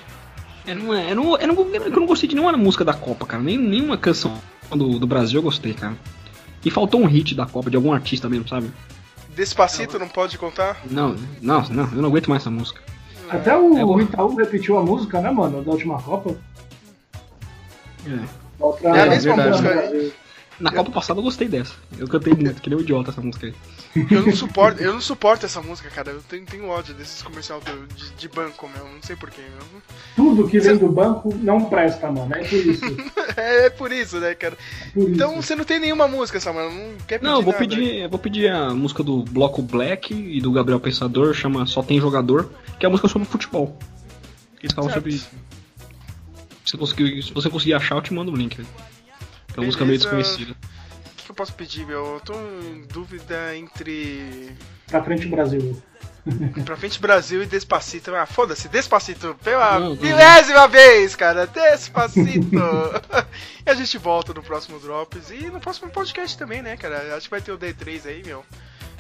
Eu 0.66 0.76
não, 0.76 0.94
eu, 0.94 1.16
não, 1.16 1.38
eu, 1.38 1.48
não, 1.48 1.76
eu 1.76 1.92
não 1.92 2.06
gostei 2.06 2.28
de 2.28 2.36
nenhuma 2.36 2.56
música 2.58 2.84
da 2.86 2.94
Copa, 2.94 3.26
cara. 3.26 3.44
Nem, 3.44 3.58
nenhuma 3.58 3.98
canção 3.98 4.40
do, 4.72 4.98
do 5.00 5.06
Brasil 5.08 5.40
eu 5.40 5.44
gostei, 5.44 5.74
cara. 5.74 5.94
E 6.66 6.72
faltou 6.72 7.02
um 7.02 7.06
hit 7.06 7.36
da 7.36 7.46
Copa, 7.46 7.70
de 7.70 7.76
algum 7.76 7.92
artista 7.94 8.30
mesmo, 8.30 8.48
sabe? 8.48 8.72
Despacito 9.36 10.00
não 10.00 10.08
pode 10.08 10.38
contar? 10.38 10.82
Não, 10.90 11.16
não, 11.42 11.62
não, 11.70 11.84
eu 11.92 12.02
não 12.02 12.10
aguento 12.10 12.30
mais 12.30 12.42
essa 12.44 12.50
música. 12.52 12.82
Até 13.30 13.56
o, 13.58 13.78
É 13.78 13.84
bom. 13.84 14.00
Itaú 14.00 14.36
repetiu 14.36 14.78
a 14.78 14.84
música, 14.84 15.20
né, 15.20 15.30
mano? 15.32 15.62
Da 15.64 15.72
última 15.72 16.02
Copa. 16.02 16.36
É. 18.08 18.20
Outra- 18.60 18.90
É 18.98 19.02
a 19.02 19.06
mesma 19.08 19.32
outra- 19.34 19.50
música, 19.50 20.14
Na 20.60 20.72
Copa 20.72 20.92
passada 20.92 21.20
eu 21.20 21.24
gostei 21.24 21.48
dessa. 21.48 21.74
Eu 21.98 22.08
cantei 22.08 22.34
muito, 22.34 22.62
que 22.62 22.70
nem 22.70 22.78
um 22.80 22.82
idiota 22.82 23.10
essa 23.12 23.22
música 23.22 23.48
aí. 23.48 23.54
Eu 24.10 24.26
não 24.26 24.36
suporto, 24.36 24.82
eu 24.82 24.94
não 24.94 25.02
suporto 25.02 25.46
essa 25.46 25.62
música, 25.62 25.88
cara. 25.90 26.10
Eu 26.12 26.22
tenho, 26.24 26.46
tenho 26.46 26.68
ódio 26.68 26.96
desses 26.96 27.22
comercial 27.22 27.62
do- 27.62 27.88
de, 27.94 28.10
de 28.12 28.28
banco, 28.28 28.68
meu. 28.68 28.84
Não 28.86 29.02
sei 29.04 29.16
porquê, 29.16 29.42
meu. 29.42 29.82
Tudo 30.16 30.48
que 30.50 30.60
vem 30.60 30.78
do 30.78 30.88
banco 30.90 31.34
não 31.36 31.66
presta, 31.66 32.12
mano. 32.12 32.34
É 32.34 32.40
por 32.44 32.54
isso. 32.58 32.86
É, 33.36 33.70
por 33.72 33.92
isso, 33.92 34.20
né, 34.20 34.36
cara? 34.36 34.56
Por 34.94 35.04
isso. 35.04 35.12
Então 35.12 35.36
você 35.42 35.56
não 35.56 35.64
tem 35.66 35.80
nenhuma 35.80 36.08
música, 36.08 36.40
Samuel. 36.40 36.72
Não 36.72 36.96
quer 37.08 37.18
pedir 37.20 37.24
Não, 37.32 37.38
eu 37.38 37.42
vou 37.44 37.54
nada. 37.54 37.66
pedir, 37.68 38.08
vou 38.08 38.20
pedir 38.20 38.52
a 38.52 38.74
música 38.74 39.04
do 39.04 39.24
Bloco 39.24 39.62
Black 39.62 40.14
e 40.14 40.40
do 40.42 40.52
Gabriel 40.52 40.80
Pensador, 40.80 41.34
chama 41.34 41.66
Só 41.66 41.82
Tem 41.84 42.00
Jogador, 42.00 42.50
que 42.80 42.86
é 42.86 42.88
a 42.88 42.90
música 42.90 43.08
sobre 43.08 43.28
futebol. 43.28 43.78
Eles 44.62 44.74
falam 44.74 44.90
Certo. 44.92 45.04
sobre. 45.12 45.22
Se, 46.66 46.78
conseguir, 46.78 47.22
se 47.24 47.34
você 47.34 47.50
conseguir 47.50 47.74
achar, 47.74 47.96
eu 47.96 48.02
te 48.02 48.14
mando 48.14 48.32
o 48.32 48.36
link. 48.36 48.58
né? 48.60 48.66
É 49.56 49.60
uma 49.60 49.66
música 49.66 49.84
meio 49.86 50.00
Beleza. 50.00 50.18
desconhecida. 50.22 50.56
O 51.24 51.26
que, 51.26 51.28
que 51.28 51.32
eu 51.32 51.36
posso 51.36 51.54
pedir, 51.54 51.86
meu? 51.86 52.16
Eu 52.16 52.20
tô 52.20 52.34
em 52.34 52.82
dúvida 52.82 53.56
entre. 53.56 54.52
Pra 54.88 55.02
frente, 55.02 55.26
Brasil. 55.28 55.82
Pra 56.66 56.76
frente 56.76 57.00
Brasil 57.00 57.42
e 57.42 57.46
Despacito. 57.46 58.14
Ah, 58.14 58.26
foda-se, 58.26 58.68
Despacito 58.68 59.34
pela 59.44 59.80
Não, 59.80 59.96
não. 59.96 60.02
milésima 60.02 60.68
vez, 60.68 61.16
cara. 61.16 61.48
Despacito. 61.48 62.50
e 63.66 63.70
a 63.70 63.74
gente 63.74 63.98
volta 63.98 64.34
no 64.34 64.44
próximo 64.44 64.80
Drops 64.80 65.32
e 65.32 65.50
no 65.50 65.60
próximo 65.62 65.90
podcast 65.92 66.38
também, 66.38 66.62
né, 66.62 66.76
cara? 66.76 67.16
Acho 67.16 67.28
que 67.28 67.32
vai 67.32 67.42
ter 67.42 67.52
o 67.54 67.58
D3 67.58 68.06
aí, 68.06 68.24
meu. 68.26 68.46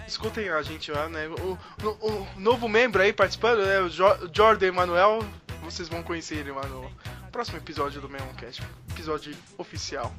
Escutem 0.08 0.49
a 0.49 0.62
gente 0.62 0.91
lá, 0.91 1.08
né? 1.10 1.28
O, 1.28 1.58
o- 1.86 2.08
o 2.12 2.28
novo 2.38 2.68
membro 2.70 3.01
aí 3.01 3.12
participando, 3.14 3.66
né? 3.66 3.80
O 3.80 3.89
Jo- 3.89 4.30
Jordan 4.34 4.68
Emanuel. 4.68 5.24
Vocês 5.64 5.88
vão 5.88 6.04
conhecer 6.04 6.36
ele 6.36 6.51
lá 6.51 6.66
no 6.68 6.89
próximo 7.32 7.58
episódio 7.58 8.01
do 8.01 8.10
Meloncast. 8.10 8.62
Episódio 8.91 9.34
oficial. 9.58 10.14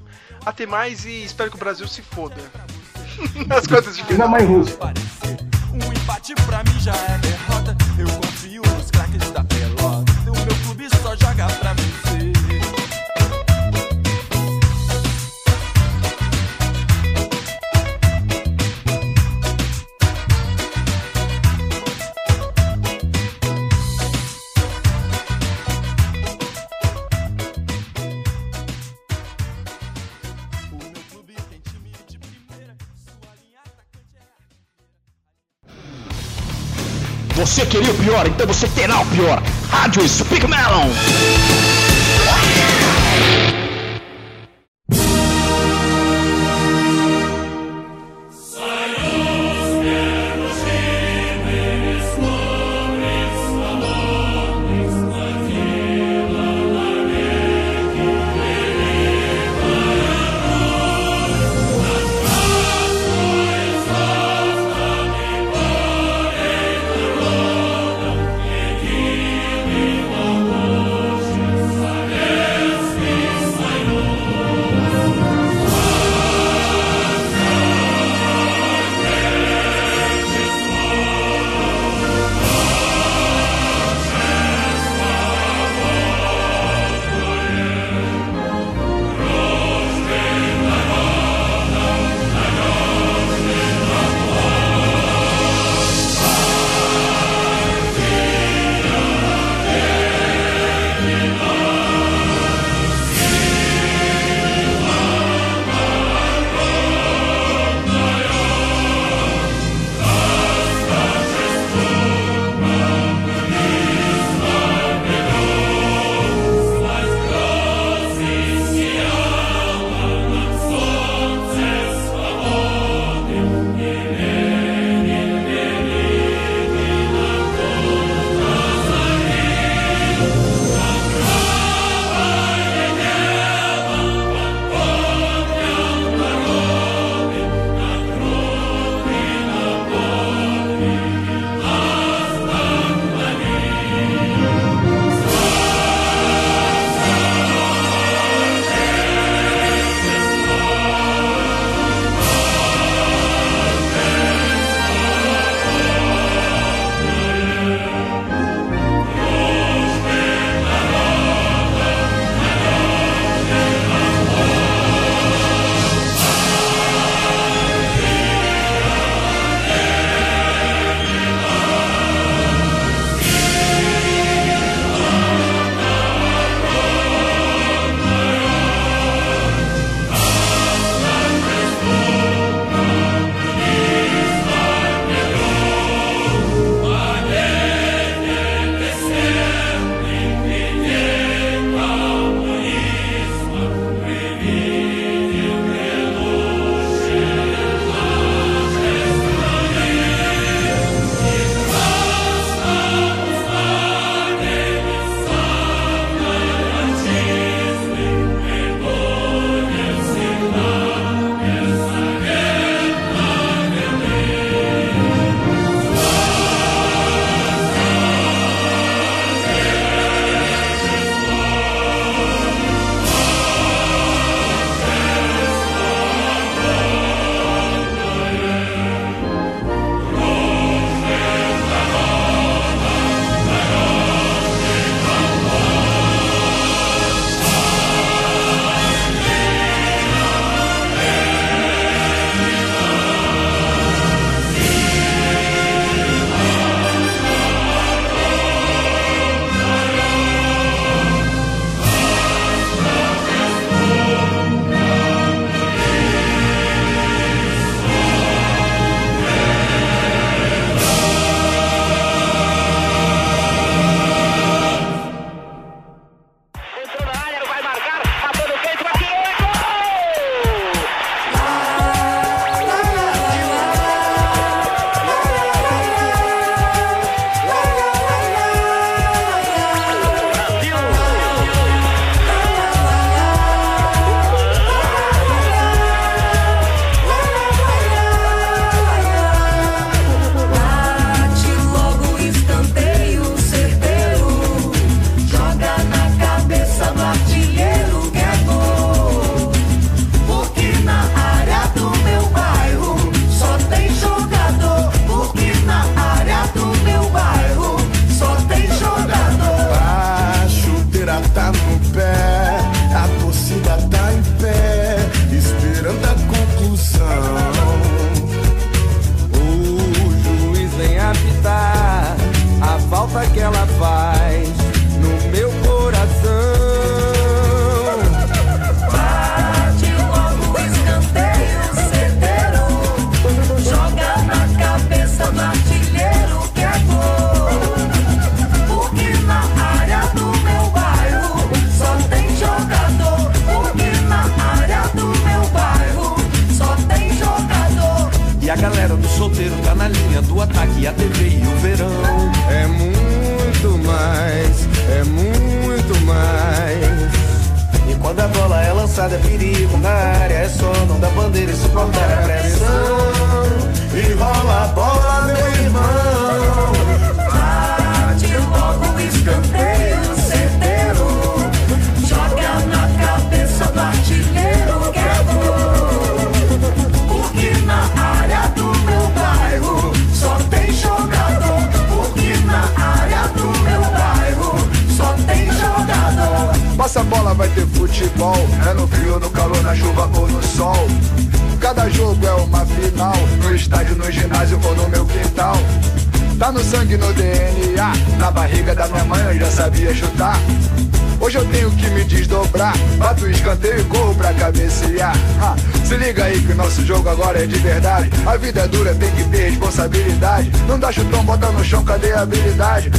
Até 0.44 0.66
mais 0.66 1.04
e 1.04 1.22
espero 1.24 1.50
que 1.50 1.56
o 1.56 1.60
Brasil 1.60 1.86
se 1.86 2.02
foda. 2.02 2.36
Nas 3.46 3.66
contas 3.66 3.94
de 3.96 4.02
na 4.02 4.08
final. 4.08 4.28
mãe 4.28 4.44
russa. 4.44 4.76
Um 5.72 5.92
empate 5.92 6.34
pra 6.46 6.64
mim 6.64 6.80
já 6.80 6.94
é 6.96 7.18
derrota. 7.18 7.76
Eu 7.98 8.06
confio 8.20 8.62
nos 8.76 8.90
craques 8.90 9.30
da 9.30 9.44
pelota. 9.44 10.12
O 10.22 10.44
meu 10.46 10.64
clube 10.64 10.88
só 11.02 11.14
joga 11.16 11.46
pra 11.60 11.72
vencer. 11.74 12.33
Você 37.44 37.66
queria 37.66 37.90
o 37.90 37.94
pior, 37.96 38.26
então 38.26 38.46
você 38.46 38.66
terá 38.68 39.02
o 39.02 39.06
pior. 39.06 39.42
Rádio 39.68 40.08
Speak 40.08 40.46
Melon. 40.46 40.88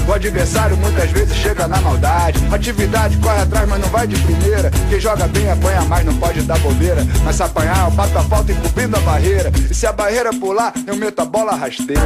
O 0.07 0.13
adversário 0.13 0.77
muitas 0.77 1.09
vezes 1.11 1.35
chega 1.35 1.67
na 1.67 1.81
maldade. 1.81 2.39
Atividade 2.53 3.17
corre 3.17 3.41
atrás, 3.41 3.67
mas 3.67 3.81
não 3.81 3.89
vai 3.89 4.07
de 4.07 4.15
primeira. 4.21 4.71
Quem 4.89 4.99
joga 4.99 5.27
bem 5.27 5.49
apanha 5.49 5.81
mais, 5.81 6.05
não 6.05 6.15
pode 6.17 6.41
dar 6.43 6.59
bobeira. 6.59 7.03
Mas 7.23 7.35
se 7.35 7.43
apanhar, 7.43 7.85
eu 7.85 7.91
bato 7.91 8.17
a 8.17 8.23
falta 8.23 8.51
encobrindo 8.51 8.95
a 8.95 8.99
barreira. 8.99 9.51
E 9.69 9.73
se 9.73 9.87
a 9.87 9.91
barreira 9.91 10.31
pular, 10.31 10.73
eu 10.85 10.95
meto 10.95 11.19
a 11.21 11.25
bola 11.25 11.55
rasteira. 11.55 12.01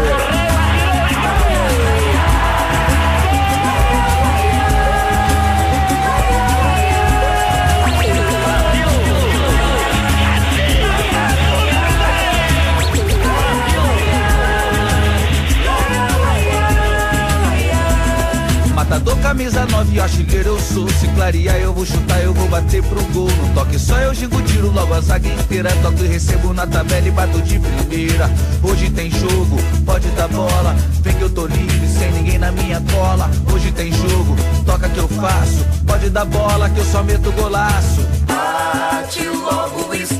19, 19.50 20.00
artilheiro 20.00 20.50
eu 20.50 20.60
sou. 20.60 20.88
Se 20.89 21.08
clarear, 21.08 21.58
eu 21.58 21.74
vou 21.74 21.84
chutar, 21.84 22.22
eu 22.22 22.34
vou 22.34 22.47
bater 22.50 22.84
pro 22.84 23.04
gol. 23.06 23.30
No 23.32 23.54
toque 23.56 23.80
só 23.80 23.97
eu 23.97 24.14
digo 24.14 24.39
tiro 24.43 24.72
logo 24.72 24.93
a 24.93 25.02
zaga 25.02 25.28
inteira. 25.28 25.72
Toco 25.82 26.04
e 26.04 26.08
recebo 26.08 26.54
na 26.54 26.68
tabela 26.68 27.08
e 27.08 27.12
bato 27.12 27.41
de 27.41 27.58
primeira. 27.58 28.30
Hoje 28.62 28.91
tem 28.91 29.10
jogo, 29.10 29.58
pode 29.86 30.08
dar 30.10 30.28
bola. 30.28 30.76
Vem 31.02 31.16
que 31.16 31.24
eu 31.24 31.30
tô 31.32 31.47
livre, 31.47 31.88
sem 31.88 32.12
ninguém 32.12 32.38
na 32.38 32.52
minha 32.52 32.80
cola. 32.93 33.30
Hoje 33.52 33.72
tem 33.72 33.91
jogo, 33.91 34.36
toca 34.68 34.88
que 34.88 35.00
eu 35.00 35.08
faço. 35.08 35.66
Pode 35.88 36.12
dar 36.12 36.26
bola 36.26 36.70
que 36.70 36.80
eu 36.80 36.86
só 36.86 37.02
meto 37.02 37.32
golaço. 37.32 38.02
Bate 38.28 39.28
logo 39.30 39.95
isso. 39.95 40.19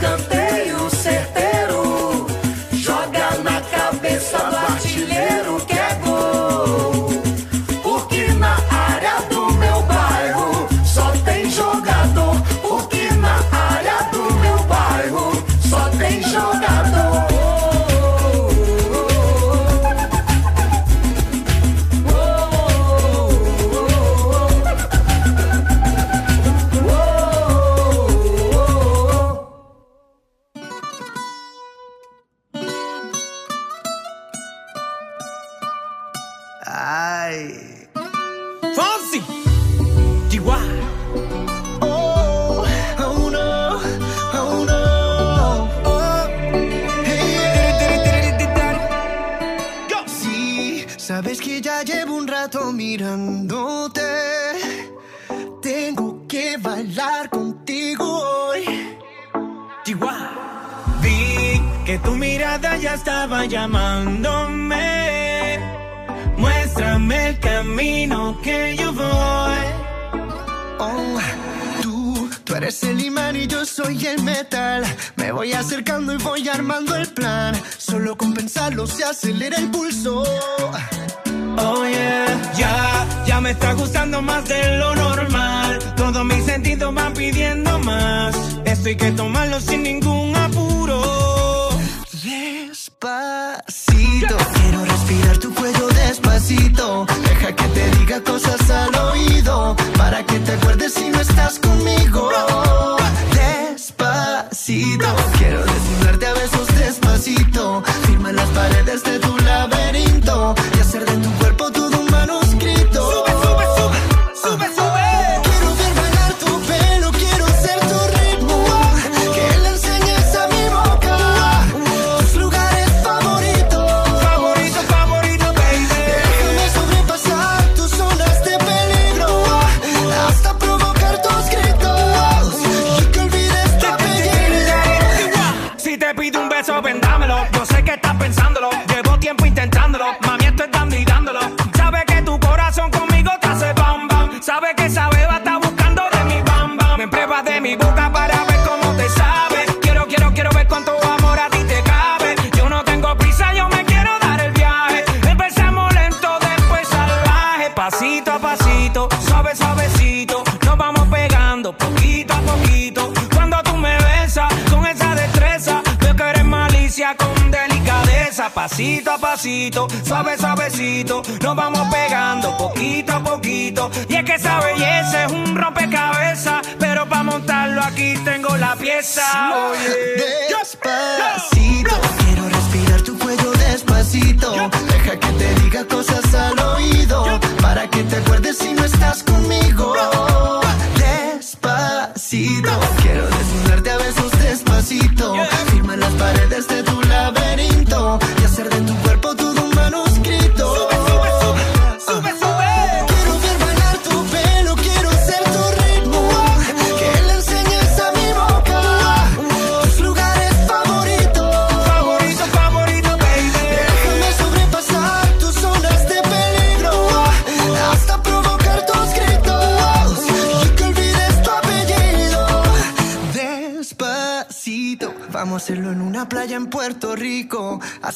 suave, 170.04 170.38
suavecito, 170.38 171.22
nos 171.42 171.56
vamos 171.56 171.88
pegando 171.90 172.58
poquito 172.58 173.14
a 173.14 173.24
poquito. 173.24 173.90
Y 174.10 174.16
es 174.16 174.24
que 174.26 174.36
esa 174.36 174.60
belleza 174.60 175.26
es 175.26 175.32
un 175.32 175.56
rompecabezas, 175.56 176.68
pero 176.78 177.08
para 177.08 177.24
montarlo 177.24 177.82
aquí 177.82 178.16
tengo 178.26 178.58
la 178.58 178.76
pieza. 178.76 179.24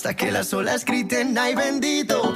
Hasta 0.04 0.18
que 0.18 0.34
las 0.34 0.54
olas 0.54 0.84
griten, 0.84 1.38
ay 1.38 1.56
bendito. 1.56 2.36